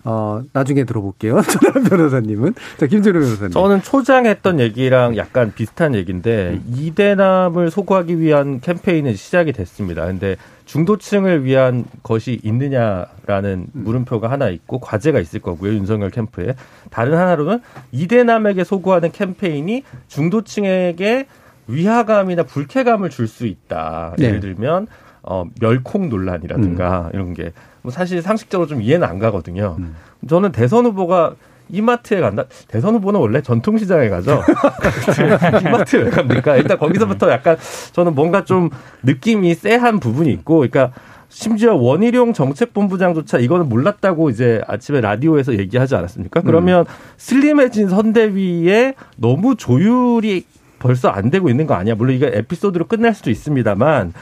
어, 0.08 0.42
나중에 0.54 0.84
들어볼게요. 0.84 1.42
전남 1.50 1.84
변호사님은. 1.84 2.54
자, 2.78 2.86
김준호 2.86 3.20
변호사님. 3.22 3.52
저는 3.52 3.82
초장 3.82 4.28
했던 4.28 4.60
얘기랑 4.60 5.18
약간 5.18 5.52
비슷한 5.56 5.96
얘기인데, 5.96 6.62
음. 6.64 6.74
이대남을 6.76 7.72
소구하기 7.72 8.20
위한 8.20 8.60
캠페인은 8.60 9.16
시작이 9.16 9.52
됐습니다. 9.52 10.06
근데 10.06 10.36
중도층을 10.66 11.46
위한 11.46 11.86
것이 12.04 12.40
있느냐라는 12.44 13.68
음. 13.74 13.84
물음표가 13.84 14.30
하나 14.30 14.50
있고, 14.50 14.80
과제가 14.80 15.20
있을 15.20 15.40
거고요. 15.40 15.74
윤석열 15.74 16.10
캠프에. 16.10 16.56
다른 16.90 17.18
하나로는 17.18 17.60
이대남에게 17.92 18.64
소구하는 18.64 19.12
캠페인이 19.12 19.84
중도층에게 20.08 21.28
위화감이나 21.68 22.44
불쾌감을 22.44 23.10
줄 23.10 23.28
수 23.28 23.46
있다. 23.46 24.16
네. 24.18 24.26
예를 24.26 24.40
들면, 24.40 24.88
어, 25.24 25.46
멸콩 25.60 26.10
논란이라든가 26.10 27.06
음. 27.06 27.10
이런 27.14 27.34
게 27.34 27.52
뭐 27.86 27.92
사실 27.92 28.20
상식적으로 28.24 28.68
좀 28.68 28.82
이해는 28.82 29.08
안 29.08 29.20
가거든요. 29.20 29.76
음. 29.78 29.96
저는 30.28 30.52
대선 30.52 30.86
후보가 30.86 31.36
이마트에 31.70 32.22
간다. 32.22 32.46
대선 32.68 32.96
후보는 32.96 33.20
원래 33.20 33.42
전통시장에 33.42 34.10
가죠. 34.10 34.42
이마트에 35.62 36.04
왜 36.04 36.10
갑니까? 36.10 36.58
일단 36.58 36.78
거기서부터 36.78 37.30
약간 37.32 37.58
저는 37.94 38.16
뭔가 38.16 38.46
좀 38.46 38.70
느낌이 39.04 39.54
쎄한 39.56 40.00
부분이 40.00 40.32
있고, 40.32 40.60
그러니까 40.60 40.92
심지어 41.30 41.76
원희룡 41.76 42.34
정책본부장조차 42.34 43.40
이거는 43.40 43.68
몰랐다고 43.68 44.30
이제 44.30 44.62
아침에 44.68 45.02
라디오에서 45.02 45.58
얘기하지 45.58 45.96
않았습니까? 45.96 46.42
그러면 46.42 46.82
음. 46.82 46.86
슬림해진 47.18 47.90
선대위에 47.90 48.94
너무 49.18 49.56
조율이 49.56 50.46
벌써 50.80 51.10
안 51.10 51.32
되고 51.32 51.50
있는 51.50 51.66
거 51.66 51.74
아니야? 51.74 51.96
물론 51.96 52.16
이게 52.16 52.32
에피소드로 52.34 52.86
끝날 52.88 53.14
수도 53.14 53.32
있습니다만 53.32 54.14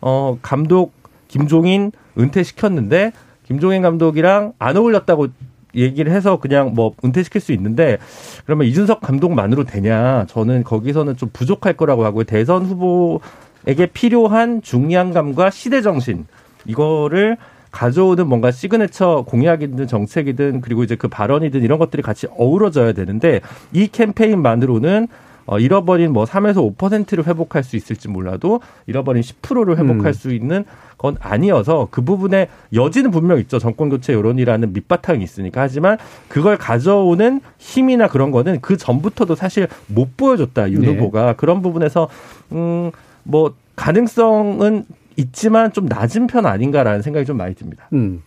어, 0.00 0.38
감독 0.40 0.92
김종인 1.28 1.92
은퇴시켰는데 2.18 3.12
김종인 3.44 3.82
감독이랑 3.82 4.52
안 4.58 4.76
어울렸다고 4.76 5.28
얘기를 5.74 6.12
해서 6.12 6.38
그냥 6.38 6.72
뭐 6.74 6.94
은퇴시킬 7.04 7.40
수 7.40 7.52
있는데 7.52 7.98
그러면 8.44 8.66
이준석 8.66 9.00
감독만으로 9.00 9.64
되냐? 9.64 10.26
저는 10.28 10.64
거기서는 10.64 11.16
좀 11.16 11.30
부족할 11.32 11.74
거라고 11.74 12.04
하고요. 12.04 12.24
대선 12.24 12.64
후보에게 12.64 13.86
필요한 13.92 14.62
중량감과 14.62 15.50
시대 15.50 15.82
정신 15.82 16.26
이거를 16.66 17.36
가져오는 17.70 18.28
뭔가 18.28 18.50
시그네처 18.50 19.24
공약이든 19.26 19.86
정책이든 19.86 20.60
그리고 20.60 20.84
이제 20.84 20.94
그 20.94 21.08
발언이든 21.08 21.62
이런 21.62 21.78
것들이 21.78 22.02
같이 22.02 22.26
어우러져야 22.36 22.92
되는데 22.92 23.40
이 23.72 23.88
캠페인만으로는 23.88 25.08
어, 25.46 25.58
잃어버린 25.58 26.12
뭐 26.12 26.24
3에서 26.24 26.76
5%를 26.76 27.26
회복할 27.26 27.64
수 27.64 27.76
있을지 27.76 28.08
몰라도 28.08 28.60
잃어버린 28.86 29.22
10%를 29.22 29.78
회복할 29.78 30.06
음. 30.06 30.12
수 30.12 30.32
있는 30.32 30.64
건 30.98 31.16
아니어서 31.20 31.88
그 31.90 32.02
부분에 32.02 32.48
여지는 32.72 33.10
분명 33.10 33.38
있죠. 33.40 33.58
정권 33.58 33.90
교체 33.90 34.12
여론이라는 34.12 34.72
밑바탕이 34.72 35.22
있으니까. 35.22 35.62
하지만 35.62 35.98
그걸 36.28 36.56
가져오는 36.56 37.40
힘이나 37.58 38.08
그런 38.08 38.30
거는 38.30 38.60
그 38.60 38.76
전부터도 38.76 39.34
사실 39.34 39.68
못 39.88 40.16
보여줬다. 40.16 40.70
윤 40.70 40.82
네. 40.82 40.88
후보가. 40.88 41.34
그런 41.34 41.60
부분에서 41.62 42.08
음뭐 42.52 43.54
가능성은 43.74 44.84
있지만 45.16 45.72
좀 45.72 45.86
낮은 45.86 46.26
편 46.26 46.46
아닌가라는 46.46 47.02
생각이 47.02 47.26
좀 47.26 47.36
많이 47.36 47.54
듭니다. 47.54 47.88
음, 47.92 48.22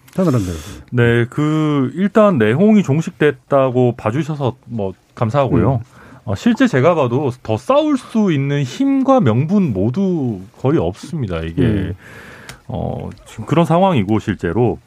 네, 0.92 1.26
그 1.30 1.92
일단 1.96 2.38
내용이 2.38 2.84
종식됐다고 2.84 3.94
봐주셔서 3.98 4.56
뭐 4.66 4.94
감사하고요. 5.16 5.76
음. 5.76 5.95
어, 6.26 6.34
실제 6.36 6.68
제가 6.68 6.96
봐도 6.96 7.32
더 7.44 7.56
싸울 7.56 7.98
수 7.98 8.32
있는 8.32 8.64
힘과 8.64 9.20
명분 9.20 9.74
모두 9.74 10.42
거의 10.58 10.80
없습니다. 10.80 11.40
이게 11.42 11.62
음. 11.62 11.96
어, 12.68 13.10
지금 13.26 13.46
그런 13.46 13.66
상황이고 13.66 14.20
실제로 14.20 14.80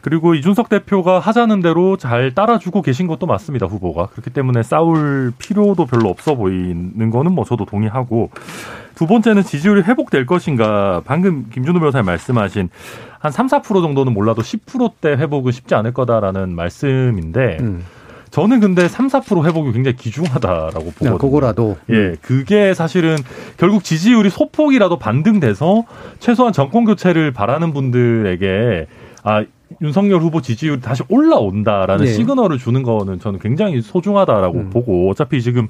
그리고 0.00 0.36
이준석 0.36 0.68
대표가 0.68 1.18
하자는 1.18 1.62
대로 1.62 1.96
잘 1.96 2.32
따라주고 2.32 2.82
계신 2.82 3.08
것도 3.08 3.26
맞습니다 3.26 3.66
후보가 3.66 4.06
그렇기 4.06 4.30
때문에 4.30 4.62
싸울 4.62 5.32
필요도 5.36 5.86
별로 5.86 6.08
없어 6.08 6.36
보이는 6.36 7.10
거는 7.10 7.32
뭐 7.32 7.44
저도 7.44 7.64
동의하고 7.64 8.30
두 8.94 9.08
번째는 9.08 9.42
지지율이 9.42 9.82
회복될 9.82 10.24
것인가 10.26 11.02
방금 11.04 11.50
김준호 11.50 11.80
변호사님 11.80 12.06
말씀하신 12.06 12.68
한 13.18 13.32
3, 13.32 13.48
4% 13.48 13.82
정도는 13.82 14.14
몰라도 14.14 14.42
10%대 14.42 15.08
회복은 15.08 15.50
쉽지 15.50 15.74
않을 15.74 15.92
거다라는 15.92 16.54
말씀인데 16.54 17.56
음. 17.58 17.84
저는 18.30 18.60
근데 18.60 18.88
3, 18.88 19.08
4% 19.08 19.44
회복이 19.44 19.72
굉장히 19.72 19.96
귀중하다라고 19.96 20.84
보거든요. 20.84 21.14
야, 21.14 21.16
그거라도. 21.16 21.76
예, 21.90 22.16
그게 22.20 22.74
사실은 22.74 23.16
결국 23.56 23.84
지지율이 23.84 24.30
소폭이라도 24.30 24.98
반등돼서 24.98 25.84
최소한 26.18 26.52
정권 26.52 26.84
교체를 26.84 27.32
바라는 27.32 27.72
분들에게 27.72 28.86
아 29.22 29.44
윤석열 29.80 30.20
후보 30.20 30.40
지지율이 30.40 30.80
다시 30.80 31.02
올라온다라는 31.08 32.04
네. 32.04 32.12
시그널을 32.12 32.58
주는 32.58 32.82
거는 32.82 33.18
저는 33.20 33.40
굉장히 33.40 33.80
소중하다라고 33.80 34.58
음. 34.58 34.70
보고 34.70 35.10
어차피 35.10 35.42
지금 35.42 35.68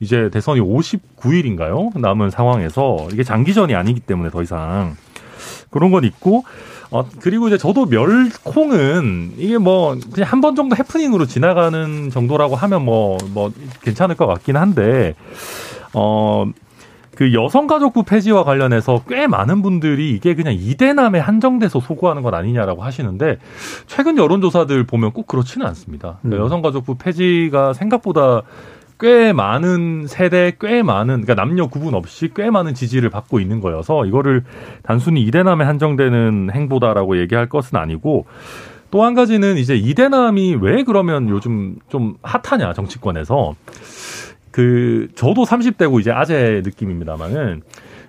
이제 0.00 0.28
대선이 0.30 0.60
59일인가요? 0.60 1.98
남은 1.98 2.30
상황에서 2.30 3.08
이게 3.12 3.22
장기전이 3.22 3.74
아니기 3.74 4.00
때문에 4.00 4.30
더 4.30 4.42
이상 4.42 4.96
그런 5.70 5.90
건 5.90 6.04
있고 6.04 6.44
어, 6.90 7.04
그리고 7.20 7.48
이제 7.48 7.58
저도 7.58 7.86
멸콩은 7.86 9.32
이게 9.38 9.58
뭐 9.58 9.96
그냥 10.12 10.30
한 10.30 10.40
번 10.40 10.54
정도 10.54 10.76
해프닝으로 10.76 11.26
지나가는 11.26 12.10
정도라고 12.10 12.54
하면 12.56 12.84
뭐, 12.84 13.18
뭐 13.32 13.50
괜찮을 13.82 14.14
것 14.16 14.26
같긴 14.26 14.56
한데, 14.56 15.14
어, 15.92 16.46
그 17.16 17.32
여성가족부 17.32 18.02
폐지와 18.02 18.44
관련해서 18.44 19.02
꽤 19.08 19.26
많은 19.26 19.62
분들이 19.62 20.10
이게 20.12 20.34
그냥 20.34 20.52
이대남에 20.54 21.18
한정돼서 21.18 21.80
소구하는 21.80 22.22
건 22.22 22.34
아니냐라고 22.34 22.82
하시는데 22.84 23.38
최근 23.86 24.18
여론조사들 24.18 24.84
보면 24.84 25.12
꼭 25.12 25.26
그렇지는 25.26 25.66
않습니다. 25.66 26.18
그러니까 26.20 26.42
음. 26.42 26.44
여성가족부 26.44 26.96
폐지가 26.96 27.72
생각보다 27.72 28.42
꽤 28.98 29.32
많은 29.32 30.06
세대, 30.06 30.56
꽤 30.60 30.82
많은, 30.82 31.22
그러니까 31.22 31.34
남녀 31.34 31.66
구분 31.66 31.94
없이 31.94 32.30
꽤 32.34 32.50
많은 32.50 32.74
지지를 32.74 33.10
받고 33.10 33.40
있는 33.40 33.60
거여서 33.60 34.06
이거를 34.06 34.44
단순히 34.82 35.22
이대남에 35.22 35.64
한정되는 35.64 36.50
행보다라고 36.52 37.18
얘기할 37.20 37.48
것은 37.48 37.76
아니고 37.78 38.26
또 38.90 39.04
한 39.04 39.14
가지는 39.14 39.56
이제 39.58 39.76
이대남이 39.76 40.56
왜 40.60 40.82
그러면 40.84 41.28
요즘 41.28 41.76
좀 41.88 42.16
핫하냐, 42.22 42.72
정치권에서. 42.72 43.54
그, 44.50 45.08
저도 45.14 45.44
30대고 45.44 46.00
이제 46.00 46.10
아재 46.10 46.62
느낌입니다만은 46.64 47.62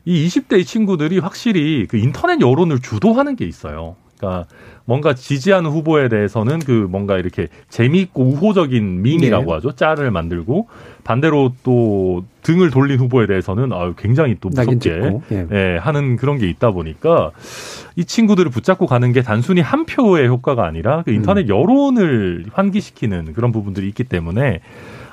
이 0.06 0.26
20대 0.26 0.60
이 0.60 0.66
친구들이 0.66 1.20
확실히 1.20 1.86
그 1.88 1.98
인터넷 1.98 2.40
여론을 2.40 2.80
주도하는 2.80 3.36
게 3.36 3.46
있어요. 3.46 3.98
그러니까 4.18 4.47
뭔가 4.86 5.13
지지하는 5.13 5.70
후보에 5.70 6.09
대해서는 6.09 6.59
그 6.59 6.72
뭔가 6.72 7.18
이렇게 7.18 7.47
재미있고 7.70 8.24
우호적인 8.24 9.01
밈이라고 9.01 9.45
네. 9.45 9.51
하죠. 9.53 9.74
짤을 9.74 10.11
만들고 10.11 10.68
반대로 11.03 11.53
또 11.63 12.26
등을 12.41 12.70
돌린 12.70 12.99
후보에 12.99 13.28
대해서는 13.28 13.72
아유 13.74 13.93
굉장히 13.97 14.36
또 14.41 14.49
무섭게 14.49 15.20
예. 15.32 15.47
예, 15.51 15.78
하는 15.78 16.15
그런 16.15 16.38
게 16.38 16.49
있다 16.49 16.72
보니까 16.72 17.32
이 17.95 18.05
친구들을 18.05 18.49
붙잡고 18.51 18.88
가는 18.88 19.11
게 19.11 19.22
단순히 19.22 19.61
한 19.61 19.86
표의 19.86 20.28
효과가 20.28 20.65
아니라 20.65 21.03
그 21.03 21.11
인터넷 21.11 21.49
음. 21.49 21.49
여론을 21.49 22.45
환기시키는 22.51 23.34
그런 23.34 23.51
부분들이 23.51 23.88
있기 23.88 24.03
때문에 24.03 24.61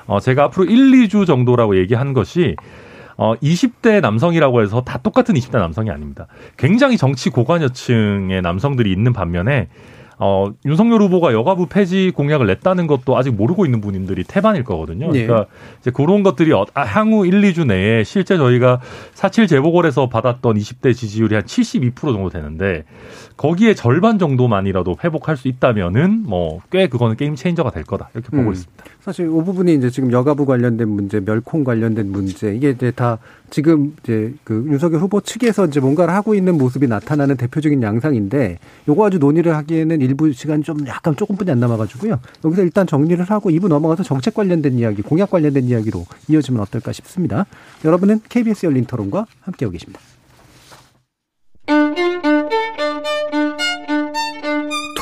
어 0.07 0.19
제가 0.19 0.45
앞으로 0.45 0.65
1, 0.65 1.07
2주 1.07 1.25
정도라고 1.25 1.77
얘기한 1.77 2.13
것이 2.13 2.55
어, 3.17 3.35
20대 3.35 4.01
남성이라고 4.01 4.61
해서 4.61 4.81
다 4.81 4.97
똑같은 4.97 5.35
20대 5.35 5.57
남성이 5.57 5.89
아닙니다. 5.89 6.27
굉장히 6.57 6.97
정치 6.97 7.29
고관여층의 7.29 8.41
남성들이 8.41 8.91
있는 8.91 9.13
반면에 9.13 9.67
어, 10.17 10.49
윤석열 10.65 11.01
후보가 11.01 11.33
여가부 11.33 11.67
폐지 11.67 12.11
공약을 12.15 12.47
냈다는 12.47 12.87
것도 12.87 13.17
아직 13.17 13.31
모르고 13.31 13.65
있는 13.65 13.81
분들이 13.81 14.23
태반일 14.23 14.63
거거든요. 14.63 15.11
네. 15.11 15.25
그러니까 15.25 15.49
이제 15.81 15.91
그런 15.91 16.23
것들이 16.23 16.53
어, 16.53 16.65
아, 16.73 16.83
향후 16.83 17.25
1, 17.25 17.41
2주 17.41 17.65
내에 17.65 18.03
실제 18.03 18.37
저희가 18.37 18.79
사칠 19.13 19.47
재보궐에서 19.47 20.07
받았던 20.07 20.57
20대 20.57 20.95
지지율이 20.95 21.35
한 21.35 21.43
72% 21.43 21.95
정도 21.95 22.29
되는데 22.29 22.85
거기에 23.37 23.73
절반 23.75 24.17
정도만이라도 24.19 24.97
회복할 25.03 25.37
수 25.37 25.47
있다면은 25.47 26.23
뭐 26.25 26.61
꽤 26.71 26.87
그거는 26.87 27.15
게임 27.15 27.35
체인저가 27.35 27.71
될 27.71 27.83
거다 27.83 28.09
이렇게 28.13 28.29
보고 28.29 28.49
음. 28.49 28.53
있습니다. 28.53 28.83
사실 29.01 29.25
이 29.25 29.29
부분이 29.29 29.75
이제 29.75 29.89
지금 29.89 30.11
여가부 30.11 30.45
관련된 30.45 30.87
문제, 30.89 31.19
멸콩 31.19 31.63
관련된 31.63 32.11
문제 32.11 32.55
이게 32.55 32.71
이제 32.71 32.91
다 32.91 33.19
지금 33.49 33.95
이제 34.03 34.33
그 34.43 34.65
윤석열 34.67 34.99
후보 34.99 35.21
측에서 35.21 35.65
이제 35.67 35.79
뭔가를 35.79 36.13
하고 36.13 36.33
있는 36.33 36.57
모습이 36.57 36.87
나타나는 36.87 37.37
대표적인 37.37 37.81
양상인데 37.81 38.59
요거 38.87 39.05
아주 39.05 39.19
논의를 39.19 39.55
하기에는 39.55 40.01
일부 40.01 40.31
시간 40.33 40.63
좀 40.63 40.87
약간 40.87 41.15
조금뿐이 41.15 41.51
안 41.51 41.59
남아가지고요. 41.59 42.19
여기서 42.43 42.63
일단 42.63 42.87
정리를 42.87 43.23
하고 43.25 43.49
2부 43.51 43.67
넘어가서 43.67 44.03
정책 44.03 44.33
관련된 44.33 44.73
이야기, 44.79 45.01
공약 45.01 45.29
관련된 45.29 45.65
이야기로 45.65 46.05
이어지면 46.27 46.61
어떨까 46.61 46.91
싶습니다. 46.91 47.45
여러분은 47.85 48.21
KBS 48.27 48.65
열린 48.65 48.85
토론과 48.85 49.27
함께하고 49.41 49.71
계십니다. 49.71 49.99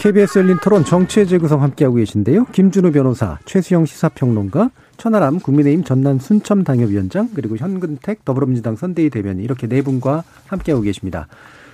KBS 0.00 0.38
열린 0.38 0.56
토론 0.62 0.82
정치의 0.82 1.26
재구성 1.26 1.62
함께하고 1.62 1.96
계신데요. 1.96 2.46
김준우 2.46 2.90
변호사, 2.90 3.38
최수영 3.44 3.84
시사평론가, 3.84 4.70
천하람 4.96 5.40
국민의힘 5.40 5.84
전남 5.84 6.18
순천 6.18 6.64
당협위원장, 6.64 7.28
그리고 7.34 7.58
현근택 7.58 8.24
더불어민주당 8.24 8.76
선대위 8.76 9.10
대변인 9.10 9.44
이렇게 9.44 9.66
네 9.66 9.82
분과 9.82 10.24
함께하고 10.46 10.82
계십니다. 10.82 11.28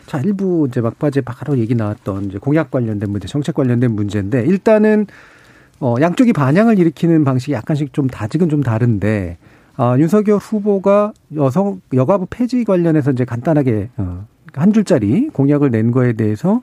자, 0.06 0.18
일부 0.18 0.66
이제 0.68 0.80
막바지에 0.80 1.22
바로 1.22 1.56
얘기 1.58 1.76
나왔던 1.76 2.24
이제 2.24 2.38
공약 2.38 2.72
관련된 2.72 3.10
문제, 3.10 3.28
정책 3.28 3.54
관련된 3.54 3.92
문제인데 3.92 4.44
일단은 4.44 5.06
어, 5.78 5.94
양쪽이 6.00 6.32
반향을 6.32 6.80
일으키는 6.80 7.24
방식이 7.24 7.52
약간씩 7.52 7.92
좀 7.92 8.08
다직은 8.08 8.48
좀 8.48 8.60
다른데 8.62 9.38
아, 9.76 9.96
윤석열 9.98 10.38
후보가 10.38 11.12
여성 11.36 11.80
여가부 11.92 12.26
폐지 12.30 12.64
관련해서 12.64 13.10
이제 13.10 13.24
간단하게 13.24 13.90
어, 13.98 14.26
한 14.54 14.72
줄짜리 14.72 15.28
공약을 15.28 15.70
낸 15.70 15.90
거에 15.90 16.14
대해서 16.14 16.62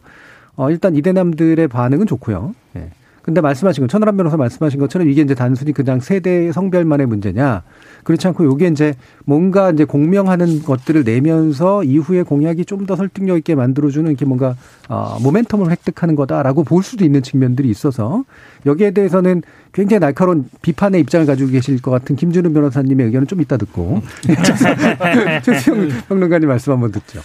어, 0.55 0.71
일단 0.71 0.95
이대남들의 0.95 1.67
반응은 1.67 2.07
좋고요. 2.07 2.55
예. 2.75 2.89
근데 3.23 3.41
말씀하신 3.41 3.83
것, 3.83 3.89
천하람 3.89 4.17
변호사 4.17 4.37
말씀하신 4.37 4.79
것처럼 4.81 5.09
이게 5.09 5.21
이제 5.21 5.33
단순히 5.33 5.71
그냥 5.71 5.99
세대 5.99 6.51
성별만의 6.51 7.07
문제냐. 7.07 7.63
그렇지 8.03 8.27
않고 8.27 8.43
요게 8.43 8.67
이제 8.67 8.95
뭔가 9.25 9.71
이제 9.71 9.85
공명하는 9.85 10.61
것들을 10.61 11.05
내면서 11.05 11.83
이후에 11.83 12.23
공약이 12.23 12.65
좀 12.65 12.83
더 12.83 12.97
설득력 12.97 13.37
있게 13.37 13.55
만들어주는 13.55 14.11
이렇게 14.11 14.25
뭔가, 14.25 14.57
어, 14.89 15.17
모멘텀을 15.19 15.69
획득하는 15.69 16.15
거다라고 16.15 16.65
볼 16.65 16.83
수도 16.83 17.05
있는 17.05 17.23
측면들이 17.23 17.69
있어서 17.69 18.25
여기에 18.65 18.91
대해서는 18.91 19.41
굉장히 19.71 20.01
날카로운 20.01 20.49
비판의 20.61 20.99
입장을 20.99 21.25
가지고 21.25 21.51
계실 21.51 21.81
것 21.81 21.91
같은 21.91 22.17
김준우 22.17 22.51
변호사님의 22.51 23.05
의견은 23.05 23.27
좀 23.27 23.39
이따 23.39 23.55
듣고. 23.55 24.01
최수영 25.43 25.89
평론가님 26.09 26.49
말씀 26.49 26.73
한번 26.73 26.91
듣죠. 26.91 27.21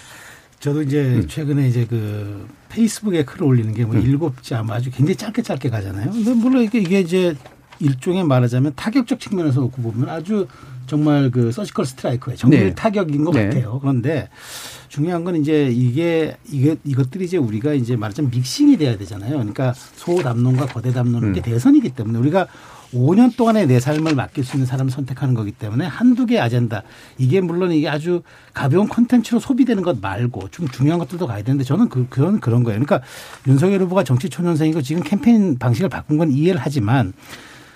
저도 0.61 0.83
이제 0.83 1.03
음. 1.03 1.29
최근에 1.29 1.69
이제 1.69 1.87
그 1.89 2.49
페이스북에 2.69 3.25
글을 3.25 3.45
올리는 3.47 3.73
게뭐 3.73 3.95
음. 3.95 4.03
일곱 4.03 4.43
자 4.43 4.65
아주 4.69 4.91
굉장히 4.91 5.17
짧게 5.17 5.43
짧게 5.43 5.71
가잖아요. 5.71 6.11
근데 6.11 6.35
물론 6.35 6.63
이게, 6.65 6.81
이게 6.81 7.01
이제 7.01 7.37
일종의 7.81 8.25
말하자면 8.25 8.73
타격적 8.75 9.21
측면에서 9.21 9.61
놓고 9.61 9.81
보면 9.83 10.09
아주 10.09 10.49
정말 10.87 11.31
그 11.31 11.53
서지컬 11.53 11.87
스트라이크의 11.87 12.37
정밀 12.37 12.61
네. 12.61 12.75
타격인 12.75 13.25
것 13.25 13.33
네. 13.33 13.45
같아요. 13.45 13.79
그런데 13.81 14.29
중요한 14.89 15.23
건 15.23 15.37
이제 15.37 15.69
이게 15.71 16.37
이게 16.51 16.77
이것들이 16.85 17.27
이제 17.27 17.37
우리가 17.37 17.75
이제 17.75 17.95
말하자면 17.95 18.31
믹싱이 18.31 18.79
돼야 18.79 18.97
되잖아요. 18.97 19.33
그러니까 19.35 19.75
소담론과 19.75 20.67
거대 20.67 20.93
담론은 20.93 21.29
음. 21.29 21.33
게 21.35 21.43
대선이기 21.43 21.91
때문에 21.91 22.19
우리가 22.19 22.49
5년 22.95 23.37
동안의 23.37 23.67
내 23.67 23.81
삶을 23.81 24.15
맡길 24.15 24.45
수 24.45 24.57
있는 24.57 24.67
사람을 24.67 24.91
선택하는 24.91 25.35
거기 25.35 25.53
때문에 25.53 25.87
한두 25.87 26.27
개 26.27 26.39
아젠다 26.39 26.83
이게 27.19 27.41
물론 27.41 27.73
이게 27.73 27.89
아주 27.89 28.23
가벼운 28.55 28.89
콘텐츠로 28.89 29.41
소비되는 29.41 29.83
것 29.83 30.01
말고 30.01 30.49
좀 30.51 30.69
중요한 30.69 30.99
것들도 30.99 31.27
가야 31.27 31.43
되는데 31.43 31.65
저는 31.65 31.89
그, 31.89 32.07
그런 32.09 32.41
그런 32.41 32.65
거예요. 32.65 32.81
그러니까 32.81 33.07
윤석열 33.47 33.83
후보가 33.83 34.05
정치 34.05 34.29
초년생이고 34.29 34.83
지금 34.83 35.03
캠페인 35.03 35.59
방식을 35.59 35.89
바꾼 35.89 36.17
건 36.19 36.31
이해를 36.31 36.61
하지만 36.63 37.13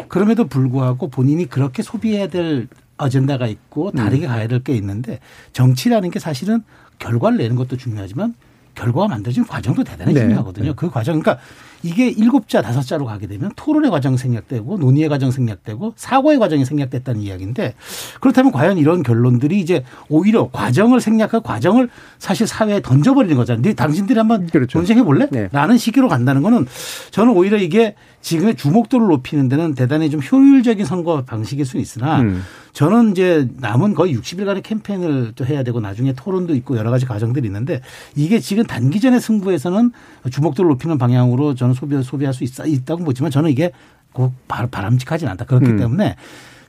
그럼에도 0.09 0.47
불구하고 0.47 1.09
본인이 1.09 1.47
그렇게 1.47 1.83
소비해야 1.83 2.29
될 2.29 2.69
어젠다가 2.97 3.47
있고 3.47 3.91
다르게 3.91 4.27
가야 4.27 4.47
될 4.49 4.61
게 4.61 4.75
있는데 4.77 5.19
정치라는 5.53 6.11
게 6.11 6.19
사실은 6.19 6.63
결과를 6.99 7.39
내는 7.39 7.57
것도 7.57 7.77
중요하지만 7.77 8.35
결과가 8.75 9.09
만들어지는 9.09 9.47
과정도 9.47 9.85
대단히 9.85 10.15
네. 10.15 10.21
중요하거든요. 10.21 10.67
네. 10.67 10.73
그 10.77 10.91
과정. 10.91 11.21
그러니까 11.21 11.43
이게 11.83 12.09
일곱 12.09 12.49
자, 12.49 12.63
다섯 12.63 12.83
자로 12.83 13.05
가게 13.07 13.27
되면 13.27 13.51
토론의 13.57 13.91
과정 13.91 14.17
생략되고 14.17 14.79
논의의 14.79 15.09
과정 15.09 15.31
생략되고 15.31 15.95
사고의 15.97 16.39
과정이 16.39 16.65
생략됐다는 16.65 17.21
이야기인데 17.21 17.75
그렇다면 18.21 18.53
과연 18.53 18.79
이런 18.79 19.03
결론들이 19.03 19.59
이제 19.59 19.85
오히려 20.09 20.49
과정을 20.53 21.01
생략하고 21.01 21.43
과정을 21.43 21.89
사실 22.19 22.47
사회에 22.47 22.81
던져버리는 22.83 23.37
거잖아요. 23.37 23.63
네, 23.63 23.75
당신들이 23.75 24.19
한번 24.19 24.47
그렇죠. 24.47 24.79
논쟁해 24.79 25.03
볼래? 25.03 25.29
네. 25.31 25.49
라는 25.53 25.77
식으로 25.77 26.09
간다는 26.09 26.43
거는 26.43 26.67
저는 27.11 27.33
오히려 27.33 27.57
이게 27.57 27.97
지금의 28.21 28.55
주목도를 28.55 29.09
높이는 29.09 29.49
데는 29.49 29.75
대단히 29.75 30.09
좀 30.09 30.21
효율적인 30.21 30.87
선거 30.87 31.25
방식일 31.25 31.67
수 31.67 31.79
있으나 31.79 32.21
음. 32.21 32.43
저는 32.73 33.11
이제 33.11 33.49
남은 33.59 33.95
거의 33.95 34.17
60일간의 34.17 34.63
캠페인을 34.63 35.33
또 35.37 35.45
해야 35.45 35.63
되고 35.63 35.81
나중에 35.81 36.15
토론도 36.15 36.55
있고 36.57 36.77
여러 36.79 36.91
가지 36.91 37.05
과정들이 37.05 37.47
있는데 37.47 37.83
이게 38.17 38.41
지금 38.41 38.65
단기전의 38.65 39.21
승부에서는 39.21 39.93
주목도를 40.31 40.71
높이는 40.71 40.97
방향으로 40.97 41.55
저는 41.55 41.75
소비 41.75 42.03
소비할 42.03 42.33
수 42.33 42.45
있, 42.45 42.59
있다고 42.59 43.05
보지만 43.05 43.31
저는 43.31 43.51
이게 43.51 43.73
꼭 44.13 44.33
바람직하진 44.49 45.29
않다. 45.29 45.45
그렇기 45.45 45.67
음. 45.67 45.77
때문에 45.77 46.17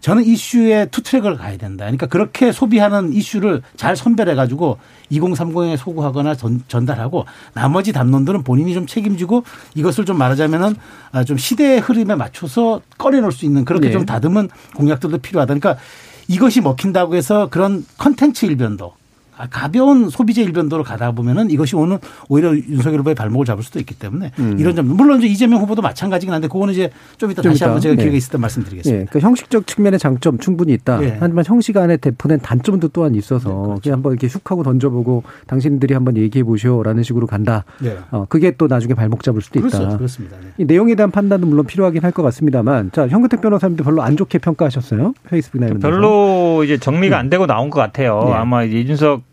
저는 0.03 0.25
이슈에 0.25 0.87
two 0.91 1.01
track을 1.01 1.37
가야 1.37 1.55
된다. 1.55 1.85
그러니까 1.85 2.07
그렇게 2.07 2.51
소비하는 2.51 3.13
이슈를 3.13 3.61
잘 3.77 3.95
선별해 3.95 4.35
가지고 4.35 4.77
2030에 5.09 5.77
소구하거나 5.77 6.35
전, 6.35 6.85
달하고 6.85 7.25
나머지 7.53 7.93
담론들은 7.93 8.43
본인이 8.43 8.73
좀 8.73 8.85
책임지고 8.85 9.45
이것을 9.75 10.03
좀 10.03 10.17
말하자면은 10.17 10.75
아, 11.13 11.23
좀 11.23 11.37
시대의 11.37 11.79
흐름에 11.79 12.15
맞춰서 12.15 12.81
꺼내놓을 12.97 13.31
수 13.31 13.45
있는 13.45 13.63
그렇게 13.63 13.87
네. 13.87 13.93
좀 13.93 14.05
다듬은 14.05 14.49
공약들도 14.75 15.19
필요하다. 15.19 15.53
그러니까 15.53 15.81
이것이 16.27 16.59
먹힌다고 16.59 17.15
해서 17.15 17.47
그런 17.49 17.85
컨텐츠 17.97 18.45
일변도 18.45 18.87
아, 18.87 19.02
가벼운 19.49 20.09
소비재 20.09 20.41
일변도로 20.43 20.83
가다 20.83 21.11
보면은 21.11 21.49
이것이 21.51 21.75
오는 21.75 21.97
오히려 22.29 22.55
윤석열 22.55 22.99
후보의 23.01 23.15
발목을 23.15 23.45
잡을 23.45 23.63
수도 23.63 23.79
있기 23.79 23.95
때문에 23.95 24.31
음. 24.39 24.55
이런 24.59 24.75
점 24.75 24.87
물론 24.87 25.19
이제 25.19 25.27
이재명 25.27 25.61
후보도 25.61 25.81
마찬가지긴 25.81 26.33
한데 26.33 26.47
그거는 26.47 26.73
이제 26.73 26.89
좀 27.17 27.29
이따 27.31 27.41
좀 27.41 27.51
다시 27.51 27.57
이따. 27.59 27.65
한번 27.67 27.81
제가 27.81 27.95
네. 27.95 28.03
기회가 28.03 28.17
있을 28.17 28.31
때 28.31 28.37
말씀드리겠습니다. 28.37 28.99
네. 28.99 29.05
그러니까 29.09 29.27
형식적 29.27 29.67
측면의 29.67 29.99
장점 29.99 30.37
충분히 30.37 30.73
있다. 30.73 30.99
네. 30.99 31.17
하지만 31.19 31.43
형식 31.45 31.75
안에 31.77 31.97
대표낸 31.97 32.39
단점도 32.39 32.87
또한 32.89 33.15
있어서 33.15 33.49
네, 33.49 33.55
그렇죠. 33.55 33.81
그냥 33.81 33.95
한번 33.97 34.13
이렇게 34.13 34.27
슉 34.27 34.41
하고 34.45 34.63
던져보고 34.63 35.23
당신들이 35.47 35.93
한번 35.93 36.15
얘기해 36.17 36.43
보시오라는 36.43 37.03
식으로 37.03 37.27
간다. 37.27 37.65
네. 37.81 37.97
어, 38.11 38.25
그게 38.29 38.51
또 38.57 38.67
나중에 38.67 38.93
발목 38.93 39.23
잡을 39.23 39.41
수도 39.41 39.59
그렇죠. 39.59 39.81
있다. 39.83 39.97
그렇습니다. 39.97 40.37
네. 40.41 40.47
이 40.57 40.65
내용에 40.65 40.95
대한 40.95 41.11
판단도 41.11 41.47
물론 41.47 41.65
필요하긴 41.65 42.01
할 42.03 42.13
것 42.13 42.21
같습니다만, 42.21 42.91
자 42.93 43.07
현근택 43.07 43.41
변호사님도 43.41 43.83
별로 43.83 44.03
안 44.03 44.15
좋게 44.15 44.37
평가하셨어요. 44.37 45.13
페이스북이나 45.27 45.65
이런 45.65 45.79
별로 45.79 46.63
이제 46.63 46.77
정리가 46.77 47.17
안 47.17 47.31
되고 47.31 47.47
나온 47.47 47.71
것 47.71 47.79
같아요. 47.79 48.19
아마 48.33 48.63
이준석 48.63 49.23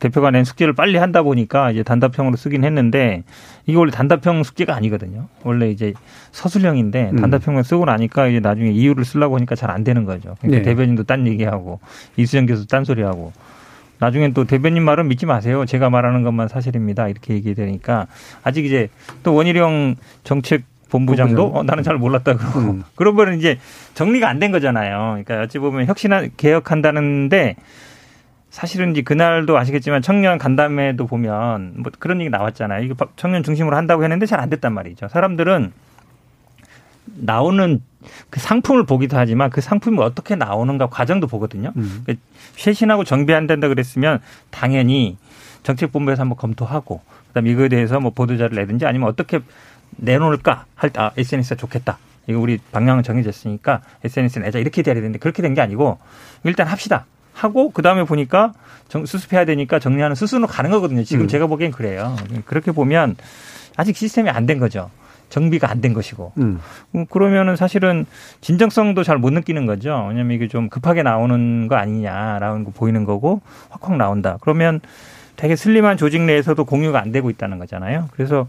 대표가 0.00 0.30
낸 0.30 0.44
숙제를 0.44 0.74
빨리 0.74 0.98
한다 0.98 1.22
보니까 1.22 1.70
이제 1.70 1.82
단답형으로 1.82 2.36
쓰긴 2.36 2.64
했는데 2.64 3.22
이게 3.66 3.78
원래 3.78 3.90
단답형 3.90 4.42
숙제가 4.42 4.74
아니거든요. 4.74 5.28
원래 5.44 5.70
이제 5.70 5.94
서술형인데 6.32 7.10
음. 7.12 7.16
단답형을 7.16 7.64
쓰고 7.64 7.84
나니까 7.86 8.26
이제 8.26 8.40
나중에 8.40 8.70
이유를 8.70 9.04
쓰려고 9.04 9.36
하니까 9.36 9.54
잘 9.54 9.70
안 9.70 9.82
되는 9.82 10.04
거죠. 10.04 10.36
그러니까 10.40 10.58
네. 10.58 10.62
대변인도 10.62 11.04
딴 11.04 11.26
얘기하고 11.26 11.80
이수정 12.16 12.46
교수 12.46 12.66
딴 12.66 12.84
소리하고 12.84 13.32
나중엔 13.98 14.34
또 14.34 14.44
대변인 14.44 14.82
말은 14.82 15.08
믿지 15.08 15.24
마세요. 15.24 15.64
제가 15.64 15.88
말하는 15.88 16.22
것만 16.22 16.48
사실입니다. 16.48 17.08
이렇게 17.08 17.34
얘기되니까 17.34 18.06
아직 18.42 18.66
이제 18.66 18.88
또 19.22 19.34
원희룡 19.34 19.96
정책 20.24 20.64
본부장도 20.90 21.46
어, 21.54 21.62
나는 21.62 21.82
잘 21.82 21.96
몰랐다 21.96 22.36
그러고 22.36 22.60
음. 22.60 22.82
그러면 22.94 23.38
이제 23.38 23.58
정리가 23.94 24.28
안 24.28 24.38
된 24.38 24.52
거잖아요. 24.52 25.22
그러니까 25.24 25.42
어찌 25.42 25.58
보면 25.58 25.86
혁신한 25.86 26.32
개혁한다는데 26.36 27.56
사실은 28.54 28.92
이제 28.92 29.02
그날도 29.02 29.58
아시겠지만 29.58 30.00
청년 30.00 30.38
간담회도 30.38 31.08
보면 31.08 31.72
뭐 31.74 31.90
그런 31.98 32.20
얘기 32.20 32.30
나왔잖아요. 32.30 32.84
이거 32.84 32.94
청년 33.16 33.42
중심으로 33.42 33.76
한다고 33.76 34.04
했는데 34.04 34.26
잘 34.26 34.38
안 34.38 34.48
됐단 34.48 34.72
말이죠. 34.72 35.08
사람들은 35.08 35.72
나오는 37.16 37.82
그 38.30 38.38
상품을 38.38 38.84
보기도 38.86 39.16
하지만 39.16 39.50
그 39.50 39.60
상품이 39.60 39.98
어떻게 39.98 40.36
나오는가 40.36 40.86
과정도 40.86 41.26
보거든요. 41.26 41.72
음. 41.76 42.02
그러니까 42.04 42.24
쇄신하고 42.56 43.02
정비한다 43.02 43.56
그랬으면 43.56 44.20
당연히 44.50 45.16
정책본부에서 45.64 46.20
한번 46.22 46.36
검토하고 46.38 47.00
그다음에 47.28 47.50
이거에 47.50 47.68
대해서 47.68 47.98
뭐 47.98 48.12
보도자를 48.12 48.54
내든지 48.56 48.86
아니면 48.86 49.08
어떻게 49.08 49.40
내놓을까 49.96 50.66
할 50.76 50.90
때 50.90 51.00
아, 51.00 51.10
SNS가 51.16 51.56
좋겠다. 51.56 51.98
이거 52.28 52.38
우리 52.38 52.58
방향은 52.70 53.02
정해졌으니까 53.02 53.82
SNS에 54.04 54.42
내자 54.42 54.60
이렇게 54.60 54.82
돼야 54.82 54.94
되는데 54.94 55.18
그렇게 55.18 55.42
된 55.42 55.54
게 55.54 55.60
아니고 55.60 55.98
일단 56.44 56.68
합시다. 56.68 57.06
하고 57.34 57.70
그 57.70 57.82
다음에 57.82 58.04
보니까 58.04 58.52
정, 58.88 59.04
수습해야 59.04 59.44
되니까 59.44 59.78
정리하는 59.78 60.14
수순으로 60.14 60.46
가는 60.46 60.70
거거든요. 60.70 61.04
지금 61.04 61.24
음. 61.24 61.28
제가 61.28 61.46
보기엔 61.46 61.70
그래요. 61.72 62.16
그렇게 62.46 62.72
보면 62.72 63.16
아직 63.76 63.96
시스템이 63.96 64.30
안 64.30 64.46
된 64.46 64.58
거죠. 64.58 64.90
정비가 65.30 65.68
안 65.68 65.80
된 65.80 65.94
것이고. 65.94 66.32
음. 66.38 66.60
음. 66.94 67.06
그러면은 67.06 67.56
사실은 67.56 68.06
진정성도 68.40 69.02
잘 69.02 69.18
못 69.18 69.32
느끼는 69.32 69.66
거죠. 69.66 70.06
왜냐면 70.08 70.32
이게 70.36 70.46
좀 70.48 70.68
급하게 70.68 71.02
나오는 71.02 71.66
거 71.66 71.74
아니냐라는 71.76 72.64
거 72.64 72.70
보이는 72.70 73.04
거고 73.04 73.40
확확 73.70 73.96
나온다. 73.96 74.38
그러면 74.40 74.80
되게 75.36 75.56
슬림한 75.56 75.96
조직 75.96 76.22
내에서도 76.22 76.64
공유가 76.64 77.00
안 77.00 77.10
되고 77.10 77.30
있다는 77.30 77.58
거잖아요. 77.58 78.08
그래서 78.12 78.46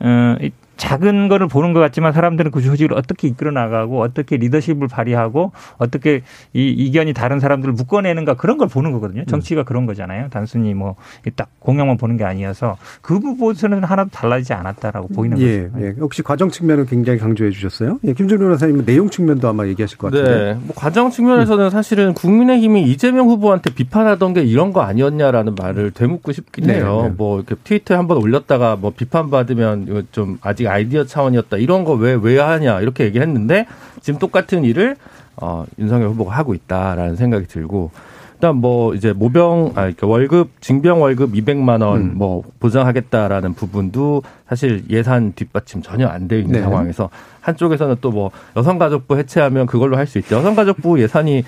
어, 0.00 0.36
작은 0.80 1.28
거를 1.28 1.46
보는 1.46 1.72
것 1.74 1.80
같지만 1.80 2.12
사람들은 2.12 2.50
그 2.50 2.62
조직을 2.62 2.96
어떻게 2.96 3.28
이끌어 3.28 3.50
나가고 3.50 4.00
어떻게 4.00 4.36
리더십을 4.38 4.88
발휘하고 4.88 5.52
어떻게 5.78 6.22
이 6.54 6.68
이견이 6.68 7.12
다른 7.12 7.38
사람들을 7.38 7.74
묶어내는가 7.74 8.34
그런 8.34 8.56
걸 8.56 8.68
보는 8.68 8.92
거거든요. 8.92 9.24
정치가 9.26 9.62
그런 9.62 9.86
거잖아요. 9.86 10.28
단순히 10.30 10.74
뭐 10.74 10.96
딱 11.36 11.48
공약만 11.60 11.96
보는 11.96 12.16
게 12.16 12.24
아니어서 12.24 12.76
그 13.02 13.18
부분에서는 13.18 13.84
하나도 13.84 14.10
달라지지 14.10 14.52
않았다라고 14.52 15.08
보이는 15.08 15.38
예, 15.40 15.68
거죠. 15.68 15.84
예. 15.84 15.94
역시 15.98 16.22
과정 16.22 16.48
측면을 16.48 16.86
굉장히 16.86 17.18
강조해 17.18 17.50
주셨어요. 17.50 17.98
예, 18.04 18.12
김준호 18.12 18.42
변호사님은 18.42 18.84
내용 18.84 19.10
측면도 19.10 19.48
아마 19.48 19.66
얘기하실 19.66 19.98
것 19.98 20.10
같은데. 20.10 20.52
네. 20.54 20.54
뭐 20.54 20.74
과정 20.74 21.10
측면에서는 21.10 21.66
음. 21.66 21.70
사실은 21.70 22.14
국민의힘이 22.14 22.82
이재명 22.90 23.28
후보한테 23.28 23.74
비판하던 23.74 24.34
게 24.34 24.42
이런 24.42 24.72
거 24.72 24.80
아니었냐라는 24.82 25.54
말을 25.58 25.90
되묻고 25.90 26.32
싶긴 26.32 26.66
네, 26.66 26.76
해요. 26.76 27.02
네. 27.08 27.14
뭐 27.16 27.38
이렇게 27.38 27.54
트위터에 27.62 27.96
한번 27.96 28.18
올렸다가 28.18 28.76
뭐 28.76 28.92
비판받으면 28.96 30.08
좀 30.12 30.38
아직 30.40 30.66
아이디어 30.70 31.04
차원이었다. 31.04 31.56
이런 31.58 31.84
거 31.84 31.94
왜 31.94 32.14
왜 32.14 32.38
하냐 32.40 32.80
이렇게 32.80 33.04
얘기를 33.04 33.26
했는데 33.26 33.66
지금 34.00 34.18
똑같은 34.18 34.64
일을 34.64 34.96
어, 35.36 35.64
윤석열 35.78 36.08
후보가 36.10 36.32
하고 36.36 36.54
있다라는 36.54 37.16
생각이 37.16 37.46
들고 37.46 37.90
일단 38.34 38.56
뭐 38.56 38.94
이제 38.94 39.12
모병 39.12 39.72
아 39.74 39.80
그러니까 39.82 40.06
월급 40.06 40.50
징병 40.62 41.02
월급 41.02 41.32
200만 41.32 41.82
원뭐 41.82 41.94
음. 41.96 42.12
뭐 42.14 42.42
보장하겠다라는 42.58 43.52
부분도 43.54 44.22
사실 44.48 44.82
예산 44.88 45.32
뒷받침 45.34 45.82
전혀 45.82 46.06
안 46.08 46.26
돼 46.28 46.38
있는 46.40 46.52
네. 46.52 46.60
상황에서 46.62 47.10
한쪽에서는 47.42 47.96
또 48.00 48.10
뭐 48.12 48.30
여성가족부 48.56 49.16
해체하면 49.18 49.66
그걸로 49.66 49.96
할 49.98 50.06
수 50.06 50.18
있대. 50.18 50.34
여성가족부 50.34 51.00
예산이 51.02 51.44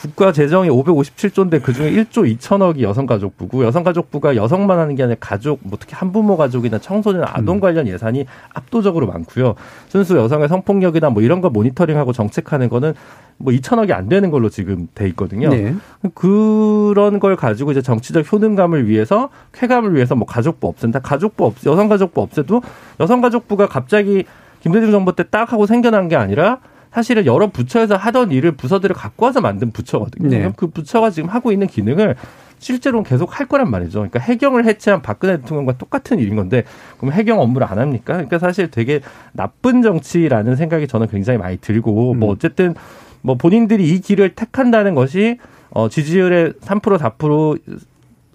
국가 0.00 0.32
재정이 0.32 0.70
557조인데 0.70 1.62
그중에 1.62 1.90
1조 1.90 2.38
2천억이 2.38 2.80
여성가족부고 2.80 3.64
여성가족부가 3.64 4.34
여성만 4.34 4.78
하는 4.78 4.94
게 4.94 5.02
아니라 5.02 5.18
가족 5.20 5.60
뭐 5.62 5.76
특히 5.78 5.94
한부모 5.94 6.38
가족이나 6.38 6.78
청소년 6.78 7.24
아동 7.26 7.56
음. 7.56 7.60
관련 7.60 7.86
예산이 7.86 8.24
압도적으로 8.54 9.06
많고요. 9.06 9.56
순수 9.88 10.16
여성의 10.16 10.48
성폭력이나 10.48 11.10
뭐 11.10 11.22
이런 11.22 11.42
거 11.42 11.50
모니터링하고 11.50 12.14
정책하는 12.14 12.70
거는 12.70 12.94
뭐 13.36 13.52
2천억이 13.52 13.92
안 13.92 14.08
되는 14.08 14.30
걸로 14.30 14.48
지금 14.48 14.88
돼 14.94 15.06
있거든요. 15.08 15.50
네. 15.50 15.74
그런 16.14 17.20
걸 17.20 17.36
가지고 17.36 17.72
이제 17.72 17.82
정치적 17.82 18.32
효능감을 18.32 18.88
위해서 18.88 19.28
쾌감을 19.52 19.94
위해서 19.94 20.14
뭐 20.14 20.26
가족부 20.26 20.66
없앤다. 20.66 21.00
가족부 21.00 21.44
없 21.44 21.66
여성가족부 21.66 22.22
없애도 22.22 22.62
여성가족부가 23.00 23.66
갑자기 23.66 24.24
김대중 24.62 24.90
정부 24.92 25.14
때 25.14 25.24
딱 25.24 25.52
하고 25.52 25.66
생겨난 25.66 26.08
게 26.08 26.16
아니라 26.16 26.58
사실은 26.92 27.24
여러 27.26 27.48
부처에서 27.48 27.96
하던 27.96 28.32
일을 28.32 28.52
부서들을 28.52 28.94
갖고 28.94 29.26
와서 29.26 29.40
만든 29.40 29.70
부처거든요. 29.70 30.28
네. 30.28 30.52
그 30.56 30.66
부처가 30.66 31.10
지금 31.10 31.28
하고 31.28 31.52
있는 31.52 31.66
기능을 31.66 32.16
실제로는 32.58 33.04
계속 33.04 33.38
할 33.38 33.46
거란 33.46 33.70
말이죠. 33.70 34.00
그러니까 34.00 34.18
해경을 34.18 34.66
해체한 34.66 35.00
박근혜 35.00 35.38
대통령과 35.38 35.78
똑같은 35.78 36.18
일인 36.18 36.36
건데 36.36 36.64
그럼 36.98 37.12
해경 37.12 37.40
업무를 37.40 37.66
안 37.66 37.78
합니까? 37.78 38.14
그러니까 38.14 38.38
사실 38.38 38.70
되게 38.70 39.00
나쁜 39.32 39.82
정치라는 39.82 40.56
생각이 40.56 40.86
저는 40.86 41.08
굉장히 41.08 41.38
많이 41.38 41.56
들고 41.56 41.92
뭐 41.92 42.12
음. 42.12 42.18
뭐 42.20 42.30
어쨌든 42.30 42.74
뭐 43.22 43.36
본인들이 43.36 43.88
이 43.88 44.00
길을 44.00 44.34
택한다는 44.34 44.94
것이 44.94 45.38
어 45.70 45.88
지지율의 45.88 46.54
3% 46.60 46.98
4% 46.98 47.80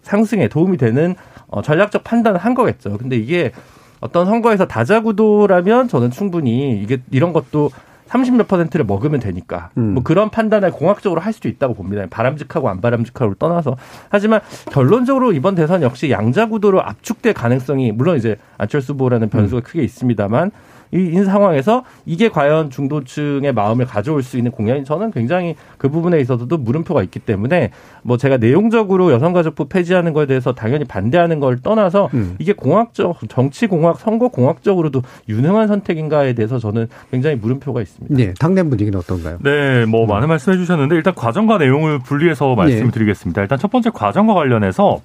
상승에 0.02 0.48
도움이 0.48 0.78
되는 0.78 1.16
어 1.48 1.62
전략적 1.62 2.04
판단을 2.04 2.40
한 2.40 2.54
거겠죠. 2.54 2.98
근데 2.98 3.18
이게 3.18 3.52
어떤 4.00 4.26
선거에서 4.26 4.68
다자구도라면 4.68 5.88
저는 5.88 6.12
충분히 6.12 6.80
이게 6.82 6.98
이런 7.12 7.34
것도 7.34 7.70
30 8.08 8.36
몇 8.36 8.48
퍼센트를 8.48 8.86
먹으면 8.86 9.20
되니까 9.20 9.72
음. 9.78 9.94
뭐 9.96 10.04
그런 10.04 10.30
판단을 10.30 10.72
공학적으로 10.72 11.22
할 11.22 11.34
수도 11.34 11.50
있다고 11.50 11.74
봅니다. 11.74 12.06
바람직하고 12.10 12.70
안 12.70 12.82
바람직하고를 12.82 13.36
떠나서 13.40 13.78
하지만 14.10 14.42
결론적으로 14.72 15.34
이번 15.34 15.56
대선 15.56 15.82
역시 15.82 16.12
양자 16.12 16.48
구도로 16.48 16.82
압축될 16.82 17.34
가능성이 17.34 17.92
물론 17.92 18.18
이제 18.18 18.38
안철수 18.58 18.94
후보라는 18.94 19.30
변수가 19.30 19.62
음. 19.62 19.64
크게 19.64 19.84
있습니다만 19.84 20.52
이 20.96 21.24
상황에서 21.24 21.84
이게 22.06 22.30
과연 22.30 22.70
중도층의 22.70 23.54
마음을 23.54 23.86
가져올 23.86 24.24
수 24.24 24.38
있는 24.38 24.52
공약이 24.52 24.86
저는 24.86 25.12
굉장히 25.12 25.56
그 25.78 25.90
부분에 25.90 26.20
있어서도 26.20 26.58
물음표가 26.58 27.04
있기 27.04 27.20
때문에 27.20 27.72
뭐 28.04 28.18
제가 28.18 28.38
내용적으로 28.38 29.12
여성가족부 29.12 29.66
폐지하는 29.66 30.14
거에 30.14 30.26
대해서 30.26 30.54
당연히 30.54 30.86
반대하는 30.86 31.40
걸 31.40 31.60
떠나서 31.60 32.10
음. 32.14 32.36
이게 32.40 32.54
공학적 32.54 33.18
정치 33.30 33.68
공학 33.68 34.00
선거 34.00 34.30
공학적으로도 34.30 35.02
유능한 35.28 35.68
선택인가에 35.68 36.34
대해서 36.34 36.60
저는 36.60 36.88
굉장히 37.12 37.36
물음표가 37.36 37.82
있습니다. 37.82 38.16
네, 38.16 38.34
당내 38.40 38.64
분위기는 38.64 38.98
어떤가요? 38.98 39.38
네, 39.44 39.86
뭐 39.86 40.04
음. 40.04 40.08
많은 40.08 40.28
말씀해 40.28 40.58
주셨는데 40.58 40.96
일단 40.96 41.14
과정과 41.14 41.58
내용을 41.58 42.00
분리해서 42.00 42.56
말씀을 42.56 42.86
네. 42.86 42.92
드리겠습니다. 42.92 43.42
일단 43.42 43.58
첫 43.60 43.72
번째 43.72 43.90
과정과 43.92 44.34
관련해서 44.34 45.02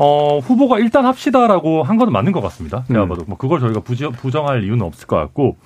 어, 0.00 0.38
후보가 0.38 0.78
일단 0.78 1.04
합시다라고 1.06 1.82
한 1.82 2.00
건 2.00 2.10
맞는 2.12 2.32
것 2.32 2.40
같습니다. 2.40 2.84
제가 2.88 3.02
음. 3.04 3.08
봐도. 3.08 3.24
뭐 3.26 3.36
그걸 3.36 3.60
저희가 3.60 3.80
부정, 3.80 4.48
할 4.48 4.64
이유는 4.64 4.82
없을 4.82 5.06
것 5.06 5.16
같고. 5.16 5.56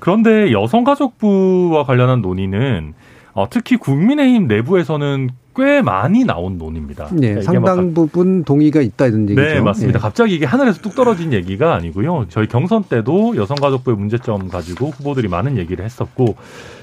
그런데 0.00 0.50
여성가족부와 0.50 1.84
관련한 1.84 2.22
논의는 2.22 2.94
어, 3.34 3.46
특히 3.48 3.76
국민의힘 3.76 4.48
내부에서는 4.48 5.30
꽤 5.54 5.80
많이 5.82 6.24
나온 6.24 6.58
논입니다. 6.58 7.08
네, 7.12 7.34
그러니까 7.34 7.42
상당 7.52 7.94
부분 7.94 8.42
동의가 8.42 8.80
있다 8.80 9.06
이런 9.06 9.28
얘기죠. 9.28 9.40
네, 9.40 9.60
맞습니다. 9.60 9.98
네. 9.98 10.02
갑자기 10.02 10.34
이게 10.34 10.46
하늘에서 10.46 10.80
뚝 10.80 10.94
떨어진 10.94 11.32
얘기가 11.32 11.74
아니고요. 11.74 12.26
저희 12.30 12.48
경선 12.48 12.84
때도 12.84 13.36
여성가족부의 13.36 13.96
문제점 13.96 14.48
가지고 14.48 14.86
후보들이 14.88 15.28
많은 15.28 15.58
얘기를 15.58 15.84
했었고 15.84 16.36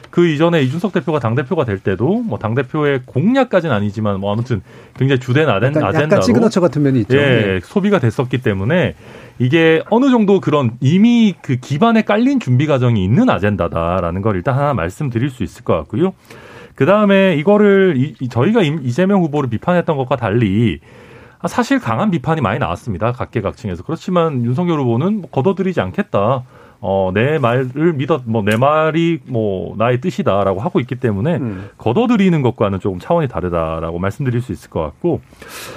그 0.09 0.27
이전에 0.27 0.61
이준석 0.63 0.91
대표가 0.93 1.19
당 1.19 1.35
대표가 1.35 1.65
될 1.65 1.79
때도 1.79 2.23
뭐 2.23 2.39
당 2.39 2.55
대표의 2.55 3.01
공약까지는 3.05 3.75
아니지만 3.75 4.19
뭐 4.19 4.31
아무튼 4.31 4.61
굉장히 4.97 5.19
주된 5.19 5.49
아덴, 5.49 5.69
약간, 5.75 5.83
아젠다로 5.83 6.05
약간 6.05 6.21
시그너처 6.21 6.61
같은 6.61 6.81
면이 6.81 7.01
있죠. 7.01 7.17
예, 7.17 7.21
네. 7.21 7.59
소비가 7.61 7.99
됐었기 7.99 8.39
때문에 8.39 8.95
이게 9.39 9.83
어느 9.89 10.09
정도 10.09 10.39
그런 10.39 10.71
이미 10.79 11.35
그 11.41 11.57
기반에 11.57 12.01
깔린 12.03 12.39
준비 12.39 12.65
과정이 12.65 13.03
있는 13.03 13.29
아젠다다라는 13.29 14.21
걸 14.21 14.35
일단 14.35 14.55
하나 14.55 14.73
말씀드릴 14.73 15.29
수 15.29 15.43
있을 15.43 15.63
것 15.63 15.75
같고요. 15.77 16.13
그 16.75 16.85
다음에 16.85 17.35
이거를 17.35 17.95
이, 17.97 18.29
저희가 18.29 18.61
이재명 18.61 19.21
후보를 19.21 19.49
비판했던 19.49 19.97
것과 19.97 20.15
달리 20.15 20.79
사실 21.47 21.79
강한 21.79 22.11
비판이 22.11 22.41
많이 22.41 22.59
나왔습니다. 22.59 23.11
각계각층에서. 23.11 23.83
그렇지만 23.83 24.43
윤석열 24.45 24.79
후보는 24.79 25.21
뭐 25.21 25.29
걷어들이지 25.29 25.79
않겠다. 25.81 26.43
어, 26.81 27.11
내 27.13 27.39
말을 27.39 27.93
믿었, 27.93 28.21
뭐, 28.25 28.41
내 28.41 28.55
말이 28.55 29.19
뭐, 29.25 29.75
나의 29.77 29.99
뜻이다라고 29.99 30.61
하고 30.61 30.79
있기 30.79 30.95
때문에, 30.95 31.35
음. 31.35 31.69
걷어들이는 31.77 32.41
것과는 32.41 32.79
조금 32.79 32.99
차원이 32.99 33.27
다르다라고 33.27 33.99
말씀드릴 33.99 34.41
수 34.41 34.53
있을 34.53 34.69
것 34.69 34.81
같고, 34.81 35.19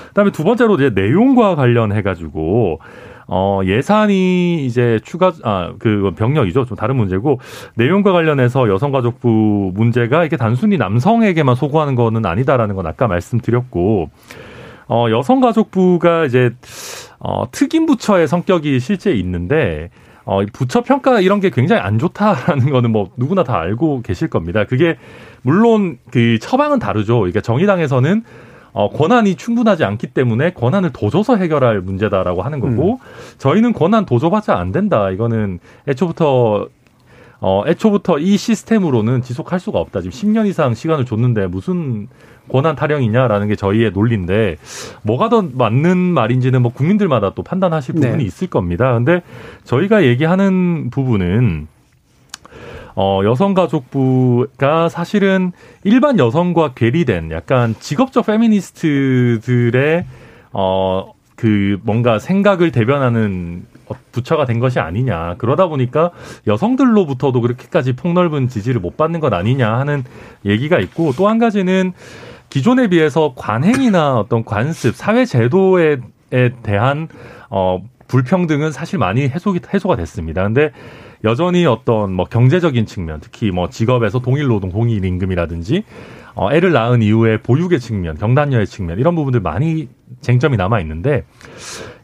그 0.09 0.15
다음에 0.15 0.31
두 0.31 0.45
번째로 0.45 0.77
이제 0.77 0.91
내용과 0.91 1.57
관련해가지고, 1.57 2.79
어, 3.27 3.61
예산이 3.65 4.65
이제 4.65 5.01
추가, 5.03 5.33
아, 5.43 5.73
그 5.79 6.13
병력이죠. 6.17 6.67
좀 6.67 6.77
다른 6.77 6.97
문제고, 6.97 7.41
내용과 7.75 8.13
관련해서 8.13 8.69
여성가족부 8.69 9.73
문제가 9.75 10.25
이게 10.25 10.37
단순히 10.37 10.77
남성에게만 10.77 11.57
소구하는 11.57 11.97
거는 11.97 12.25
아니다라는 12.27 12.77
건 12.77 12.87
아까 12.87 13.09
말씀드렸고, 13.09 14.11
어, 14.87 15.07
여성가족부가 15.11 16.27
이제, 16.27 16.51
어, 17.19 17.51
특임 17.51 17.87
부처의 17.87 18.29
성격이 18.29 18.79
실제 18.79 19.13
있는데, 19.13 19.91
어, 20.25 20.41
부처 20.53 20.83
평가 20.83 21.21
이런 21.21 21.41
게 21.41 21.51
굉장히 21.51 21.83
안 21.83 21.99
좋다라는 21.99 22.71
거는 22.71 22.91
뭐 22.93 23.11
누구나 23.17 23.45
다 23.45 23.59
알고 23.59 24.03
계실 24.03 24.29
겁니다. 24.29 24.65
그게 24.65 24.97
물론 25.43 25.99
그 26.11 26.39
처방은 26.41 26.79
다르죠. 26.79 27.27
이게 27.27 27.41
정의당에서는 27.41 28.23
어, 28.73 28.89
권한이 28.91 29.35
충분하지 29.35 29.85
않기 29.85 30.09
때문에 30.09 30.53
권한을 30.55 30.91
더 30.93 31.11
줘서 31.11 31.37
해결할 31.37 31.81
문제다라고 31.81 32.43
하는 32.43 32.61
거고 32.61 32.95
음. 32.95 32.99
저희는 33.39 33.73
권한 33.73 34.07
더 34.07 34.19
줘봤자 34.19 34.57
안 34.57 34.73
된다. 34.73 35.11
이거는 35.11 35.59
애초부터 35.89 36.69
어, 37.41 37.65
애초부터 37.67 38.19
이 38.19 38.37
시스템으로는 38.37 39.23
지속할 39.23 39.59
수가 39.59 39.81
없다. 39.81 40.01
지금 40.01 40.13
10년 40.13 40.47
이상 40.47 40.75
시간을 40.75 41.05
줬는데 41.05 41.49
무슨 41.49 42.07
권한 42.53 42.77
타령이냐라는 42.77 43.49
게 43.49 43.57
저희의 43.57 43.91
논리인데 43.93 44.57
뭐가 45.03 45.29
더 45.31 45.43
맞는 45.43 45.97
말인지는 45.97 46.63
뭐 46.63 46.73
국민들마다 46.73 47.33
또 47.35 47.43
판단하실 47.43 47.95
부분이 47.95 48.19
네. 48.19 48.23
있을 48.25 48.49
겁니다. 48.49 48.93
근데 48.93 49.23
저희가 49.65 50.05
얘기하는 50.05 50.91
부분은 50.91 51.67
어, 52.95 53.23
여성가족부가 53.25 54.91
사실은 54.91 55.53
일반 55.83 56.19
여성과 56.19 56.75
괴리된 56.75 57.31
약간 57.31 57.75
직업적 57.81 58.27
페미니스트들의 58.27 60.05
어, 60.53 61.13
그 61.35 61.79
뭔가 61.83 62.19
생각을 62.19 62.71
대변하는 62.71 63.65
부처가 64.13 64.45
된 64.45 64.59
것이 64.59 64.79
아니냐. 64.79 65.37
그러다 65.39 65.67
보니까 65.67 66.11
여성들로부터도 66.47 67.41
그렇게까지 67.41 67.95
폭넓은 67.95 68.49
지지를 68.49 68.81
못 68.81 68.97
받는 68.97 69.21
것 69.21 69.33
아니냐 69.33 69.79
하는 69.79 70.05
얘기가 70.45 70.79
있고 70.79 71.13
또 71.17 71.29
한 71.29 71.39
가지는 71.39 71.93
기존에 72.53 72.89
비해서 72.89 73.33
관행이나 73.35 74.19
어떤 74.19 74.45
관습, 74.45 74.95
사회 74.95 75.25
제도에 75.25 76.01
대한 76.63 77.09
어 77.49 77.83
불평등은 78.09 78.73
사실 78.73 78.99
많이 78.99 79.23
해소가 79.23 79.59
해소가 79.73 79.97
됐습니다. 79.97 80.43
근데 80.43 80.71
여전히 81.25 81.65
어떤 81.65 82.13
뭐 82.13 82.27
경제적인 82.27 82.85
측면, 82.85 83.21
특히 83.23 83.51
뭐 83.51 83.71
직업에서 83.71 84.19
동일 84.19 84.49
노동, 84.49 84.71
동일 84.71 85.03
임금이라든지 85.03 85.85
어, 86.35 86.53
애를 86.53 86.73
낳은 86.73 87.01
이후에 87.01 87.39
보육의 87.39 87.81
측면, 87.81 88.19
경단녀의 88.19 88.67
측면 88.67 88.99
이런 88.99 89.15
부분들 89.15 89.41
많이 89.41 89.89
쟁점이 90.21 90.59
남아 90.59 90.81
있는데 90.81 91.25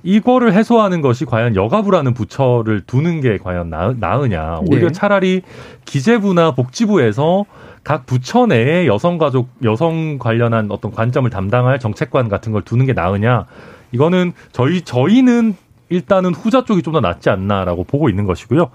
이거를 0.02 0.54
해소하는 0.54 1.02
것이 1.02 1.26
과연 1.26 1.56
여가부라는 1.56 2.14
부처를 2.14 2.80
두는 2.86 3.20
게 3.20 3.36
과연 3.36 3.68
나으, 3.68 4.26
냐 4.28 4.60
오히려 4.66 4.88
네. 4.88 4.92
차라리 4.92 5.42
기재부나 5.84 6.52
복지부에서 6.52 7.44
각 7.88 8.04
부처 8.04 8.44
내에 8.44 8.86
여성 8.86 9.16
가족 9.16 9.48
여성 9.64 10.18
관련한 10.18 10.70
어떤 10.70 10.92
관점을 10.92 11.30
담당할 11.30 11.78
정책관 11.78 12.28
같은 12.28 12.52
걸 12.52 12.60
두는 12.60 12.84
게 12.84 12.92
나으냐 12.92 13.46
이거는 13.92 14.34
저희 14.52 14.82
저희는 14.82 15.56
일단은 15.88 16.34
후자 16.34 16.64
쪽이 16.64 16.82
좀 16.82 16.92
더 16.92 17.00
낫지 17.00 17.30
않나라고 17.30 17.84
보고 17.84 18.10
있는 18.10 18.26
것이고요. 18.26 18.68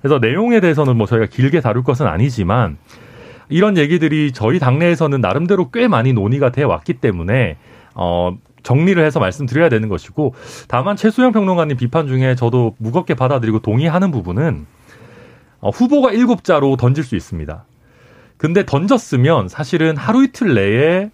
그래서 0.00 0.20
내용에 0.20 0.60
대해서는 0.60 0.96
뭐 0.96 1.08
저희가 1.08 1.26
길게 1.26 1.60
다룰 1.60 1.82
것은 1.82 2.06
아니지만 2.06 2.76
이런 3.48 3.76
얘기들이 3.76 4.30
저희 4.30 4.60
당내에서는 4.60 5.20
나름대로 5.20 5.72
꽤 5.72 5.88
많이 5.88 6.12
논의가 6.12 6.52
돼 6.52 6.62
왔기 6.62 6.94
때문에 6.94 7.56
어 7.96 8.36
정리를 8.62 9.04
해서 9.04 9.18
말씀드려야 9.18 9.68
되는 9.68 9.88
것이고 9.88 10.34
다만 10.68 10.94
최수영 10.94 11.32
평론가님 11.32 11.76
비판 11.76 12.06
중에 12.06 12.36
저도 12.36 12.76
무겁게 12.78 13.14
받아들이고 13.14 13.62
동의하는 13.62 14.12
부분은 14.12 14.64
어, 15.58 15.70
후보가 15.70 16.12
일곱 16.12 16.44
자로 16.44 16.76
던질 16.76 17.02
수 17.02 17.16
있습니다. 17.16 17.64
근데 18.40 18.64
던졌으면 18.64 19.48
사실은 19.48 19.98
하루 19.98 20.24
이틀 20.24 20.54
내에 20.54 21.10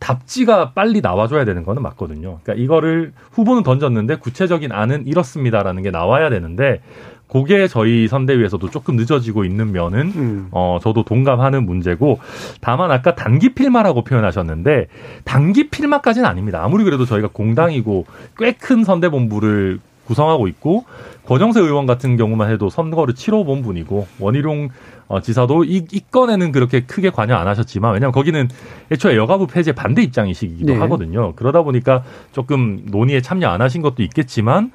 답지가 0.00 0.72
빨리 0.72 1.00
나와줘야 1.00 1.44
되는 1.44 1.62
거는 1.62 1.82
맞거든요. 1.82 2.40
그러니까 2.42 2.54
이거를 2.54 3.12
후보는 3.30 3.62
던졌는데 3.62 4.16
구체적인 4.16 4.72
안은 4.72 5.06
이렇습니다라는 5.06 5.84
게 5.84 5.92
나와야 5.92 6.30
되는데 6.30 6.80
그게 7.28 7.68
저희 7.68 8.08
선대위에서도 8.08 8.70
조금 8.70 8.96
늦어지고 8.96 9.44
있는 9.44 9.70
면은 9.70 10.00
음. 10.16 10.48
어 10.50 10.78
저도 10.82 11.04
동감하는 11.04 11.64
문제고 11.64 12.18
다만 12.60 12.90
아까 12.90 13.14
단기 13.14 13.54
필마라고 13.54 14.02
표현하셨는데 14.02 14.88
단기 15.24 15.70
필마까지는 15.70 16.28
아닙니다. 16.28 16.60
아무리 16.64 16.82
그래도 16.82 17.04
저희가 17.04 17.28
공당이고 17.32 18.04
꽤 18.36 18.52
큰 18.52 18.82
선대본부를 18.82 19.78
구성하고 20.08 20.48
있고 20.48 20.84
권영세 21.26 21.60
의원 21.60 21.86
같은 21.86 22.16
경우만 22.16 22.50
해도 22.50 22.70
선거를 22.70 23.14
치러본 23.14 23.62
분이고 23.62 24.06
원희룡 24.18 24.70
어, 25.08 25.20
지사도 25.20 25.64
이, 25.64 25.84
이 25.90 26.00
건에는 26.10 26.52
그렇게 26.52 26.80
크게 26.80 27.10
관여 27.10 27.34
안 27.34 27.46
하셨지만 27.46 27.92
왜냐하면 27.92 28.12
거기는 28.12 28.48
애초에 28.90 29.16
여가부 29.16 29.46
폐지에 29.46 29.74
반대 29.74 30.02
입장이시기도 30.02 30.72
네. 30.72 30.78
하거든요. 30.80 31.32
그러다 31.34 31.62
보니까 31.62 32.02
조금 32.32 32.82
논의에 32.86 33.20
참여 33.20 33.48
안 33.48 33.60
하신 33.60 33.82
것도 33.82 34.02
있겠지만 34.02 34.72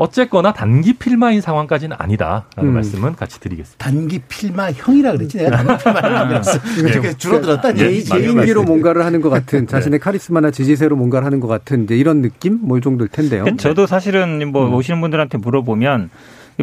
어쨌거나 0.00 0.54
단기 0.54 0.94
필마인 0.94 1.42
상황까지는 1.42 1.94
아니다라는 1.98 2.44
음. 2.60 2.72
말씀은 2.72 3.16
같이 3.16 3.38
드리겠습니다. 3.38 3.84
단기 3.84 4.18
필마형이라 4.18 5.12
그랬지 5.12 5.36
내가 5.36 5.58
단기 5.58 5.84
필마라고 5.84 6.28
그랬어. 6.28 6.58
네. 7.02 7.14
줄어들었다. 7.18 7.74
네. 7.74 8.00
개인기로 8.00 8.62
뭔가를 8.62 9.04
하는 9.04 9.20
것 9.20 9.28
같은 9.28 9.66
자신의 9.66 9.98
네. 9.98 10.02
카리스마나 10.02 10.50
지지세로 10.50 10.96
뭔가를 10.96 11.26
하는 11.26 11.38
것 11.38 11.48
같은 11.48 11.84
이제 11.84 11.98
이런 11.98 12.22
느낌 12.22 12.60
뭐 12.62 12.80
정도일 12.80 13.10
텐데요. 13.10 13.44
저도 13.58 13.86
사실은 13.86 14.50
뭐 14.50 14.68
음. 14.68 14.72
오시는 14.72 15.02
분들한테 15.02 15.36
물어보면 15.36 16.08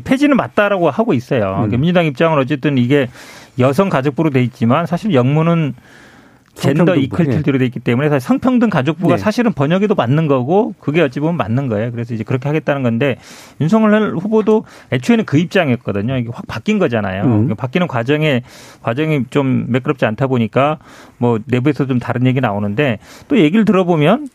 폐지는 0.04 0.36
맞다라고 0.36 0.90
하고 0.90 1.14
있어요. 1.14 1.70
음. 1.72 1.80
민주당 1.80 2.08
입장은 2.08 2.40
어쨌든 2.40 2.80
이게 2.80 3.08
여성 3.60 3.90
가족부로 3.90 4.32
돼 4.32 4.42
있지만 4.42 4.88
사실 4.88 5.14
영문은 5.14 5.76
젠더 6.58 6.96
이퀄티로 6.96 7.60
돼 7.60 7.66
있기 7.66 7.80
때문에 7.80 8.10
사실 8.10 8.28
성평등 8.28 8.70
가족부가 8.70 9.16
네. 9.16 9.22
사실은 9.22 9.54
번역에도 9.54 9.96
맞는 9.96 10.28
거고 10.28 10.74
그게 10.80 11.02
어찌 11.02 11.20
보면 11.20 11.38
맞는 11.38 11.68
거예요. 11.68 11.92
그래서 11.92 12.14
이제 12.14 12.24
그렇게 12.24 12.50
하겠다는 12.50 12.84
건데 12.84 13.18
윤석열 13.62 14.16
후보도 14.18 14.66
애초에는 14.92 15.26
그 15.26 15.38
입장이었거든요. 15.38 16.18
이게 16.18 16.30
확 16.34 16.48
바뀐 16.48 16.80
거잖아요. 16.80 17.24
음. 17.24 17.56
바뀌는 17.56 17.88
과정에 17.88 18.42
과정이 18.82 19.26
좀 19.30 19.66
매끄럽지 19.70 20.06
않다 20.06 20.28
보니까 20.28 20.80
뭐 21.18 21.40
내부에서 21.46 21.86
좀 21.86 22.00
다른 22.00 22.26
얘기 22.26 22.42
나오는데 22.42 23.00
또 23.28 23.38
얘기를 23.38 23.64
들어보면 23.64 24.28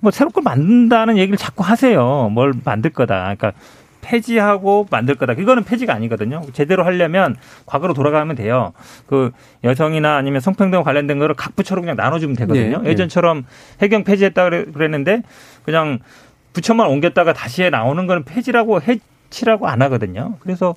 뭐걸 0.00 0.42
만든다는 0.44 1.18
얘기를 1.18 1.36
자꾸 1.36 1.64
하세요. 1.64 2.30
뭘 2.32 2.52
만들 2.64 2.90
거다. 2.90 3.22
그러니까 3.22 3.52
폐지하고 4.00 4.86
만들 4.90 5.14
거다. 5.14 5.34
그거는 5.34 5.64
폐지가 5.64 5.94
아니거든요. 5.94 6.42
제대로 6.52 6.84
하려면 6.84 7.36
과거로 7.66 7.94
돌아가면 7.94 8.36
돼요. 8.36 8.72
그 9.06 9.32
여성이나 9.64 10.16
아니면 10.16 10.40
성평등 10.40 10.82
관련된 10.82 11.18
거를 11.18 11.34
각 11.34 11.56
부처로 11.56 11.80
그냥 11.80 11.96
나눠주면 11.96 12.36
되거든요. 12.36 12.82
네, 12.82 12.90
예전처럼 12.90 13.44
해경 13.82 14.04
폐지했다 14.04 14.50
그랬는데 14.50 15.22
그냥 15.64 15.98
부처만 16.52 16.88
옮겼다가 16.88 17.32
다시 17.32 17.62
해 17.62 17.70
나오는 17.70 18.06
거는 18.06 18.24
폐지라고 18.24 18.80
해 18.82 18.98
치라고 19.30 19.68
안 19.68 19.82
하거든요. 19.82 20.36
그래서 20.40 20.74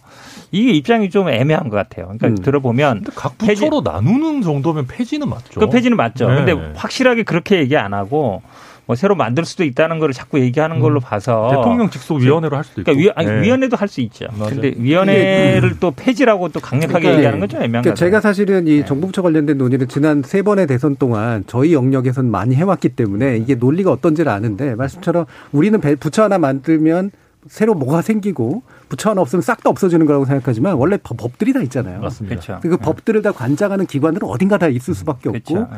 이게 0.51 0.71
입장이 0.71 1.09
좀 1.09 1.29
애매한 1.29 1.69
것 1.69 1.77
같아요. 1.77 2.07
그러니까 2.07 2.27
음. 2.27 2.35
들어보면 2.35 3.05
각 3.15 3.37
부처로 3.37 3.81
폐지, 3.81 3.89
나누는 3.89 4.41
정도면 4.41 4.87
폐지는 4.87 5.29
맞죠. 5.29 5.59
그 5.59 5.69
폐지는 5.69 5.95
맞죠. 5.95 6.29
네. 6.29 6.35
근데 6.35 6.51
확실하게 6.75 7.23
그렇게 7.23 7.59
얘기 7.59 7.77
안 7.77 7.93
하고 7.93 8.41
뭐 8.85 8.95
새로 8.95 9.15
만들 9.15 9.45
수도 9.45 9.63
있다는 9.63 9.99
걸 9.99 10.11
자꾸 10.11 10.39
얘기하는 10.39 10.79
걸로 10.79 10.99
음. 10.99 11.01
봐서 11.01 11.49
대통령 11.49 11.89
직속 11.89 12.15
위원회로 12.15 12.57
할 12.57 12.63
수도 12.63 12.81
있고 12.81 12.91
그러니까 12.91 13.21
위, 13.21 13.25
네. 13.25 13.41
위원회도 13.41 13.77
할 13.77 13.87
수 13.87 14.01
있죠. 14.01 14.27
맞아요. 14.37 14.51
근데 14.51 14.73
위원회를 14.77 15.79
또 15.79 15.91
폐지라고 15.91 16.47
또 16.49 16.61
강력하게 16.61 16.99
그러니까, 16.99 17.17
얘기하는 17.17 17.43
애매한 17.43 17.83
그러니까 17.83 17.93
제가 17.93 18.21
사실은 18.21 18.67
이 18.67 18.77
네. 18.77 18.85
정부부처 18.85 19.21
관련된 19.21 19.57
논의를 19.57 19.87
지난 19.87 20.23
세 20.23 20.41
번의 20.41 20.67
대선 20.67 20.95
동안 20.95 21.43
저희 21.47 21.73
영역에선 21.73 22.31
많이 22.31 22.55
해왔기 22.55 22.89
때문에 22.89 23.37
이게 23.37 23.55
논리가 23.55 23.91
어떤지를 23.91 24.31
아는데 24.31 24.75
말씀처럼 24.75 25.25
우리는 25.51 25.79
부처 25.99 26.23
하나 26.23 26.37
만들면 26.37 27.11
새로 27.47 27.73
뭐가 27.73 28.01
생기고 28.01 28.63
부처 28.87 29.09
하나 29.09 29.21
없으면 29.21 29.41
싹 29.41 29.61
다 29.63 29.69
없어지는 29.69 30.05
거라고 30.05 30.25
생각하지만 30.25 30.75
원래 30.75 30.97
법들이 30.97 31.53
다 31.53 31.61
있잖아요. 31.61 31.99
맞습니다. 31.99 32.35
그렇죠. 32.35 32.59
그 32.61 32.77
법들을 32.77 33.21
다 33.21 33.31
관장하는 33.31 33.85
기관들은 33.85 34.27
어딘가 34.27 34.57
다 34.57 34.67
있을 34.67 34.95
수밖에 34.95 35.29
없고 35.29 35.53
그렇죠. 35.53 35.69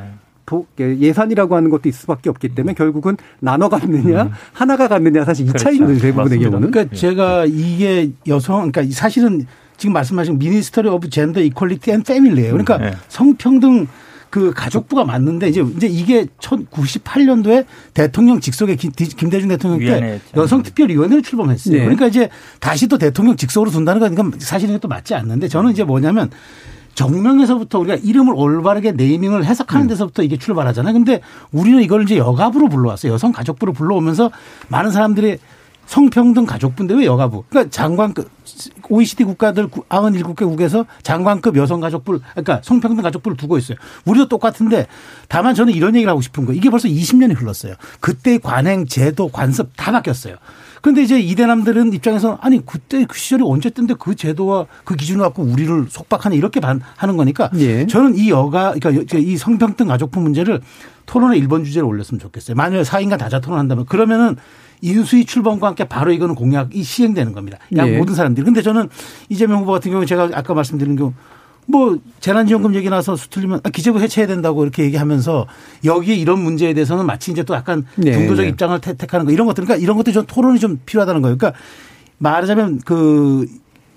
예, 0.80 0.98
예산이라고 0.98 1.56
하는 1.56 1.70
것도 1.70 1.90
있을 1.90 2.02
수밖에 2.02 2.30
없기 2.30 2.50
때문에 2.50 2.74
결국은 2.74 3.18
나눠 3.40 3.70
갖느냐 3.70 4.24
음. 4.24 4.32
하나가 4.52 4.88
갖느냐 4.88 5.26
사실 5.26 5.46
이 5.46 5.48
그렇죠. 5.48 5.64
차이는 5.64 6.00
대부분의 6.00 6.40
경우는. 6.40 6.72
그러니까 6.72 6.96
제가 6.96 7.46
이게 7.46 8.12
여성 8.28 8.72
그러니까 8.72 8.94
사실은 8.94 9.46
지금 9.78 9.94
말씀하신 9.94 10.38
Ministry 10.38 10.90
of 10.90 11.10
Gender 11.10 11.42
Equality 11.42 11.92
and 11.92 12.04
Family예요. 12.04 12.52
그러니까 12.52 12.78
네. 12.78 12.92
성평등 13.08 13.88
그 14.34 14.52
가족부가 14.52 15.06
맞는데 15.06 15.48
이제 15.50 15.64
이제 15.76 15.86
이게 15.86 16.26
1998년도에 16.40 17.66
대통령 17.94 18.40
직속에 18.40 18.76
김, 18.76 18.92
대중 18.92 19.48
대통령 19.48 19.80
때 19.80 20.20
여성특별위원회를 20.36 21.22
출범했어요. 21.22 21.78
네. 21.78 21.84
그러니까 21.84 22.08
이제 22.08 22.30
다시 22.60 22.88
또 22.88 22.98
대통령 22.98 23.36
직속으로 23.36 23.70
둔다는 23.70 24.02
거니까 24.02 24.38
사실 24.40 24.70
이게 24.70 24.80
또 24.80 24.88
맞지 24.88 25.14
않는데 25.14 25.48
저는 25.50 25.72
이제 25.72 25.84
뭐냐면 25.84 26.32
정명에서부터 26.96 27.80
우리가 27.80 27.96
이름을 27.96 28.34
올바르게 28.36 28.94
naming을 28.94 29.46
해석하는 29.46 29.86
음. 29.86 29.90
데서부터 29.90 30.24
이게 30.24 30.38
출발하잖아요. 30.38 30.94
근데 30.94 31.22
우리는 31.52 31.82
이걸 31.82 32.04
이제 32.04 32.18
여가부로 32.18 32.70
불러왔어요. 32.70 33.14
여성 33.14 33.32
가족부로 33.32 33.74
불러오면서 33.74 34.32
많은 34.70 34.92
사람들이 34.92 35.40
성평등 35.86 36.46
가족부인데 36.46 36.96
왜 36.96 37.06
여가부? 37.06 37.44
그러니까 37.50 37.70
장관급 37.70 38.30
OECD 38.90 39.26
국가들 39.26 39.68
97개국에서 39.68 40.86
장관급 41.04 41.58
여성 41.58 41.82
가족부를 41.82 42.22
그러니까 42.32 42.62
성평등 42.64 43.04
가족부를 43.04 43.38
두고 43.38 43.58
있어요. 43.58 43.78
우리도 44.06 44.28
똑같은데 44.28 44.88
다만 45.28 45.56
저는 45.56 45.74
이런 45.74 45.96
얘기를 45.96 46.10
하고 46.10 46.22
싶은 46.22 46.46
거예요. 46.46 46.58
이게 46.58 46.70
벌써 46.70 46.88
20년이 46.88 47.40
흘렀어요. 47.40 47.76
그때 48.00 48.38
관행, 48.38 48.86
제도, 48.86 49.28
관습 49.30 49.72
다 49.76 49.92
바뀌었어요. 49.92 50.36
그런데 50.84 51.02
이제 51.02 51.18
이대남들은 51.18 51.94
입장에서 51.94 52.38
아니 52.42 52.64
그때 52.66 53.06
그 53.06 53.18
시절이 53.18 53.42
언제 53.46 53.70
때인데 53.70 53.94
그 53.98 54.16
제도와 54.16 54.66
그 54.84 54.98
기준을 54.98 55.22
갖고 55.24 55.42
우리를 55.42 55.86
속박하냐 55.88 56.36
이렇게 56.36 56.60
하는 56.60 57.16
거니까 57.16 57.50
예. 57.56 57.88
저는 57.88 58.18
이 58.18 58.30
여가 58.30 58.74
그러니까 58.78 59.18
이 59.18 59.38
성평등 59.38 59.88
가족부 59.88 60.20
문제를 60.20 60.60
토론의 61.06 61.42
1번 61.42 61.64
주제로 61.64 61.88
올렸으면 61.88 62.20
좋겠어요. 62.20 62.58
만약 62.58 62.82
4인간 62.82 63.18
다자 63.18 63.40
토론한다면 63.40 63.86
그러면은 63.86 64.36
인수위 64.82 65.24
출범과 65.24 65.68
함께 65.68 65.86
바로 65.86 66.12
이거는 66.12 66.36
공약이 66.36 66.84
시행되는 66.84 67.32
겁니다. 67.32 67.60
양 67.78 67.88
예. 67.88 67.98
모든 67.98 68.14
사람들이. 68.14 68.44
근데 68.44 68.62
저는 68.62 68.90
이재명 69.30 69.62
후보 69.62 69.72
같은 69.72 69.90
경우 69.90 70.06
제가 70.06 70.32
아까 70.34 70.54
말씀드린 70.54 70.98
경우 70.98 71.14
뭐 71.66 71.98
재난지원금 72.20 72.76
얘기 72.76 72.90
나서 72.90 73.16
수틀리면 73.16 73.62
아, 73.64 73.70
기재부 73.70 74.00
해체해야 74.00 74.28
된다고 74.28 74.64
이렇게 74.64 74.84
얘기하면서 74.84 75.48
여기에 75.86 76.16
이런 76.16 76.40
문제에 76.40 76.74
대해서는 76.74 77.06
마치 77.06 77.32
이제 77.32 77.44
또 77.44 77.54
약간 77.54 77.86
네. 77.96 78.14
중도적 78.14 78.46
입장을 78.46 78.80
택하는 78.80 79.26
거 79.26 79.32
이런 79.32 79.48
것들 79.48 79.64
그러니까 79.64 79.82
이런 79.82 79.98
것들이 79.98 80.14
좀 80.14 80.26
토론이 80.26 80.60
좀 80.60 80.80
필요하다는 80.86 81.22
거예요. 81.22 81.38
그러니까 81.38 81.60
말하자면 82.18 82.82
그 82.86 83.46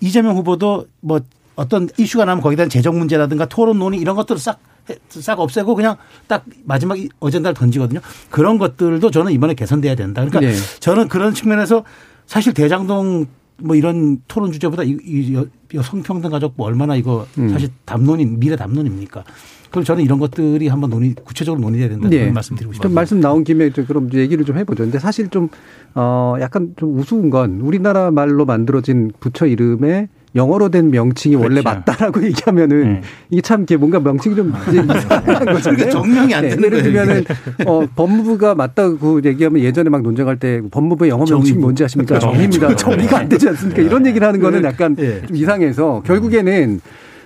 이재명 0.00 0.36
후보도 0.36 0.86
뭐 1.00 1.20
어떤 1.54 1.88
이슈가 1.96 2.24
나면 2.24 2.42
거기에 2.42 2.56
대한 2.56 2.68
재정 2.68 2.98
문제라든가 2.98 3.46
토론 3.46 3.78
논의 3.78 3.98
이런 3.98 4.14
것들을 4.14 4.38
싹, 4.38 4.60
싹 5.08 5.40
없애고 5.40 5.74
그냥 5.74 5.96
딱 6.26 6.44
마지막 6.64 6.98
어젠다를 7.18 7.54
던지거든요. 7.54 8.00
그런 8.30 8.58
것들도 8.58 9.10
저는 9.10 9.32
이번에 9.32 9.54
개선돼야 9.54 9.94
된다. 9.94 10.24
그러니까 10.24 10.40
네. 10.40 10.54
저는 10.80 11.08
그런 11.08 11.34
측면에서 11.34 11.84
사실 12.26 12.52
대장동 12.52 13.26
뭐 13.62 13.76
이런 13.76 14.22
토론 14.28 14.52
주제보다 14.52 14.82
이, 14.82 14.96
이 15.02 15.36
성평등 15.82 16.30
가족 16.30 16.54
뭐 16.56 16.66
얼마나 16.66 16.96
이거 16.96 17.26
음. 17.38 17.48
사실 17.48 17.70
담론인 17.84 18.38
미래 18.38 18.56
담론입니까? 18.56 19.24
그럼 19.70 19.84
저는 19.84 20.04
이런 20.04 20.18
것들이 20.18 20.68
한번 20.68 20.90
논의 20.90 21.14
구체적으로 21.14 21.60
논의돼야 21.60 21.88
된다는 21.88 22.10
네. 22.10 22.30
말씀드리고 22.30 22.72
싶습니다. 22.74 22.94
말씀 22.94 23.20
나온 23.20 23.44
김에 23.44 23.70
그럼 23.70 24.08
얘기를 24.14 24.44
좀 24.44 24.56
해보죠. 24.58 24.84
근데 24.84 24.98
사실 24.98 25.28
좀 25.28 25.48
어, 25.94 26.36
약간 26.40 26.74
좀 26.76 26.98
우스운 26.98 27.30
건 27.30 27.60
우리나라 27.60 28.10
말로 28.10 28.44
만들어진 28.44 29.12
부처 29.20 29.46
이름에 29.46 30.08
영어로 30.36 30.68
된 30.68 30.90
명칭이 30.90 31.34
그렇죠. 31.34 31.48
원래 31.48 31.62
맞다라고 31.62 32.22
얘기하면은 32.26 32.82
네. 32.84 33.00
이게 33.30 33.40
참 33.40 33.62
이게 33.62 33.76
뭔가 33.76 33.98
명칭이 33.98 34.36
좀 34.36 34.52
이제 34.68 34.80
이상한 34.82 35.46
거잖아요. 35.46 35.90
정명이 35.90 36.34
안 36.34 36.42
되는 36.42 36.56
네. 36.58 36.66
예를 36.66 36.82
들면은 36.82 37.24
어, 37.66 37.86
법무부가 37.96 38.54
맞다고 38.54 39.22
얘기하면 39.24 39.62
예전에 39.62 39.90
막 39.90 40.02
논쟁할 40.02 40.38
때 40.38 40.60
법무부의 40.70 41.10
영어 41.10 41.24
명칭이 41.24 41.58
뭔지 41.58 41.82
아십니까? 41.84 42.18
정의입니다. 42.18 42.76
정의가 42.76 43.18
안 43.18 43.28
되지 43.28 43.48
않습니까? 43.48 43.82
이런 43.82 44.06
얘기를 44.06 44.26
하는 44.26 44.38
거는 44.40 44.62
네. 44.62 44.68
약간 44.68 44.94
네. 44.94 45.22
좀 45.26 45.36
이상해서 45.36 46.02
결국에는 46.04 46.80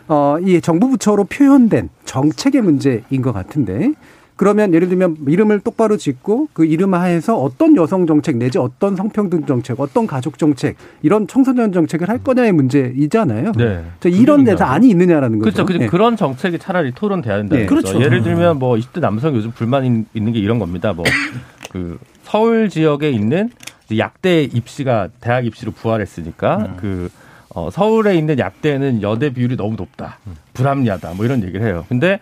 어, 0.08 0.36
이 0.44 0.60
정부 0.60 0.88
부처로 0.90 1.24
표현된 1.24 1.88
정책의 2.04 2.62
문제인 2.62 3.22
것 3.22 3.32
같은데 3.32 3.92
그러면 4.40 4.72
예를 4.72 4.88
들면 4.88 5.18
이름을 5.28 5.60
똑바로 5.60 5.98
짓고 5.98 6.48
그 6.54 6.64
이름 6.64 6.94
하에서 6.94 7.36
어떤 7.36 7.76
여성 7.76 8.06
정책 8.06 8.38
내지 8.38 8.56
어떤 8.56 8.96
성평등 8.96 9.44
정책, 9.44 9.78
어떤 9.78 10.06
가족 10.06 10.38
정책 10.38 10.76
이런 11.02 11.26
청소년 11.26 11.72
정책을 11.72 12.08
할 12.08 12.24
거냐의 12.24 12.52
문제이잖아요. 12.52 13.52
네. 13.58 13.84
이런 14.06 14.44
데서 14.44 14.64
안이 14.64 14.88
있느냐라는 14.88 15.40
거죠. 15.40 15.66
그렇죠. 15.66 15.78
네. 15.78 15.88
그런 15.88 16.16
정책이 16.16 16.58
차라리 16.58 16.92
토론돼야 16.92 17.36
된다는 17.36 17.64
네. 17.64 17.68
거죠. 17.68 17.92
그렇죠. 17.92 18.02
예를 18.02 18.22
들면 18.22 18.58
뭐 18.58 18.76
20대 18.76 19.00
남성 19.00 19.36
요즘 19.36 19.50
불만 19.50 20.06
있는 20.14 20.32
게 20.32 20.38
이런 20.38 20.58
겁니다. 20.58 20.94
뭐 20.94 21.04
그 21.70 21.98
서울 22.22 22.70
지역에 22.70 23.10
있는 23.10 23.50
약대 23.98 24.44
입시가 24.44 25.08
대학 25.20 25.44
입시로 25.44 25.70
부활했으니까 25.70 26.56
음. 26.56 26.76
그 26.80 27.10
어, 27.50 27.68
서울에 27.70 28.16
있는 28.16 28.38
약대는 28.38 29.02
여대 29.02 29.34
비율이 29.34 29.58
너무 29.58 29.76
높다. 29.76 30.18
불합리하다. 30.54 31.12
뭐 31.12 31.26
이런 31.26 31.42
얘기를 31.42 31.60
해요. 31.66 31.84
근데 31.90 32.20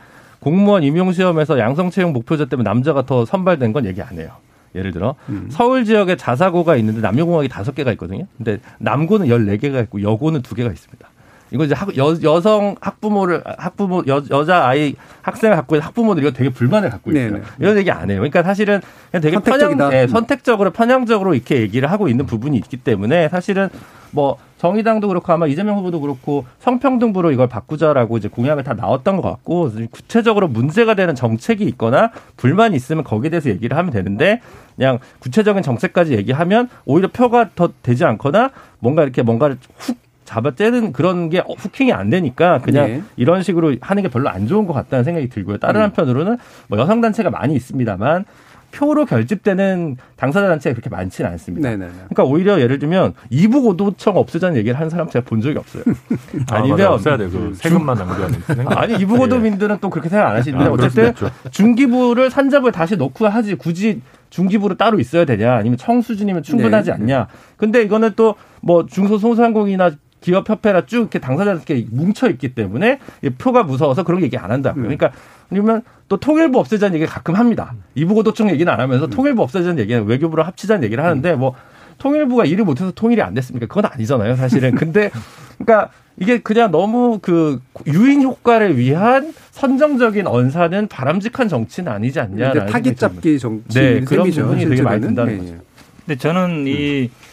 공무원 0.48 0.82
임용 0.82 1.12
시험에서 1.12 1.58
양성 1.58 1.90
채용 1.90 2.14
목표자 2.14 2.46
때문에 2.46 2.66
남자가 2.66 3.02
더 3.04 3.26
선발된 3.26 3.74
건 3.74 3.84
얘기 3.84 4.00
안 4.00 4.18
해요. 4.18 4.30
예를 4.74 4.92
들어 4.92 5.14
음. 5.28 5.48
서울 5.50 5.84
지역에 5.84 6.16
자사고가 6.16 6.76
있는데 6.76 7.02
남녀공학이 7.02 7.48
다섯 7.48 7.74
개가 7.74 7.92
있거든요. 7.92 8.24
근데 8.38 8.58
남고는 8.78 9.28
열네 9.28 9.58
개가 9.58 9.80
있고 9.80 10.00
여고는 10.02 10.40
두 10.40 10.54
개가 10.54 10.70
있습니다. 10.70 11.06
이거 11.50 11.64
이제 11.64 11.74
학, 11.74 11.94
여, 11.98 12.16
여성 12.22 12.76
학부모를 12.80 13.42
학부모 13.58 14.04
여, 14.06 14.22
여자 14.30 14.66
아이 14.66 14.94
학생을 15.20 15.54
갖고 15.56 15.76
있는 15.76 15.86
학부모들이 15.86 16.26
이거 16.26 16.34
되게 16.34 16.48
불만을 16.48 16.88
갖고 16.88 17.10
있어요. 17.10 17.30
네네. 17.30 17.42
이런 17.58 17.76
얘기 17.76 17.90
안 17.90 18.10
해요. 18.10 18.18
그러니까 18.20 18.42
사실은 18.42 18.80
그냥 19.10 19.20
되게 19.20 19.34
선택적이다. 19.34 19.76
편향, 19.76 19.90
네, 19.90 20.06
선택적으로 20.06 20.70
편향적으로 20.70 21.34
이렇게 21.34 21.60
얘기를 21.60 21.90
하고 21.90 22.08
있는 22.08 22.24
부분이 22.24 22.56
있기 22.56 22.78
때문에 22.78 23.28
사실은 23.28 23.68
뭐 24.12 24.38
정의당도 24.58 25.08
그렇고 25.08 25.32
아마 25.32 25.46
이재명 25.46 25.78
후보도 25.78 26.00
그렇고 26.00 26.44
성평등부로 26.58 27.30
이걸 27.32 27.48
바꾸자라고 27.48 28.18
이제 28.18 28.28
공약을 28.28 28.64
다 28.64 28.74
나왔던 28.74 29.16
것 29.16 29.22
같고 29.22 29.70
구체적으로 29.90 30.48
문제가 30.48 30.94
되는 30.94 31.14
정책이 31.14 31.64
있거나 31.64 32.10
불만이 32.36 32.76
있으면 32.76 33.04
거기에 33.04 33.30
대해서 33.30 33.48
얘기를 33.50 33.76
하면 33.76 33.92
되는데 33.92 34.40
그냥 34.76 34.98
구체적인 35.20 35.62
정책까지 35.62 36.14
얘기하면 36.14 36.68
오히려 36.84 37.08
표가 37.08 37.50
더 37.54 37.70
되지 37.82 38.04
않거나 38.04 38.50
뭔가 38.80 39.02
이렇게 39.02 39.22
뭔가를 39.22 39.58
훅 39.76 39.96
잡아떼는 40.24 40.92
그런 40.92 41.30
게 41.30 41.38
후킹이 41.38 41.90
안 41.90 42.10
되니까 42.10 42.58
그냥 42.58 42.86
네. 42.86 43.02
이런 43.16 43.42
식으로 43.42 43.76
하는 43.80 44.02
게 44.02 44.10
별로 44.10 44.28
안 44.28 44.46
좋은 44.46 44.66
것 44.66 44.74
같다는 44.74 45.02
생각이 45.02 45.30
들고요. 45.30 45.56
다른 45.56 45.80
음. 45.80 45.84
한편으로는 45.84 46.36
뭐 46.68 46.78
여성 46.78 47.00
단체가 47.00 47.30
많이 47.30 47.54
있습니다만 47.54 48.26
표로 48.70 49.06
결집되는 49.06 49.96
당사자 50.16 50.46
단체가 50.48 50.74
그렇게 50.74 50.90
많지는 50.90 51.30
않습니다. 51.32 51.68
네네네. 51.70 51.90
그러니까 51.92 52.24
오히려 52.24 52.60
예를 52.60 52.78
들면 52.78 53.14
이북 53.30 53.66
오도청 53.66 54.16
없애자는 54.16 54.56
얘기를 54.56 54.76
하는 54.76 54.90
사람 54.90 55.08
제가 55.08 55.24
본 55.24 55.40
적이 55.40 55.58
없어요. 55.58 55.82
아니면 56.50 56.80
아, 56.82 56.92
없어야 56.92 57.16
돼. 57.16 57.28
그 57.28 57.52
세금만 57.54 57.96
낭비하는. 57.96 58.68
아니 58.76 58.94
이북 58.96 59.20
오도민들은 59.20 59.76
예. 59.76 59.80
또 59.80 59.90
그렇게 59.90 60.08
생각 60.08 60.28
안 60.28 60.36
하시는데 60.36 60.64
아, 60.66 60.70
어쨌든 60.70 61.14
중기부를 61.50 62.30
산잡을 62.30 62.72
다시 62.72 62.96
넣고 62.96 63.26
하지 63.26 63.54
굳이 63.54 64.02
중기부로 64.30 64.76
따로 64.76 65.00
있어야 65.00 65.24
되냐 65.24 65.54
아니면 65.54 65.78
청수진이면 65.78 66.42
충분하지 66.42 66.90
네. 66.90 66.94
않냐. 66.94 67.28
근데 67.56 67.82
이거는 67.82 68.12
또 68.16 68.34
뭐 68.60 68.86
중소소상공인이나 68.86 69.92
기업협회나 70.20 70.86
쭉 70.86 70.96
이렇게 70.98 71.18
당사자들께 71.20 71.86
뭉쳐 71.90 72.28
있기 72.30 72.54
때문에 72.54 72.98
표가 73.38 73.62
무서워서 73.62 74.02
그런 74.02 74.22
얘기 74.22 74.36
안 74.36 74.50
한다. 74.50 74.72
음. 74.76 74.82
그러니까 74.82 75.12
아니면 75.50 75.82
또 76.08 76.16
통일부 76.16 76.58
없애자는 76.58 76.94
얘기 76.96 77.06
가끔 77.06 77.34
합니다. 77.34 77.74
이부고도청 77.94 78.50
얘기는 78.50 78.70
안 78.72 78.80
하면서 78.80 79.04
음. 79.04 79.10
통일부 79.10 79.42
없애자는 79.42 79.78
얘기는 79.78 80.04
외교부를 80.06 80.46
합치자는 80.46 80.84
얘기를 80.84 81.04
하는데 81.04 81.34
뭐 81.34 81.54
통일부가 81.98 82.44
일을 82.44 82.64
못해서 82.64 82.90
통일이 82.92 83.20
안 83.20 83.34
됐습니까? 83.34 83.66
그건 83.66 83.84
아니잖아요, 83.86 84.36
사실은. 84.36 84.74
근데 84.74 85.10
그러니까 85.58 85.90
이게 86.16 86.38
그냥 86.38 86.70
너무 86.70 87.18
그 87.20 87.60
유인 87.86 88.22
효과를 88.22 88.78
위한 88.78 89.34
선정적인 89.50 90.26
언사는 90.26 90.88
바람직한 90.88 91.48
정치는 91.48 91.92
아니지 91.92 92.20
않냐. 92.20 92.66
타깃 92.66 92.96
잡기 92.96 93.38
정치. 93.38 93.78
네, 93.78 94.00
그런 94.00 94.30
부분이 94.30 94.66
되게 94.66 94.82
많이 94.82 95.00
든다는 95.00 95.32
네. 95.32 95.38
거죠. 95.38 95.62
근데 96.06 96.18
저는 96.18 96.66
이 96.66 97.10
음. 97.12 97.28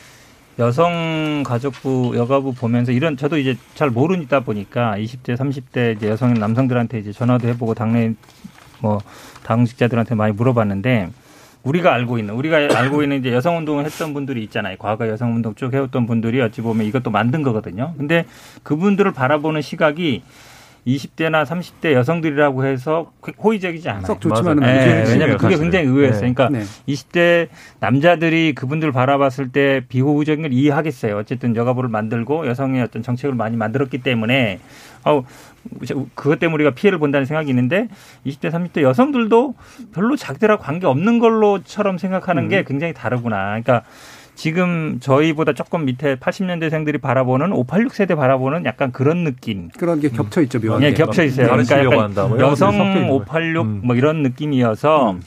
여성 0.57 1.43
가족부 1.45 2.13
여가부 2.15 2.53
보면서 2.53 2.91
이런 2.91 3.17
저도 3.17 3.38
이제 3.38 3.57
잘 3.73 3.89
모르다 3.89 4.41
보니까 4.41 4.95
20대 4.97 5.36
30대 5.36 5.97
이제 5.97 6.09
여성 6.09 6.34
남성들한테 6.34 6.99
이제 6.99 7.11
전화도 7.11 7.47
해보고 7.49 7.73
당내 7.73 8.13
뭐 8.86 9.01
당직자들한테 9.43 10.13
많이 10.13 10.31
물어봤는데 10.33 11.09
우리가 11.63 11.91
알고 11.91 12.19
있는 12.19 12.36
우리가 12.36 12.57
알고 12.57 13.01
있는 13.01 13.17
이제 13.17 13.33
여성 13.33 13.57
운동을 13.57 13.86
했던 13.86 14.13
분들이 14.13 14.43
있잖아요. 14.43 14.75
과거 14.77 15.07
여성 15.07 15.36
운동 15.36 15.55
쭉 15.55 15.73
해왔던 15.73 16.05
분들이 16.05 16.39
어찌 16.39 16.61
보면 16.61 16.86
이것도 16.86 17.09
만든 17.09 17.41
거거든요. 17.41 17.95
근데 17.97 18.25
그분들을 18.61 19.11
바라보는 19.11 19.61
시각이 19.61 20.21
20대나 20.86 21.43
30대 21.45 21.93
여성들이라고 21.93 22.63
해서 22.63 23.11
호의적이지 23.43 23.89
않아요. 23.89 24.05
썩 24.05 24.21
좋지만은 24.21 24.61
네, 24.61 25.03
왜냐하면 25.07 25.38
그게 25.38 25.57
굉장히 25.57 25.88
의외였어요. 25.88 26.31
그러니까 26.31 26.49
네. 26.49 26.63
20대 26.88 27.47
남자들이 27.79 28.53
그분들 28.53 28.91
바라봤을 28.91 29.49
때 29.51 29.81
비호의적인 29.89 30.43
걸 30.43 30.53
이해하겠어요. 30.53 31.17
어쨌든 31.17 31.55
여가부를 31.55 31.89
만들고 31.89 32.45
여성의 32.45 32.83
어떤 32.83 33.01
정책을 33.01 33.33
많이 33.33 33.57
만들었기 33.57 34.03
때문에 34.03 34.59
어 35.05 35.23
그것 36.16 36.39
때문에 36.39 36.55
우리가 36.55 36.76
피해를 36.76 36.99
본다는 36.99 37.26
생각이 37.26 37.49
있는데 37.49 37.88
20대 38.26 38.51
30대 38.51 38.82
여성들도 38.82 39.55
별로 39.93 40.16
자기들하고 40.16 40.61
관계 40.61 40.88
없는 40.88 41.20
걸로처럼 41.20 41.97
생각하는 41.97 42.43
음. 42.43 42.49
게 42.49 42.63
굉장히 42.63 42.93
다르구나. 42.93 43.59
그러니까 43.61 43.84
지금 44.36 44.97
저희보다 44.99 45.53
조금 45.53 45.86
밑에 45.86 46.16
80년대생들이 46.18 47.01
바라보는 47.01 47.53
586 47.53 47.93
세대 47.93 48.16
바라보는 48.16 48.66
약간 48.66 48.91
그런 48.91 49.24
느낌. 49.24 49.70
그런 49.78 49.99
게 50.01 50.09
겹쳐 50.09 50.41
있죠, 50.41 50.59
묘하게. 50.59 50.89
네, 50.89 50.93
겹쳐 50.93 51.24
있어요. 51.24 51.47
그러니까 51.47 51.84
약간 51.84 52.13
뭐 52.30 52.39
여성 52.39 53.09
586 53.09 53.66
음. 53.66 53.82
뭐 53.84 53.95
이런 53.95 54.24
느낌이어서 54.24 55.11
음. 55.11 55.22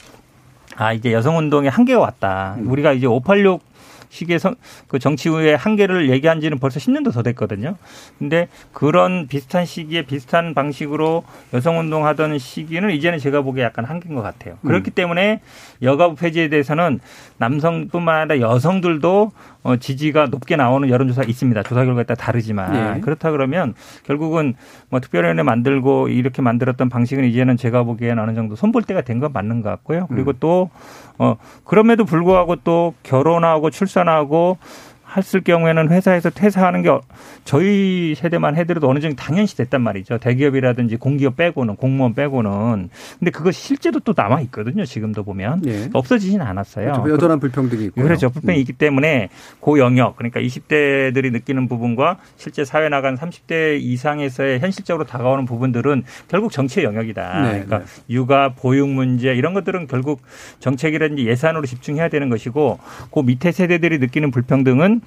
아 0.76 0.92
이제 0.92 1.12
여성 1.12 1.38
운동의 1.38 1.70
한계가 1.70 1.98
왔다. 1.98 2.56
음. 2.58 2.70
우리가 2.70 2.92
이제 2.92 3.06
586 3.06 3.62
시기의 4.08 4.38
성, 4.38 4.54
그 4.86 4.98
정치의 4.98 5.56
한계를 5.56 6.08
얘기한 6.10 6.40
지는 6.40 6.58
벌써 6.58 6.80
10년도 6.80 7.12
더 7.12 7.22
됐거든요. 7.22 7.76
근데 8.18 8.48
그런 8.72 9.26
비슷한 9.28 9.64
시기에 9.66 10.02
비슷한 10.02 10.54
방식으로 10.54 11.24
여성운동 11.52 12.06
하던 12.06 12.38
시기는 12.38 12.90
이제는 12.90 13.18
제가 13.18 13.42
보기에 13.42 13.64
약간 13.64 13.84
한계인 13.84 14.14
것 14.14 14.22
같아요. 14.22 14.56
그렇기 14.64 14.90
음. 14.90 14.94
때문에 14.94 15.40
여가부 15.82 16.16
폐지에 16.16 16.48
대해서는 16.48 17.00
남성뿐만 17.36 18.30
아니라 18.30 18.40
여성들도 18.40 19.32
어, 19.64 19.76
지지가 19.76 20.26
높게 20.26 20.56
나오는 20.56 20.88
여론조사 20.88 21.24
있습니다. 21.24 21.62
조사 21.64 21.84
결과에 21.84 22.04
따라 22.04 22.16
다르지만 22.16 22.94
네. 22.94 23.00
그렇다 23.00 23.30
그러면 23.30 23.74
결국은 24.06 24.54
뭐 24.88 25.00
특별위원회 25.00 25.42
만들고 25.42 26.08
이렇게 26.08 26.40
만들었던 26.42 26.88
방식은 26.88 27.24
이제는 27.24 27.56
제가 27.56 27.82
보기에는 27.82 28.22
어느 28.22 28.34
정도 28.34 28.56
손볼 28.56 28.82
때가 28.84 29.02
된 29.02 29.18
건 29.18 29.32
맞는 29.32 29.62
것 29.62 29.70
같고요. 29.70 30.06
그리고 30.06 30.30
음. 30.30 30.36
또 30.38 30.70
어, 31.18 31.36
그럼에도 31.64 32.04
불구하고 32.04 32.56
또 32.56 32.94
결혼하고 33.02 33.70
출산하고 33.70 34.58
했을 35.18 35.42
경우에는 35.42 35.90
회사에서 35.90 36.30
퇴사하는 36.30 36.82
게 36.82 36.90
저희 37.44 38.14
세대만 38.16 38.56
해더라도 38.56 38.88
어느 38.88 39.00
정도 39.00 39.16
당연시 39.16 39.56
됐단 39.56 39.82
말이죠. 39.82 40.18
대기업이라든지 40.18 40.96
공기업 40.96 41.36
빼고는 41.36 41.76
공무원 41.76 42.14
빼고는. 42.14 42.88
근데 43.18 43.30
그것이 43.30 43.60
실제로 43.62 44.00
또 44.00 44.14
남아 44.16 44.40
있거든요. 44.42 44.84
지금도 44.84 45.24
보면 45.24 45.62
네. 45.62 45.88
없어지진 45.92 46.40
않았어요. 46.40 46.92
그렇죠. 46.92 47.10
여전한 47.12 47.40
불평등이 47.40 47.84
있고 47.86 48.02
그렇죠. 48.02 48.30
불평이 48.30 48.58
음. 48.58 48.60
있기 48.60 48.72
때문에 48.72 49.28
그 49.60 49.78
영역 49.78 50.16
그러니까 50.16 50.40
20대들이 50.40 51.32
느끼는 51.32 51.68
부분과 51.68 52.18
실제 52.36 52.64
사회 52.64 52.88
나간 52.88 53.16
30대 53.16 53.80
이상에서의 53.80 54.60
현실적으로 54.60 55.06
다가오는 55.06 55.44
부분들은 55.44 56.04
결국 56.28 56.52
정치의 56.52 56.84
영역이다. 56.86 57.42
네. 57.42 57.48
그러니까 57.50 57.78
네. 57.78 57.84
육아 58.10 58.54
보육 58.54 58.88
문제 58.88 59.34
이런 59.34 59.54
것들은 59.54 59.86
결국 59.86 60.22
정책이라든지 60.60 61.26
예산으로 61.26 61.66
집중해야 61.66 62.08
되는 62.08 62.28
것이고 62.28 62.78
그 63.12 63.20
밑에 63.20 63.52
세대들이 63.52 63.98
느끼는 63.98 64.30
불평등은 64.30 65.00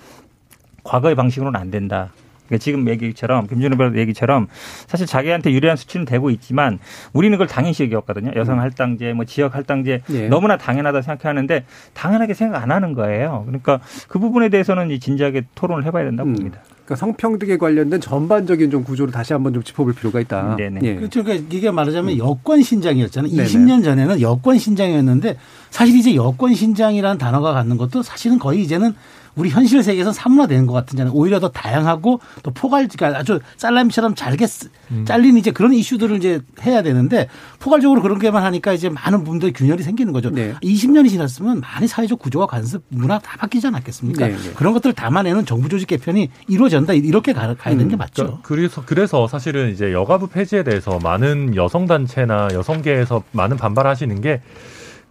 과거의 0.84 1.16
방식으로는 1.16 1.60
안 1.60 1.72
된다. 1.72 2.12
그러니까 2.52 2.58
지금 2.58 2.90
얘기처럼 2.90 3.48
김준호 3.48 3.78
변호 3.78 3.98
얘기처럼 3.98 4.48
사실 4.88 5.08
자기한테 5.08 5.54
유리한 5.54 5.78
수치는 5.78 6.06
되고 6.06 6.30
있지만 6.32 6.80
우리는 7.14 7.38
그걸 7.38 7.48
당연시 7.48 7.84
여겼거든요. 7.90 8.32
여성 8.36 8.56
음. 8.56 8.60
할당제, 8.60 9.14
뭐 9.14 9.24
지역 9.24 9.56
할당제 9.56 10.02
예. 10.10 10.28
너무나 10.28 10.58
당연하다 10.58 11.02
생각하는데 11.02 11.64
당연하게 11.94 12.34
생각 12.34 12.62
안 12.62 12.72
하는 12.72 12.94
거예요. 12.94 13.44
그러니까 13.46 13.80
그 14.10 14.20
부분에 14.20 14.50
대해서는 14.50 15.00
진지하게 15.00 15.44
토론을 15.56 15.86
해봐야 15.86 16.04
된다고 16.04 16.30
음. 16.30 16.36
봅니다. 16.36 16.60
그러니까 16.84 16.96
성평등에 16.96 17.56
관련된 17.58 18.02
전반적인 18.02 18.70
좀 18.70 18.84
구조를 18.84 19.14
다시 19.14 19.32
한번 19.32 19.54
좀 19.54 19.64
짚어볼 19.64 19.94
필요가 19.94 20.20
있다. 20.20 20.58
네네. 20.58 20.82
예. 20.84 20.96
그러니까 20.96 21.34
이게 21.56 21.72
말하자면 21.72 22.16
음. 22.16 22.18
여권 22.18 22.62
신장이었잖아요. 22.62 23.32
네네. 23.32 23.46
20년 23.46 23.82
전에는 23.82 24.20
여권 24.20 24.58
신장이었는데 24.58 25.38
사실 25.70 25.96
이제 25.96 26.16
여권 26.16 26.54
신장이라는 26.54 27.18
단어가 27.18 27.54
갖는 27.54 27.78
것도 27.78 28.04
사실은 28.04 28.40
거의 28.40 28.62
이제는 28.62 28.94
우리 29.36 29.50
현실 29.50 29.84
세계에서 29.84 30.12
사문화되는 30.12 30.66
것 30.68 30.74
같은잖아요. 30.74 31.14
오히려 31.14 31.40
더 31.40 31.50
다양하고 31.50 32.20
또 32.44 32.52
포괄지가 32.52 33.08
그러니까 33.08 33.20
아주 33.20 33.40
짤람처럼 33.58 34.16
잘게 34.16 34.46
음. 34.92 35.06
잘린 35.06 35.38
이제 35.38 35.52
그런 35.52 35.74
이슈들을 35.74 36.18
이제 36.18 36.42
해야 36.64 36.82
되는데 36.82 37.28
포괄적으로 37.60 38.02
그런 38.02 38.20
게만 38.20 38.44
하니까 38.44 38.74
이제 38.74 38.90
많은 38.90 39.24
분들의 39.24 39.54
균열이 39.54 39.84
생기는 39.84 40.12
거죠. 40.14 40.30
네. 40.30 40.54
20년이 40.62 41.10
지났으면 41.10 41.62
많이 41.62 41.88
사회적 41.88 42.20
구조와 42.20 42.48
관습 42.48 42.84
문화 42.90 43.20
다 43.20 43.38
바뀌지 43.38 43.68
않았겠습니까? 43.68 44.28
네, 44.28 44.36
네. 44.36 44.54
그런 44.56 44.74
것들을 44.74 44.94
담아내는 44.94 45.46
정부 45.46 45.70
조직 45.70 45.88
개편이 45.88 46.30
이루어진다 46.48 46.94
이렇게 46.94 47.34
가, 47.34 47.50
야 47.50 47.56
되는 47.56 47.88
게 47.88 47.96
음. 47.96 47.98
맞죠. 47.98 48.24
그러니까 48.24 48.42
그래서 48.44 48.84
그래서 48.86 49.28
사실은 49.28 49.72
이제 49.72 49.92
여가부 49.92 50.28
폐지에 50.28 50.64
대해서 50.64 51.00
많은 51.00 51.56
여성 51.56 51.86
단체나 51.86 52.50
여성계에서 52.54 53.24
많은 53.32 53.58
반발하시는 53.58 54.22
게 54.22 54.42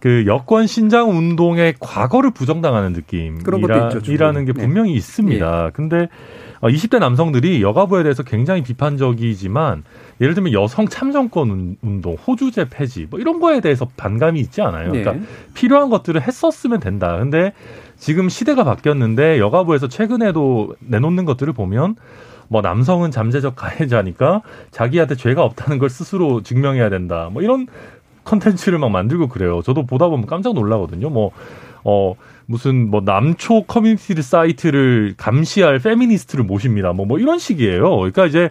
그 0.01 0.25
여권 0.25 0.65
신장 0.65 1.11
운동의 1.11 1.75
과거를 1.79 2.31
부정당하는 2.31 2.93
느낌이라는 2.93 4.45
게 4.45 4.53
네. 4.53 4.61
분명히 4.61 4.91
네. 4.91 4.97
있습니다. 4.97 5.65
예. 5.67 5.71
근데 5.73 6.09
20대 6.61 6.95
어, 6.95 6.99
남성들이 6.99 7.61
여가부에 7.61 8.01
대해서 8.01 8.23
굉장히 8.23 8.63
비판적이지만 8.63 9.83
예를 10.19 10.33
들면 10.33 10.53
여성 10.53 10.87
참정권 10.87 11.77
운동, 11.81 12.15
호주제 12.15 12.69
폐지 12.69 13.07
뭐 13.11 13.19
이런 13.19 13.39
거에 13.39 13.61
대해서 13.61 13.87
반감이 13.95 14.39
있지 14.39 14.63
않아요. 14.63 14.89
그러니까 14.89 15.13
네. 15.13 15.21
필요한 15.53 15.91
것들을 15.91 16.19
했었으면 16.19 16.79
된다. 16.79 17.17
근데 17.19 17.53
지금 17.97 18.27
시대가 18.27 18.63
바뀌었는데 18.63 19.37
여가부에서 19.37 19.87
최근에도 19.87 20.75
내놓는 20.79 21.25
것들을 21.25 21.53
보면 21.53 21.95
뭐 22.47 22.61
남성은 22.61 23.11
잠재적 23.11 23.55
가해자니까 23.55 24.41
자기한테 24.71 25.15
죄가 25.15 25.43
없다는 25.43 25.77
걸 25.77 25.89
스스로 25.89 26.41
증명해야 26.41 26.89
된다. 26.89 27.29
뭐 27.31 27.43
이런 27.43 27.67
컨텐츠를 28.23 28.79
막 28.79 28.91
만들고 28.91 29.27
그래요. 29.27 29.61
저도 29.63 29.85
보다 29.85 30.07
보면 30.07 30.25
깜짝 30.25 30.53
놀라거든요. 30.53 31.09
뭐, 31.09 31.31
어, 31.83 32.15
무슨 32.45 32.89
뭐 32.89 33.01
남초 33.01 33.63
커뮤니티 33.63 34.21
사이트를 34.21 35.15
감시할 35.17 35.79
페미니스트를 35.79 36.43
모십니다. 36.43 36.93
뭐, 36.93 37.05
뭐 37.05 37.19
이런 37.19 37.39
식이에요. 37.39 37.97
그러니까 37.97 38.25
이제 38.25 38.49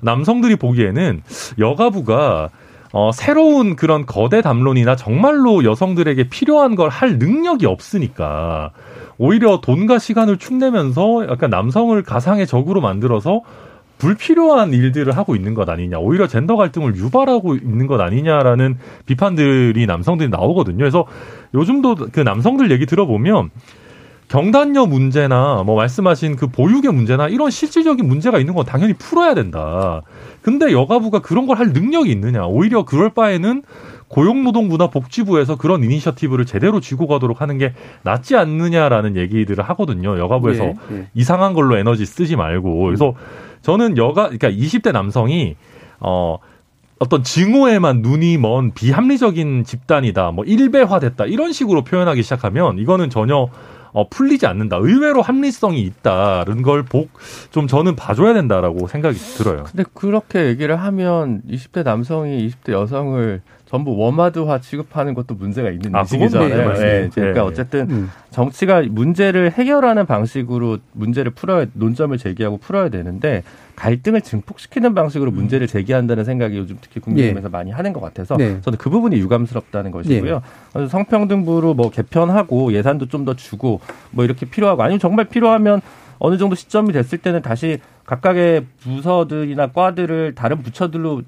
남성들이 0.00 0.56
보기에는 0.56 1.22
여가부가 1.58 2.50
어, 2.92 3.10
새로운 3.12 3.76
그런 3.76 4.06
거대 4.06 4.40
담론이나 4.40 4.96
정말로 4.96 5.62
여성들에게 5.64 6.28
필요한 6.30 6.74
걸 6.74 6.88
할 6.88 7.18
능력이 7.18 7.66
없으니까 7.66 8.70
오히려 9.18 9.60
돈과 9.60 9.98
시간을 9.98 10.38
축내면서 10.38 11.26
약간 11.28 11.50
남성을 11.50 12.00
가상의 12.02 12.46
적으로 12.46 12.80
만들어서 12.80 13.42
불필요한 13.98 14.72
일들을 14.72 15.16
하고 15.16 15.34
있는 15.36 15.54
것 15.54 15.68
아니냐, 15.68 15.98
오히려 15.98 16.26
젠더 16.26 16.56
갈등을 16.56 16.96
유발하고 16.96 17.56
있는 17.56 17.86
것 17.86 18.00
아니냐라는 18.00 18.78
비판들이 19.06 19.86
남성들이 19.86 20.28
나오거든요. 20.30 20.78
그래서 20.78 21.04
요즘도 21.54 21.96
그 22.12 22.20
남성들 22.20 22.70
얘기 22.70 22.86
들어보면 22.86 23.50
경단녀 24.28 24.84
문제나 24.84 25.62
뭐 25.64 25.74
말씀하신 25.76 26.36
그 26.36 26.48
보육의 26.48 26.92
문제나 26.92 27.28
이런 27.28 27.50
실질적인 27.50 28.06
문제가 28.06 28.38
있는 28.38 28.54
건 28.54 28.66
당연히 28.66 28.92
풀어야 28.92 29.34
된다. 29.34 30.02
근데 30.42 30.70
여가부가 30.70 31.20
그런 31.20 31.46
걸 31.46 31.58
할 31.58 31.72
능력이 31.72 32.10
있느냐? 32.12 32.44
오히려 32.46 32.84
그럴 32.84 33.10
바에는 33.10 33.62
고용노동부나 34.08 34.88
복지부에서 34.88 35.56
그런 35.56 35.82
이니셔티브를 35.82 36.44
제대로 36.46 36.78
쥐고 36.80 37.06
가도록 37.08 37.40
하는 37.40 37.58
게 37.58 37.72
낫지 38.02 38.36
않느냐라는 38.36 39.16
얘기들을 39.16 39.64
하거든요. 39.70 40.18
여가부에서 40.18 40.64
네, 40.64 40.74
네. 40.90 41.06
이상한 41.14 41.52
걸로 41.54 41.76
에너지 41.76 42.06
쓰지 42.06 42.36
말고. 42.36 42.84
그래서 42.84 43.10
음. 43.10 43.14
저는 43.62 43.96
여가 43.96 44.28
그러니까 44.30 44.50
20대 44.50 44.92
남성이 44.92 45.56
어 46.00 46.36
어떤 46.98 47.22
증오에만 47.22 48.02
눈이 48.02 48.38
먼 48.38 48.72
비합리적인 48.72 49.64
집단이다, 49.64 50.32
뭐 50.32 50.44
일배화됐다 50.44 51.26
이런 51.26 51.52
식으로 51.52 51.84
표현하기 51.84 52.22
시작하면 52.22 52.78
이거는 52.78 53.08
전혀 53.10 53.48
어, 53.92 54.08
풀리지 54.08 54.46
않는다. 54.46 54.76
의외로 54.76 55.22
합리성이 55.22 55.80
있다는 55.82 56.62
걸 56.62 56.82
복 56.84 57.08
좀 57.50 57.66
저는 57.66 57.96
봐줘야 57.96 58.34
된다라고 58.34 58.86
생각이 58.86 59.16
들어요. 59.16 59.64
근데 59.64 59.84
그렇게 59.94 60.46
얘기를 60.46 60.76
하면 60.80 61.40
20대 61.48 61.84
남성이 61.84 62.46
20대 62.48 62.72
여성을 62.72 63.40
전부 63.68 63.94
워마드화 63.96 64.60
취급하는 64.60 65.12
것도 65.12 65.34
문제가 65.34 65.70
있는 65.70 65.94
아, 65.94 66.00
인식이잖아요. 66.00 66.72
네, 66.72 66.78
네. 66.78 67.08
그러니까 67.14 67.40
네. 67.42 67.46
어쨌든 67.46 67.90
음. 67.90 68.10
정치가 68.30 68.80
문제를 68.80 69.52
해결하는 69.52 70.06
방식으로 70.06 70.78
문제를 70.92 71.32
풀어야 71.32 71.66
논점을 71.74 72.16
제기하고 72.16 72.56
풀어야 72.56 72.88
되는데 72.88 73.42
갈등을 73.76 74.22
증폭시키는 74.22 74.94
방식으로 74.94 75.30
문제를 75.30 75.66
음. 75.66 75.68
제기한다는 75.68 76.24
생각이 76.24 76.56
요즘 76.56 76.78
특히 76.80 76.98
국민의힘에서 77.00 77.48
네. 77.48 77.52
많이 77.52 77.70
하는 77.70 77.92
것 77.92 78.00
같아서 78.00 78.38
네. 78.38 78.58
저는 78.62 78.78
그 78.78 78.88
부분이 78.88 79.16
유감스럽다는 79.16 79.90
것이고요. 79.90 80.42
네. 80.74 80.88
성평등부로 80.88 81.74
뭐 81.74 81.90
개편하고 81.90 82.72
예산도 82.72 83.06
좀 83.06 83.18
더 83.24 83.34
주고 83.34 83.80
뭐 84.12 84.24
이렇게 84.24 84.46
필요하고 84.46 84.82
아니면 84.82 85.00
정말 85.00 85.26
필요하면 85.26 85.82
어느 86.20 86.38
정도 86.38 86.54
시점이 86.54 86.92
됐을 86.92 87.18
때는 87.18 87.42
다시 87.42 87.80
각각의 88.08 88.64
부서들이나 88.80 89.66
과들을 89.66 90.34
다른 90.34 90.62
부처들로 90.62 91.20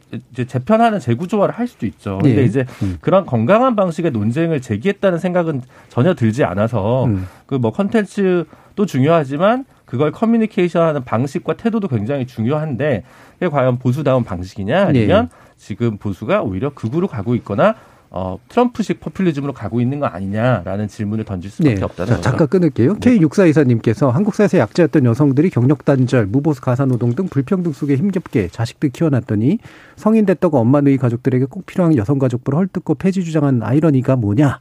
재편하는 0.47 0.99
재구조화를 0.99 1.55
할 1.55 1.69
수도 1.69 1.85
있죠. 1.85 2.19
근데 2.23 2.41
예. 2.41 2.45
이제 2.45 2.65
음. 2.83 2.97
그런 3.03 3.27
건강한 3.27 3.77
방식의 3.77 4.13
논쟁을 4.13 4.63
제기했다는 4.63 5.19
생각은 5.19 5.61
전혀 5.91 6.15
들지 6.15 6.43
않아서 6.43 7.05
음. 7.05 7.27
그뭐 7.45 7.73
컨텐츠도 7.73 8.87
중요하지만 8.87 9.67
그걸 9.85 10.11
커뮤니케이션하는 10.11 11.05
방식과 11.05 11.55
태도도 11.59 11.89
굉장히 11.89 12.27
중요한데 12.27 13.05
그게 13.35 13.49
과연 13.49 13.79
보수다운 13.79 14.25
방식이냐 14.25 14.87
아니면 14.87 15.29
예. 15.31 15.55
지금 15.59 15.99
보수가 15.99 16.41
오히려 16.41 16.71
극으로 16.71 17.09
가고 17.09 17.35
있거나 17.35 17.75
어, 18.13 18.39
트럼프식 18.49 18.99
퍼퓰리즘으로 18.99 19.53
가고 19.53 19.81
있는 19.81 20.01
거 20.01 20.07
아니냐라는 20.07 20.89
질문을 20.89 21.25
던질 21.25 21.49
수밖에 21.51 21.77
네. 21.77 21.83
없다는 21.83 22.11
거죠. 22.15 22.23
잠깐 22.23 22.49
끊을게요. 22.49 22.95
네. 22.99 23.19
K6424님께서 23.19 24.11
한국 24.11 24.35
사회에서 24.35 24.59
약자였던 24.59 25.05
여성들이 25.05 25.51
경력 25.51 25.85
단절, 25.85 26.27
무보수 26.27 26.61
가사 26.61 26.85
노동 26.87 27.15
등 27.15 27.29
불평등 27.29 27.73
속에 27.73 27.95
힘겹게 27.95 28.49
자식들 28.49 28.91
키워놨더니 28.91 29.59
성인 29.95 30.27
됐다고 30.27 30.59
엄마 30.59 30.81
누이 30.81 30.97
가족들에게 30.97 31.45
꼭 31.45 31.67
필요한 31.67 31.97
여성 31.97 32.19
가족부를 32.19 32.59
헐뜯고 32.59 32.97
폐지 32.97 33.23
주장한 33.23 33.63
아이러니가 33.63 34.17
뭐냐? 34.17 34.59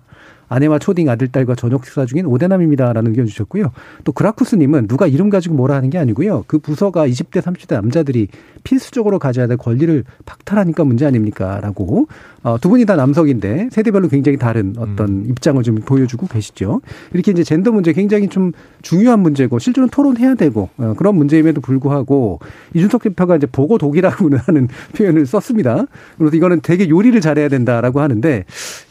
아내와 0.49 0.79
초딩 0.79 1.09
아들, 1.09 1.27
딸과 1.27 1.55
저녁 1.55 1.85
식사 1.85 2.05
중인 2.05 2.25
오대남입니다라는 2.25 3.11
의견 3.11 3.25
주셨고요. 3.25 3.71
또 4.03 4.11
그라쿠스님은 4.11 4.87
누가 4.87 5.07
이름 5.07 5.29
가지고 5.29 5.55
뭐라 5.55 5.75
하는 5.75 5.89
게 5.89 5.97
아니고요. 5.97 6.43
그 6.47 6.59
부서가 6.59 7.07
20대, 7.07 7.41
30대 7.41 7.75
남자들이 7.75 8.27
필수적으로 8.63 9.19
가져야 9.19 9.47
될 9.47 9.57
권리를 9.57 10.03
박탈하니까 10.25 10.83
문제 10.83 11.05
아닙니까? 11.05 11.59
라고 11.61 12.07
어, 12.43 12.57
두 12.59 12.69
분이 12.69 12.85
다 12.85 12.95
남성인데 12.95 13.69
세대별로 13.71 14.07
굉장히 14.07 14.37
다른 14.37 14.73
어떤 14.77 15.07
음. 15.07 15.25
입장을 15.29 15.61
좀 15.63 15.75
보여주고 15.75 16.27
계시죠. 16.27 16.81
이렇게 17.13 17.31
이제 17.31 17.43
젠더 17.43 17.71
문제 17.71 17.93
굉장히 17.93 18.27
좀 18.27 18.51
중요한 18.81 19.19
문제고 19.19 19.59
실제로는 19.59 19.89
토론해야 19.89 20.35
되고 20.35 20.69
어, 20.77 20.93
그런 20.97 21.15
문제임에도 21.15 21.61
불구하고 21.61 22.39
이준석 22.73 23.03
대표가 23.03 23.35
이제 23.35 23.47
보고 23.47 23.77
독이라고 23.77 24.29
하는 24.37 24.67
표현을 24.95 25.25
썼습니다. 25.25 25.85
그래서 26.17 26.35
이거는 26.35 26.61
되게 26.61 26.89
요리를 26.89 27.19
잘해야 27.21 27.49
된다라고 27.49 27.99
하는데 28.01 28.45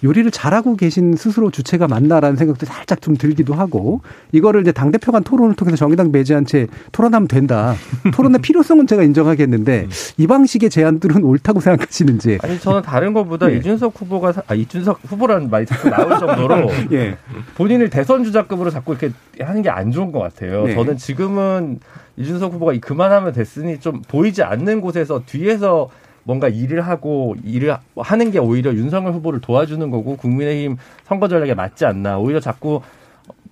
요리를 0.05 0.31
잘하고 0.31 0.77
계신 0.77 1.15
스스로 1.17 1.51
주체가 1.51 1.89
맞나라는 1.89 2.37
생각도 2.37 2.67
살짝 2.67 3.01
좀 3.01 3.17
들기도 3.17 3.55
하고 3.55 4.01
이거를 4.33 4.61
이제 4.61 4.73
당 4.73 4.91
대표 4.91 5.13
간 5.13 5.23
토론을 5.23 5.55
통해서 5.55 5.77
정의당 5.77 6.13
배제한 6.13 6.45
채 6.45 6.67
토론하면 6.93 7.29
된다. 7.29 7.75
토론의 8.15 8.41
필요성은 8.43 8.87
제가 8.87 9.03
인정하겠는데 9.05 9.83
음. 9.85 9.91
이 10.19 10.27
방식의 10.27 10.71
제안들은 10.71 11.23
옳다고 11.25 11.61
생각하시는지. 11.61 12.39
아니 12.43 12.59
저는 12.61 12.83
다른 12.83 13.13
것보다 13.13 13.51
예. 13.53 13.57
이준석 13.57 13.95
후보가 14.01 14.35
아 14.47 14.55
이준석 14.55 15.01
후보라는 15.05 15.51
말이 15.51 15.65
자꾸 15.67 15.89
나올 15.89 16.19
정도로 16.19 16.69
예. 16.93 17.17
본인을 17.57 17.91
대선 17.91 18.25
주자급으로 18.25 18.71
자꾸 18.71 18.93
이렇게 18.93 19.13
하는 19.41 19.63
게 19.63 19.69
안 19.69 19.91
좋은 19.93 20.11
것 20.13 20.19
같아요. 20.21 20.65
네. 20.67 20.75
저는 20.75 20.97
지금은 20.97 21.79
이준석 22.17 22.55
후보가 22.55 22.73
그만하면 22.81 23.33
됐으니 23.33 23.79
좀 23.79 24.03
보이지 24.03 24.43
않는 24.43 24.81
곳에서 24.81 25.23
뒤에서 25.25 25.89
뭔가 26.29 26.47
일을 26.47 26.83
하고 26.83 27.37
일을 27.43 27.75
하는 27.97 28.31
게 28.31 28.39
오히려 28.39 28.75
윤석열 28.75 29.15
후보를 29.15 29.41
도와주는 29.41 29.91
거고 29.91 30.19
국민의힘 30.19 30.77
선거 31.05 31.27
전략에 31.27 31.55
맞지 31.55 31.87
않나. 31.87 32.19
오히려 32.19 32.39
자꾸 32.39 32.83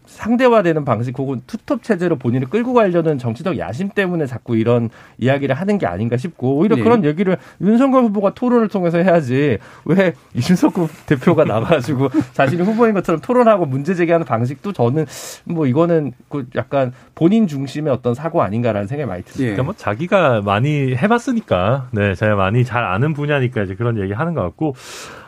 상대화되는 0.07 0.85
방식 0.85 1.19
혹은 1.19 1.43
투톱 1.47 1.83
체제로 1.83 2.17
본인을 2.17 2.49
끌고 2.49 2.73
가려는 2.73 3.19
정치적 3.19 3.59
야심 3.59 3.91
때문에 3.91 4.27
자꾸 4.27 4.57
이런 4.57 4.89
이야기를 5.19 5.55
하는 5.55 5.79
게 5.79 5.87
아닌가 5.87 6.17
싶고 6.17 6.57
오히려 6.57 6.77
네. 6.77 6.83
그런 6.83 7.05
얘기를 7.05 7.37
윤석열 7.61 8.05
후보가 8.05 8.35
토론을 8.35 8.69
통해서 8.69 8.99
해야지 8.99 9.59
왜 9.85 10.15
이준석 10.35 10.75
대표가 11.07 11.45
나가지고 11.45 12.09
자신이 12.33 12.63
후보인 12.63 12.95
것처럼 12.95 13.21
토론하고 13.21 13.67
문제 13.67 13.95
제기하는 13.95 14.25
방식도 14.25 14.73
저는 14.73 15.07
뭐 15.45 15.67
이거는 15.67 16.13
그 16.29 16.47
약간 16.57 16.93
본인 17.15 17.47
중심의 17.47 17.93
어떤 17.93 18.15
사고 18.15 18.43
아닌가라는 18.43 18.87
생각이 18.87 19.09
많이 19.09 19.23
듭니다. 19.23 19.43
예. 19.43 19.47
그러니까 19.47 19.63
뭐 19.65 19.75
자기가 19.75 20.43
많이 20.43 20.95
해봤으니까 20.97 21.89
네 21.93 22.15
제가 22.15 22.37
많이 22.37 22.65
잘 22.65 22.85
아는 22.85 23.13
분야니까 23.15 23.63
이제 23.63 23.75
그런 23.75 23.99
얘기 23.99 24.13
하는 24.13 24.35
것 24.35 24.43
같고 24.43 24.75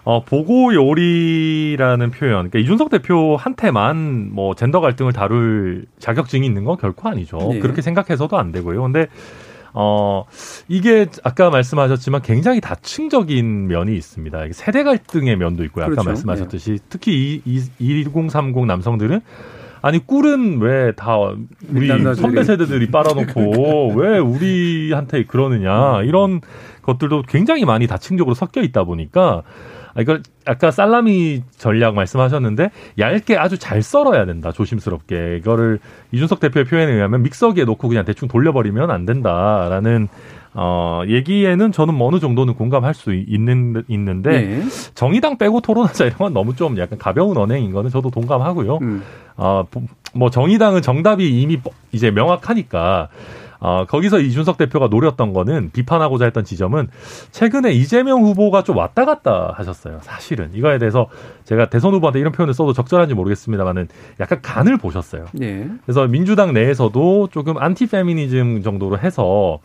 어, 0.05 0.25
보고 0.25 0.73
요리라는 0.75 2.11
표현. 2.11 2.49
그러니까 2.49 2.59
이준석 2.61 2.91
대표한테만 2.91 4.31
뭐 4.33 4.55
젠더 4.55 4.81
갈등을 4.81 5.13
다룰 5.13 5.85
자격증이 5.99 6.47
있는 6.47 6.65
건 6.65 6.77
결코 6.77 7.09
아니죠. 7.09 7.39
네. 7.53 7.59
그렇게 7.59 7.83
생각해서도 7.83 8.39
안 8.39 8.53
되고요. 8.53 8.83
근데 8.83 9.07
어, 9.75 10.25
이게 10.67 11.07
아까 11.25 11.51
말씀하셨지만 11.51 12.23
굉장히 12.23 12.61
다층적인 12.61 13.67
면이 13.69 13.95
있습니다. 13.97 14.45
세대 14.53 14.83
갈등의 14.83 15.37
면도 15.37 15.63
있고요. 15.65 15.85
아까 15.85 15.91
그렇죠. 15.93 16.09
말씀하셨듯이 16.09 16.71
네. 16.73 16.79
특히 16.89 17.43
이, 17.45 17.61
이2030 17.81 18.65
남성들은 18.67 19.21
아니 19.81 19.99
꿀은 20.05 20.59
왜 20.61 20.93
다 20.97 21.17
우리 21.73 21.89
선배 22.17 22.43
세대들이 22.43 22.91
빨아놓고 22.91 23.93
왜 23.95 24.19
우리한테 24.19 25.25
그러느냐 25.25 26.03
이런 26.03 26.41
것들도 26.83 27.23
굉장히 27.29 27.65
많이 27.65 27.87
다층적으로 27.87 28.35
섞여 28.35 28.61
있다 28.63 28.83
보니까 28.85 29.43
아, 29.43 29.43
이걸 30.01 30.23
아까 30.45 30.71
살라미 30.71 31.43
전략 31.57 31.95
말씀하셨는데 31.95 32.71
얇게 32.99 33.37
아주 33.37 33.59
잘 33.59 33.83
썰어야 33.83 34.25
된다. 34.27 34.53
조심스럽게. 34.53 35.39
이거를 35.39 35.79
이준석 36.13 36.41
대표의 36.41 36.67
표현에 36.67 36.93
의하면 36.93 37.23
믹서기에 37.23 37.65
놓고 37.65 37.89
그냥 37.89 38.05
대충 38.05 38.29
돌려버리면 38.29 38.91
안 38.91 39.07
된다라는 39.07 40.09
어, 40.55 41.03
얘기에는 41.07 41.73
저는 41.73 41.95
뭐 41.95 42.09
어느 42.09 42.19
정도는 42.19 42.55
공감할 42.55 42.95
수 42.95 43.15
있는, 43.15 43.85
있는데, 43.87 44.31
네. 44.31 44.63
정의당 44.95 45.37
빼고 45.39 45.61
토론하자 45.61 46.07
이런 46.07 46.19
건 46.19 46.33
너무 46.33 46.57
좀 46.57 46.79
약간 46.79 46.99
가벼운 46.99 47.37
언행인 47.37 47.71
거는 47.71 47.91
저도 47.91 48.11
동감하고요. 48.11 48.79
음. 48.79 49.03
어, 49.37 49.65
뭐 50.15 50.31
정의당은 50.31 50.83
정답이 50.83 51.41
이미 51.41 51.61
이제 51.93 52.11
명확하니까, 52.11 53.09
어, 53.61 53.85
거기서 53.87 54.21
이준석 54.21 54.57
대표가 54.57 54.89
노렸던 54.89 55.33
거는 55.33 55.71
비판하고자 55.73 56.27
했던 56.27 56.45
지점은 56.45 56.89
최근에 57.33 57.73
이재명 57.73 58.23
후보가 58.23 58.63
좀 58.63 58.77
왔다 58.77 59.05
갔다 59.05 59.53
하셨어요. 59.57 59.99
사실은 60.03 60.51
이거에 60.55 60.79
대해서 60.79 61.09
제가 61.45 61.69
대선 61.69 61.93
후보한테 61.95 62.21
이런 62.21 62.33
표현을 62.33 62.55
써도 62.55 62.73
적절한지 62.73 63.15
모르겠습니다만은 63.15 63.89
약간 64.21 64.41
간을 64.43 64.77
보셨어요. 64.79 65.27
네. 65.33 65.69
그래서 65.85 66.07
민주당 66.07 66.53
내에서도 66.53 67.29
조금 67.31 67.59
안티 67.59 67.87
페미니즘 67.87 68.63
정도로 68.63 68.99
해서 68.99 69.59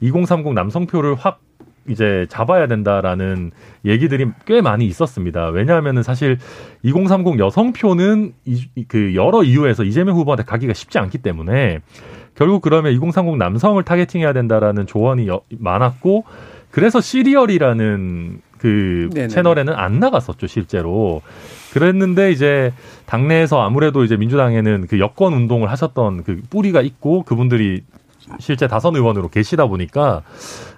2030 0.00 0.52
남성표를 0.54 1.14
확 1.14 1.40
이제 1.88 2.26
잡아야 2.28 2.66
된다라는 2.66 3.50
얘기들이 3.84 4.26
꽤 4.46 4.60
많이 4.60 4.86
있었습니다. 4.86 5.48
왜냐하면은 5.48 6.02
사실 6.02 6.38
2030 6.82 7.38
여성표는 7.38 8.34
이, 8.44 8.68
그 8.86 9.14
여러 9.14 9.42
이유에서 9.42 9.84
이재명 9.84 10.16
후보한테 10.16 10.44
가기가 10.44 10.74
쉽지 10.74 10.98
않기 10.98 11.18
때문에 11.18 11.80
결국 12.34 12.62
그러면 12.62 12.92
2030 12.92 13.36
남성을 13.36 13.82
targeting해야 13.82 14.32
된다라는 14.32 14.86
조언이 14.86 15.28
많았고 15.58 16.24
그래서 16.70 17.00
씨리얼이라는 17.00 18.40
그 18.58 19.10
네네. 19.12 19.28
채널에는 19.28 19.74
안 19.74 19.98
나갔었죠 20.00 20.46
실제로 20.46 21.22
그랬는데 21.72 22.30
이제 22.32 22.72
당내에서 23.06 23.60
아무래도 23.62 24.04
이제 24.04 24.16
민주당에는 24.16 24.86
그 24.88 24.98
여권 24.98 25.32
운동을 25.34 25.70
하셨던 25.70 26.24
그 26.24 26.40
뿌리가 26.50 26.80
있고 26.82 27.22
그분들이 27.22 27.82
실제 28.38 28.68
다선 28.68 28.94
의원으로 28.96 29.28
계시다 29.28 29.66
보니까 29.66 30.22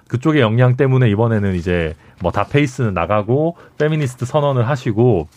그쪽의 0.07 0.41
영향 0.41 0.75
때문에 0.77 1.09
이번에는 1.09 1.55
이제 1.55 1.95
뭐 2.21 2.31
닷페이스는 2.31 2.93
나가고 2.93 3.57
페미니스트 3.77 4.25
선언을 4.25 4.67
하시고 4.67 5.27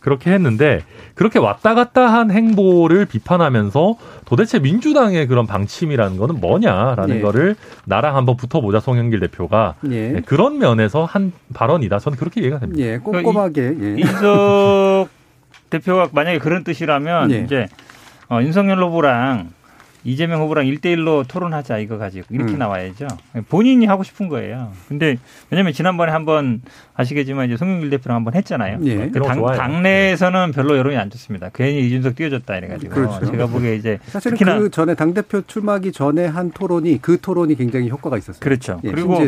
그렇게 0.00 0.32
했는데 0.32 0.82
그렇게 1.14 1.38
왔다 1.38 1.74
갔다 1.74 2.06
한 2.06 2.30
행보를 2.30 3.04
비판하면서 3.04 3.96
도대체 4.24 4.58
민주당의 4.58 5.26
그런 5.26 5.46
방침이라는 5.46 6.16
거는 6.16 6.40
뭐냐라는 6.40 7.16
네. 7.16 7.20
거를 7.20 7.56
나랑 7.84 8.16
한번 8.16 8.36
붙어보자 8.36 8.80
송영길 8.80 9.20
대표가 9.20 9.74
네. 9.82 10.12
네, 10.12 10.20
그런 10.22 10.58
면에서 10.58 11.04
한 11.04 11.32
발언이다. 11.54 11.98
저는 11.98 12.18
그렇게 12.18 12.40
이해가 12.40 12.58
됩니다. 12.58 12.82
예, 12.82 12.98
꼼꼼하게 12.98 13.76
예. 13.80 13.96
이석 13.98 15.08
대표가 15.68 16.08
만약에 16.12 16.38
그런 16.38 16.64
뜻이라면 16.64 17.30
예. 17.32 17.38
이제 17.40 17.68
어, 18.30 18.40
윤석열 18.42 18.82
후보랑 18.82 19.50
이재명 20.04 20.40
후보랑 20.42 20.66
일대일로 20.66 21.24
토론하자 21.24 21.78
이거 21.78 21.98
가지고 21.98 22.26
이렇게 22.30 22.52
음. 22.52 22.58
나와야죠. 22.58 23.06
본인이 23.48 23.86
하고 23.86 24.02
싶은 24.02 24.28
거예요. 24.28 24.72
근데 24.88 25.16
왜냐면 25.50 25.72
지난번에 25.72 26.12
한번 26.12 26.62
아시겠지만 26.94 27.46
이제 27.46 27.56
송영길 27.56 27.90
대표랑 27.90 28.16
한번 28.16 28.34
했잖아요. 28.34 28.78
예. 28.84 29.08
그 29.08 29.20
당, 29.20 29.44
당내에서는 29.44 30.52
별로 30.52 30.76
여론이 30.76 30.96
안 30.96 31.10
좋습니다. 31.10 31.50
괜히 31.54 31.86
이준석 31.86 32.14
뛰어졌다 32.16 32.56
이래가지고 32.56 32.94
그렇죠. 32.94 33.26
제가 33.30 33.46
보기에 33.46 33.76
이제 33.76 33.98
사실은 34.06 34.36
그 34.36 34.70
전에 34.70 34.94
당 34.94 35.14
대표 35.14 35.42
출마하기 35.42 35.92
전에 35.92 36.26
한 36.26 36.50
토론이 36.50 37.00
그 37.02 37.20
토론이 37.20 37.56
굉장히 37.56 37.88
효과가 37.90 38.18
있었어요. 38.18 38.40
그렇죠. 38.40 38.80
예, 38.84 38.90
그리고 38.90 39.18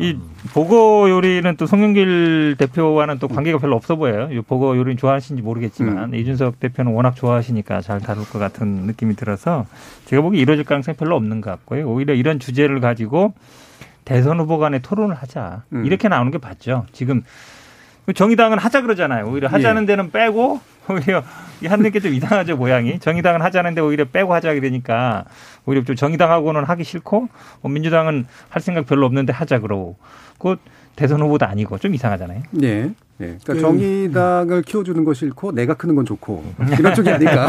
이 0.00 0.16
보고 0.52 1.08
요리는 1.08 1.56
또 1.56 1.66
송영길 1.66 2.56
대표와는 2.58 3.18
또 3.18 3.28
관계가 3.28 3.58
별로 3.58 3.76
없어 3.76 3.96
보여요. 3.96 4.28
이 4.30 4.40
보고 4.40 4.76
요리는 4.76 4.96
좋아하시는지 4.96 5.42
모르겠지만 5.42 6.12
음. 6.12 6.14
이준석 6.14 6.60
대표는 6.60 6.92
워낙 6.92 7.14
좋아하시니까 7.16 7.80
잘 7.80 8.00
다룰 8.00 8.24
것 8.24 8.38
같은 8.38 8.66
느낌이 8.66 9.16
들어서 9.16 9.66
제가 10.14 10.22
보기 10.22 10.38
이루어질 10.38 10.64
가능성이 10.64 10.96
별로 10.96 11.16
없는 11.16 11.40
것 11.40 11.50
같고요. 11.50 11.88
오히려 11.90 12.14
이런 12.14 12.38
주제를 12.38 12.78
가지고 12.80 13.34
대선 14.04 14.38
후보 14.38 14.58
간에 14.58 14.78
토론을 14.78 15.16
하자. 15.16 15.64
음. 15.72 15.84
이렇게 15.84 16.08
나오는 16.08 16.30
게 16.30 16.38
맞죠. 16.38 16.86
지금 16.92 17.22
정의당은 18.14 18.58
하자 18.58 18.82
그러잖아요. 18.82 19.26
오히려 19.26 19.48
하자는 19.48 19.82
예. 19.82 19.86
데는 19.86 20.12
빼고 20.12 20.60
오히려 20.88 21.24
게좀 21.90 22.14
이상하죠 22.14 22.56
모양이. 22.56 23.00
정의당은 23.00 23.42
하자는데 23.42 23.80
오히려 23.80 24.04
빼고 24.04 24.32
하자 24.34 24.54
그러니까 24.54 25.24
오히려 25.66 25.82
좀 25.82 25.96
정의당하고는 25.96 26.62
하기 26.62 26.84
싫고 26.84 27.28
뭐 27.62 27.72
민주당은 27.72 28.26
할 28.50 28.62
생각 28.62 28.86
별로 28.86 29.06
없는데 29.06 29.32
하자 29.32 29.58
그러고 29.58 29.96
그 30.38 30.56
대선 30.94 31.22
후보도 31.22 31.46
아니고 31.46 31.78
좀 31.78 31.92
이상하잖아요. 31.94 32.42
네. 32.52 32.92
네. 33.16 33.38
그러니까 33.44 33.52
그, 33.52 33.60
정의당을 33.60 34.62
키워주는 34.62 35.04
거 35.04 35.14
싫고 35.14 35.52
내가 35.52 35.74
크는 35.74 35.94
건 35.94 36.04
좋고 36.04 36.44
이런 36.78 36.94
쪽이 36.94 37.08
아닐까. 37.10 37.46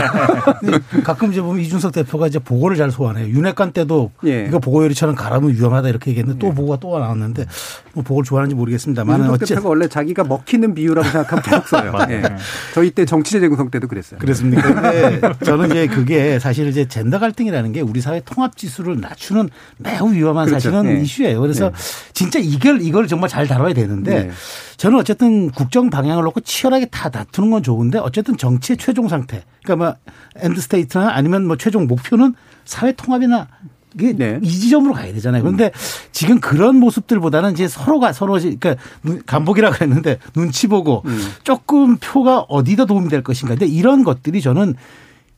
가끔 1.04 1.32
이제 1.32 1.42
보면 1.42 1.60
이준석 1.62 1.92
대표가 1.92 2.28
이제 2.28 2.38
보고를 2.38 2.78
잘 2.78 2.92
소환해요. 2.92 3.28
윤핵관 3.28 3.72
때도 3.72 4.12
예. 4.28 4.46
이거 4.46 4.60
보고 4.60 4.84
요리처럼 4.84 5.16
가라면 5.16 5.52
위험하다 5.52 5.90
이렇게 5.90 6.12
얘기했는데 6.12 6.40
또 6.40 6.48
예. 6.48 6.54
보고가 6.54 6.78
또 6.80 7.00
나왔는데 7.00 7.46
뭐 7.94 8.04
보고를 8.04 8.26
좋아하는지 8.26 8.56
모르겠습니다만 8.56 9.22
이준석 9.22 9.40
대표가 9.40 9.70
원래 9.70 9.88
자기가 9.88 10.24
먹히는 10.26 10.76
비유라고 10.76 11.10
생각하면 11.10 11.44
계속 11.44 11.68
써요. 11.68 11.94
예. 12.10 12.22
저희 12.76 12.92
때 12.92 13.06
정치제 13.06 13.40
재 13.40 13.48
구성 13.48 13.72
때도 13.72 13.88
그랬어요. 13.88 14.20
그렇습니까? 14.20 14.72
근데 14.72 15.20
저는 15.44 15.72
이제 15.72 15.88
그게 15.88 16.38
사실 16.38 16.68
이제 16.68 16.88
젠더 16.88 17.18
갈등이라는 17.18 17.72
게 17.72 17.82
우리 17.82 18.02
사회 18.02 18.20
통합 18.20 18.56
지수를 18.56 19.00
낮추는 19.02 19.50
매우 19.78 20.12
위험한 20.12 20.46
그렇죠. 20.46 20.70
사실은 20.70 20.96
예. 20.96 21.02
이슈예요. 21.02 21.42
그래서 21.42 21.68
예. 21.68 21.72
진짜 22.14 22.38
이걸 22.40 22.82
이걸 22.82 23.08
정말 23.08 23.30
잘 23.30 23.48
다뤄야 23.48 23.74
되는데 23.74 24.28
예. 24.28 24.32
저는 24.78 25.00
어쨌든 25.00 25.50
국정 25.56 25.90
방향을 25.90 26.24
놓고 26.26 26.42
치열하게 26.42 26.88
다 26.88 27.10
다투는 27.10 27.50
건 27.50 27.64
좋은데 27.64 27.98
어쨌든 28.00 28.38
정치의 28.38 28.78
최종 28.78 29.08
상태. 29.08 29.44
그러니까 29.64 29.86
뭐 29.86 29.96
end 30.38 30.60
state나 30.62 31.12
아니면 31.14 31.48
뭐 31.48 31.58
최종 31.58 31.88
목표는 31.88 32.36
사회 32.66 32.92
통합이나 32.92 33.48
이게 33.96 34.14
네. 34.14 34.40
이 34.44 34.50
지점으로 34.50 34.94
가야 34.94 35.14
되잖아요. 35.14 35.42
그런데 35.42 35.66
음. 35.68 35.72
지금 36.12 36.40
그런 36.40 36.76
모습들보다는 36.76 37.54
이제 37.54 37.68
서로가 37.68 38.12
서로 38.12 38.34
그러니까 38.34 38.76
간복이라고 39.26 39.78
했는데 39.82 40.20
눈치 40.34 40.68
보고 40.68 41.02
음. 41.06 41.18
조금 41.44 41.98
표가 41.98 42.42
어디다 42.42 42.86
도움이 42.86 43.10
될 43.10 43.24
것인가. 43.24 43.56
근데 43.56 43.66
이런 43.66 44.04
것들이 44.04 44.42
저는 44.42 44.76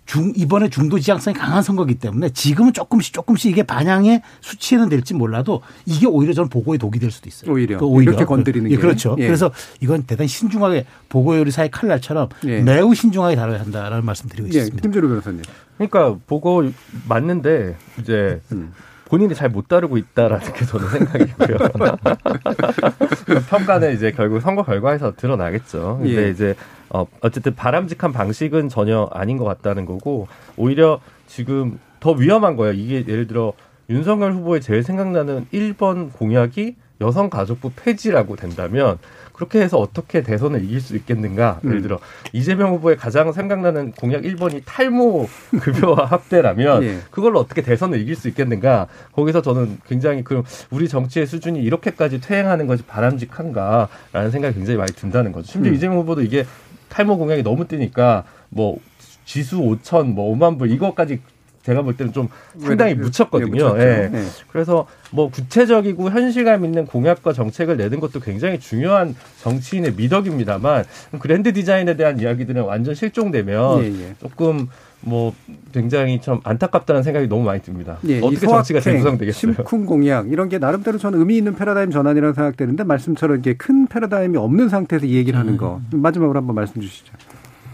중 0.08 0.32
이번에 0.36 0.70
중도 0.70 0.98
지향성이 0.98 1.36
강한 1.36 1.62
선거기 1.62 1.96
때문에 1.96 2.30
지금은 2.30 2.72
조금씩 2.72 3.14
조금씩 3.14 3.52
이게 3.52 3.62
반향의 3.62 4.22
수치에는 4.40 4.88
될지 4.88 5.14
몰라도 5.14 5.62
이게 5.86 6.08
오히려 6.08 6.34
저는 6.34 6.50
보고의 6.50 6.80
독이 6.80 6.98
될 6.98 7.12
수도 7.12 7.28
있어요. 7.28 7.52
오히려, 7.52 7.78
그 7.78 7.86
오히려. 7.86 8.14
이렇게 8.14 8.24
건드리는 8.24 8.72
예, 8.72 8.78
그렇죠. 8.78 9.18
예. 9.20 9.28
그래서 9.28 9.52
이건 9.82 10.04
대단히 10.04 10.30
신중하게 10.30 10.86
보고요리사의 11.10 11.72
칼날처럼 11.72 12.30
예. 12.46 12.62
매우 12.62 12.96
신중하게 12.96 13.36
다뤄야 13.36 13.60
한다라는 13.60 14.06
말씀드리고 14.06 14.48
예. 14.54 14.60
있습니다. 14.60 14.82
김재로 14.82 15.10
변호사님. 15.10 15.42
그러니까 15.78 16.18
보고 16.26 16.64
맞는데 17.08 17.76
이제 18.00 18.42
음. 18.54 18.72
본인이 19.08 19.34
잘 19.34 19.48
못 19.50 19.68
다루고 19.70 19.98
있다라는 19.98 20.54
게 20.54 20.66
저는 20.66 20.90
생각이고요. 20.90 21.58
평가는 23.50 23.94
이제 23.94 24.12
결국 24.12 24.42
선거 24.42 24.64
결과에서 24.64 25.16
드러나겠죠. 25.16 26.00
근데 26.02 26.26
예. 26.26 26.30
이제 26.30 26.56
어, 26.90 27.06
어쨌든 27.22 27.56
바람직한 27.56 28.12
방식은 28.12 28.68
전혀 28.70 29.10
아닌 29.14 29.38
것 29.38 29.46
같다는 29.46 29.86
거고 29.86 30.28
오히려 30.58 31.00
지금 31.28 31.80
더 32.00 32.12
위험한 32.12 32.58
거예요. 32.58 32.74
이게 32.74 33.06
예를 33.08 33.28
들어 33.28 33.54
윤석열 33.90 34.34
후보의 34.34 34.60
제일 34.62 34.84
생각나는 34.84 35.48
1번 35.54 36.12
공약이 36.12 36.76
여성가족부 37.00 37.72
폐지라고 37.76 38.36
된다면 38.36 38.98
그렇게 39.38 39.62
해서 39.62 39.78
어떻게 39.78 40.24
대선을 40.24 40.64
이길 40.64 40.82
수 40.82 40.96
있겠는가? 40.96 41.60
음. 41.64 41.70
예를 41.70 41.84
들어 41.84 42.00
이재명 42.34 42.72
후보의 42.74 42.98
가장 42.98 43.32
생각나는 43.32 43.92
공약 43.92 44.24
1번이 44.24 44.64
탈모 44.66 45.28
급여와 45.62 46.06
합대라면 46.06 46.84
예. 46.84 46.98
그걸로 47.12 47.40
어떻게 47.40 47.62
대선을 47.62 48.02
이길 48.02 48.16
수 48.16 48.28
있겠는가? 48.30 48.88
거기서 49.12 49.44
저는 49.44 49.78
굉장히 49.88 50.24
그럼 50.24 50.44
우리 50.72 50.90
정치의 50.90 51.28
수준이 51.28 51.62
이렇게까지 51.62 52.20
퇴행하는 52.20 52.66
것이 52.66 52.82
바람직한가라는 52.84 54.32
생각이 54.32 54.56
굉장히 54.56 54.78
많이 54.78 54.92
든다는 54.94 55.32
거죠. 55.32 55.52
심지어 55.52 55.72
음. 55.72 55.76
이재명 55.76 55.98
후보도 56.00 56.24
이게 56.24 56.44
탈모 56.90 57.20
공약이 57.20 57.44
너무 57.44 57.68
뜨니까 57.68 58.24
뭐 58.50 58.80
지수 59.26 59.58
5천 59.58 60.14
뭐 60.14 60.36
5만 60.36 60.58
불 60.58 60.72
이거까지 60.72 61.22
제가 61.68 61.82
볼 61.82 61.98
때는 61.98 62.14
좀 62.14 62.30
상당히 62.62 62.94
묻혔거든요. 62.96 63.76
예. 63.78 64.10
네. 64.10 64.24
그래서 64.50 64.88
뭐 65.12 65.30
구체적이고 65.30 66.10
현실감 66.10 66.64
있는 66.64 66.86
공약과 66.86 67.34
정책을 67.34 67.76
내는 67.76 68.00
것도 68.00 68.22
굉장히 68.22 68.58
중요한 68.58 69.16
정치인의 69.42 69.96
미덕입니다만 69.98 70.86
그랜드 71.20 71.52
디자인에 71.52 71.98
대한 71.98 72.22
이야기들은 72.22 72.64
완전 72.64 72.96
실종되면 72.96 73.84
예, 73.84 73.88
예. 73.88 74.16
조금 74.22 74.70
뭐 75.02 75.34
굉장히 75.74 76.22
참 76.22 76.40
안타깝다는 76.46 77.04
생각이 77.04 77.28
너무 77.28 77.44
많이 77.44 77.62
듭니다. 77.62 77.98
예, 78.08 78.20
어떻게 78.20 78.48
정치가 78.48 78.80
재구성되겠어요? 78.80 79.54
심쿵 79.54 79.86
공약 79.86 80.32
이런 80.32 80.48
게 80.48 80.60
나름대로 80.60 80.98
저는 80.98 81.20
의미 81.20 81.38
있는 81.38 81.54
패러다임 81.56 81.92
전환이라고 81.92 82.34
생각되는데 82.34 82.86
말씀처럼 82.86 83.40
이게 83.40 83.56
큰 83.56 83.88
패러다임이 83.88 84.38
없는 84.38 84.70
상태에서 84.70 85.06
이 85.06 85.16
얘기를 85.16 85.38
하는 85.38 85.58
거 85.58 85.82
음. 85.94 86.02
마지막으로 86.02 86.40
한번 86.40 86.56
말씀 86.56 86.82
주시죠. 86.82 87.12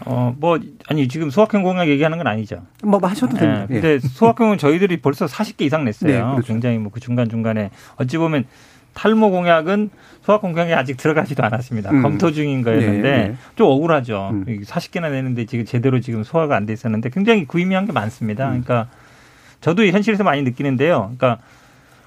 어, 0.06 0.34
뭐, 0.38 0.58
아니, 0.88 1.08
지금 1.08 1.30
소확행 1.30 1.62
공약 1.62 1.88
얘기하는 1.88 2.18
건 2.18 2.26
아니죠. 2.26 2.62
뭐, 2.82 2.98
뭐 3.00 3.08
하셔도 3.08 3.36
됩니다. 3.36 3.66
네, 3.68 3.80
근데 3.80 3.98
소확행은 4.00 4.58
저희들이 4.58 4.98
벌써 4.98 5.26
40개 5.26 5.62
이상 5.62 5.84
냈어요. 5.84 6.12
네, 6.12 6.20
그렇죠. 6.34 6.46
굉장히 6.52 6.78
뭐 6.78 6.90
그 6.92 7.00
중간중간에 7.00 7.70
어찌 7.96 8.18
보면 8.18 8.44
탈모 8.94 9.30
공약은 9.30 9.90
소확 10.22 10.40
공약에 10.42 10.72
아직 10.74 10.96
들어가지도 10.96 11.42
않았습니다. 11.42 11.90
음. 11.90 12.02
검토 12.02 12.30
중인 12.30 12.62
거였는데 12.62 13.02
네, 13.02 13.28
네. 13.28 13.34
좀 13.56 13.66
억울하죠. 13.68 14.30
음. 14.32 14.44
40개나 14.64 15.10
내는데 15.10 15.46
지금 15.46 15.64
제대로 15.64 15.98
지금 16.00 16.22
소화가 16.22 16.54
안 16.54 16.66
돼 16.66 16.72
있었는데 16.72 17.08
굉장히 17.10 17.44
구의미한 17.44 17.86
게 17.86 17.92
많습니다. 17.92 18.44
음. 18.52 18.62
그러니까 18.62 18.88
저도 19.60 19.84
현실에서 19.86 20.22
많이 20.22 20.42
느끼는데요. 20.42 21.12
그러니까 21.18 21.38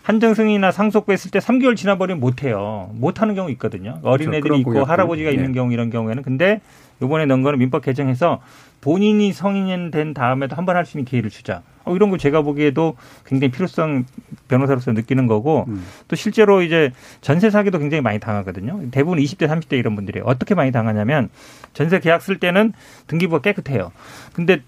한정승이나 0.08 0.72
상속부 0.72 1.12
했을 1.12 1.32
때 1.32 1.40
3개월 1.40 1.76
지나버리면 1.76 2.22
못해요. 2.22 2.90
못하는 2.94 3.36
경우 3.36 3.52
있거든요. 3.52 4.00
어린애들이 4.04 4.42
그렇죠. 4.42 4.60
있고 4.62 4.86
할아버지가 4.86 5.32
네. 5.32 5.36
있는 5.36 5.52
경우 5.52 5.74
이런 5.74 5.90
경우에는. 5.90 6.24
근데 6.24 6.62
요번에 7.02 7.26
넣은 7.26 7.44
거는 7.44 7.60
민법 7.60 7.84
개정해서 7.84 8.40
본인이 8.80 9.34
성인 9.34 9.92
된 9.92 10.14
다음에도 10.14 10.56
한 10.56 10.64
번 10.66 10.78
할 10.78 10.86
수 10.86 10.98
있는 10.98 11.04
기회를 11.04 11.30
주자. 11.30 11.62
어, 11.84 11.94
이런 11.94 12.10
거 12.10 12.18
제가 12.18 12.42
보기에도 12.42 12.96
굉장히 13.26 13.52
필요성 13.52 14.06
변호사로서 14.48 14.94
느끼는 14.94 15.28
거고 15.28 15.66
음. 15.68 15.86
또 16.08 16.16
실제로 16.16 16.62
이제 16.62 16.94
전세 17.20 17.50
사기도 17.50 17.78
굉장히 17.78 18.00
많이 18.00 18.18
당하거든요. 18.22 18.80
대부분 18.92 19.20
20대, 19.20 19.50
30대 19.50 19.74
이런 19.78 19.94
분들이 19.96 20.22
어떻게 20.24 20.56
많이 20.56 20.72
당하냐면 20.72 21.28
전세 21.74 22.00
계약 22.00 22.22
쓸 22.22 22.40
때는 22.40 22.72
등기부가 23.08 23.42
깨끗해요. 23.42 23.92
근데 24.32 24.62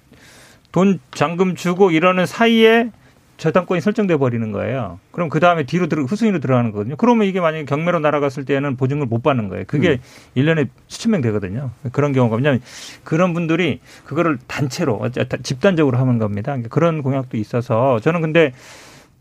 돈 0.74 1.00
잔금 1.12 1.56
주고 1.56 1.92
이러는 1.92 2.26
사이에 2.26 2.92
저당권이 3.40 3.82
설정돼 3.82 4.18
버리는 4.18 4.52
거예요. 4.52 5.00
그럼 5.12 5.30
그 5.30 5.40
다음에 5.40 5.64
뒤로 5.64 5.88
들어 5.88 6.04
후순위로 6.04 6.40
들어가는 6.40 6.72
거거든요. 6.72 6.96
그러면 6.98 7.26
이게 7.26 7.40
만약에 7.40 7.66
경매로 7.66 8.00
날아갔을 8.00 8.46
때는 8.46 8.76
보증을 8.76 9.08
못 9.08 9.24
받는 9.24 9.48
거예요. 9.48 9.64
그게 9.66 10.00
음. 10.36 10.42
1년에 10.42 10.68
수천 10.88 11.12
명 11.12 11.22
되거든요. 11.22 11.72
그런 11.92 12.12
경우가 12.12 12.36
왜냐하면 12.36 12.62
그런 13.04 13.34
분들이 13.34 13.80
그거를 14.04 14.38
단체로 14.48 15.02
집단적으로 15.42 15.98
하는 15.98 16.20
겁니다. 16.20 16.58
그런 16.70 17.02
공약도 17.02 17.38
있어서 17.38 18.00
저는 18.02 18.22
근데 18.22 18.54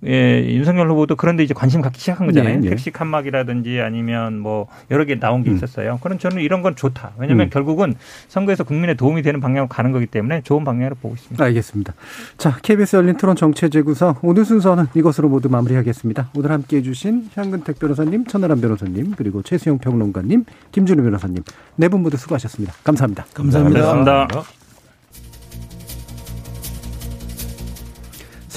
예, 0.07 0.45
윤석열 0.55 0.89
후보도 0.91 1.17
그런데 1.17 1.43
이제 1.43 1.53
관심 1.55 1.81
갖기 1.81 1.99
시작한 1.99 2.27
거잖아요. 2.29 2.55
네, 2.57 2.61
네. 2.61 2.69
택시 2.71 2.93
칸막이라든지 2.93 3.81
아니면 3.81 4.39
뭐 4.39 4.69
여러 4.93 5.05
개 5.05 5.19
나온 5.19 5.43
게 5.43 5.51
음. 5.51 5.57
있었어요. 5.57 5.99
그런 6.03 6.19
저는 6.21 6.41
이런 6.41 6.63
건 6.63 6.77
좋다. 6.77 7.13
왜냐하면 7.19 7.49
음. 7.49 7.51
결국은 7.51 7.95
선거에서 8.29 8.63
국민의 8.63 8.97
도움이 8.97 9.23
되는 9.23 9.41
방향으로 9.41 9.67
가는 9.69 9.91
거기 9.91 10.07
때문에 10.07 10.43
좋은 10.43 10.63
방향으로 10.65 10.95
보고 11.03 11.15
있습니다. 11.17 11.45
알겠습니다. 11.45 11.95
자, 12.37 12.57
KBS 12.63 12.97
열린 12.97 13.17
토론 13.17 13.35
정체 13.35 13.69
재구성 13.69 14.15
오늘 14.23 14.45
순서는 14.45 14.87
이것으로 14.95 15.29
모두 15.29 15.49
마무리하겠습니다. 15.49 16.31
오늘 16.37 16.53
함께해 16.53 16.83
주신 16.83 17.29
향근택 17.35 17.81
변호사님, 17.81 18.27
천하람 18.27 18.61
변호사님, 18.61 19.15
그리고 19.17 19.43
최수영 19.43 19.79
평론가님, 19.79 20.45
김준우 20.71 21.03
변호사님 21.03 21.43
네 21.77 21.89
분 21.89 22.03
모두 22.03 22.17
수고하셨습니다. 22.19 22.75
감사합니다. 22.85 23.25
감사합니다. 23.35 23.81
감사합니다. 23.83 24.58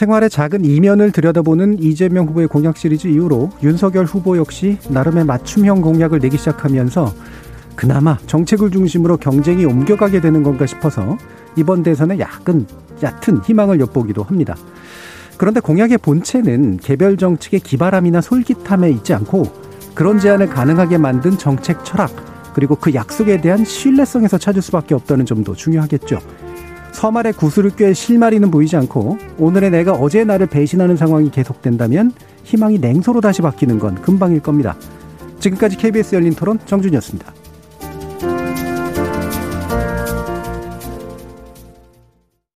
생활의 0.02 0.32
작은 0.32 0.66
이면을 0.66 1.12
들여다보는 1.12 1.78
이재명 1.80 2.26
후보의 2.26 2.48
공약 2.48 2.76
시리즈 2.76 3.08
이후로 3.08 3.52
윤석열 3.62 4.06
후보 4.06 4.36
역시 4.36 4.80
나름의 4.90 5.26
맞춤형 5.26 5.82
공약을 5.82 6.18
내기 6.18 6.40
시작하면서 6.40 7.14
그나마 7.76 8.18
정책을 8.26 8.72
중심으로 8.72 9.18
경쟁이 9.18 9.64
옮겨가게 9.64 10.20
되는 10.20 10.42
건가 10.42 10.66
싶어서 10.66 11.20
이번 11.56 11.84
대선에 11.84 12.18
약간 12.18 12.66
얕은 13.04 13.44
희망을 13.44 13.80
엿보기도 13.80 14.24
합니다. 14.24 14.56
그런데 15.38 15.60
공약의 15.60 16.00
본체는 16.00 16.78
개별 16.78 17.16
정책의 17.16 17.60
기발함이나 17.60 18.22
솔깃함에 18.22 18.90
있지 18.90 19.14
않고 19.14 19.44
그런 19.94 20.18
제안을 20.18 20.50
가능하게 20.50 20.98
만든 20.98 21.38
정책 21.38 21.86
철학 21.86 22.10
그리고 22.56 22.76
그 22.76 22.96
약속에 22.96 23.40
대한 23.40 23.64
신뢰성에서 23.64 24.40
찾을 24.40 24.64
수밖에 24.64 24.96
없다는 24.96 25.28
점도 25.28 25.54
중요하겠죠. 25.54 26.18
서말의 26.92 27.34
구슬을 27.34 27.72
꿰 27.72 27.94
실마리는 27.94 28.50
보이지 28.52 28.76
않고 28.76 29.18
오늘의 29.38 29.72
내가 29.72 29.94
어제 29.94 30.24
나를 30.24 30.48
배신하는 30.48 30.98
상황이 30.98 31.32
계속된다면 31.32 32.12
희망이 32.44 32.80
냉소로 32.80 33.22
다시 33.22 33.42
바뀌는 33.42 33.80
건 33.80 33.96
금방일 34.02 34.42
겁니다. 34.42 34.76
지금까지 35.40 35.78
KBS 35.78 36.16
열린 36.16 36.34
토론 36.34 36.60
정준이었습니다. 36.66 37.41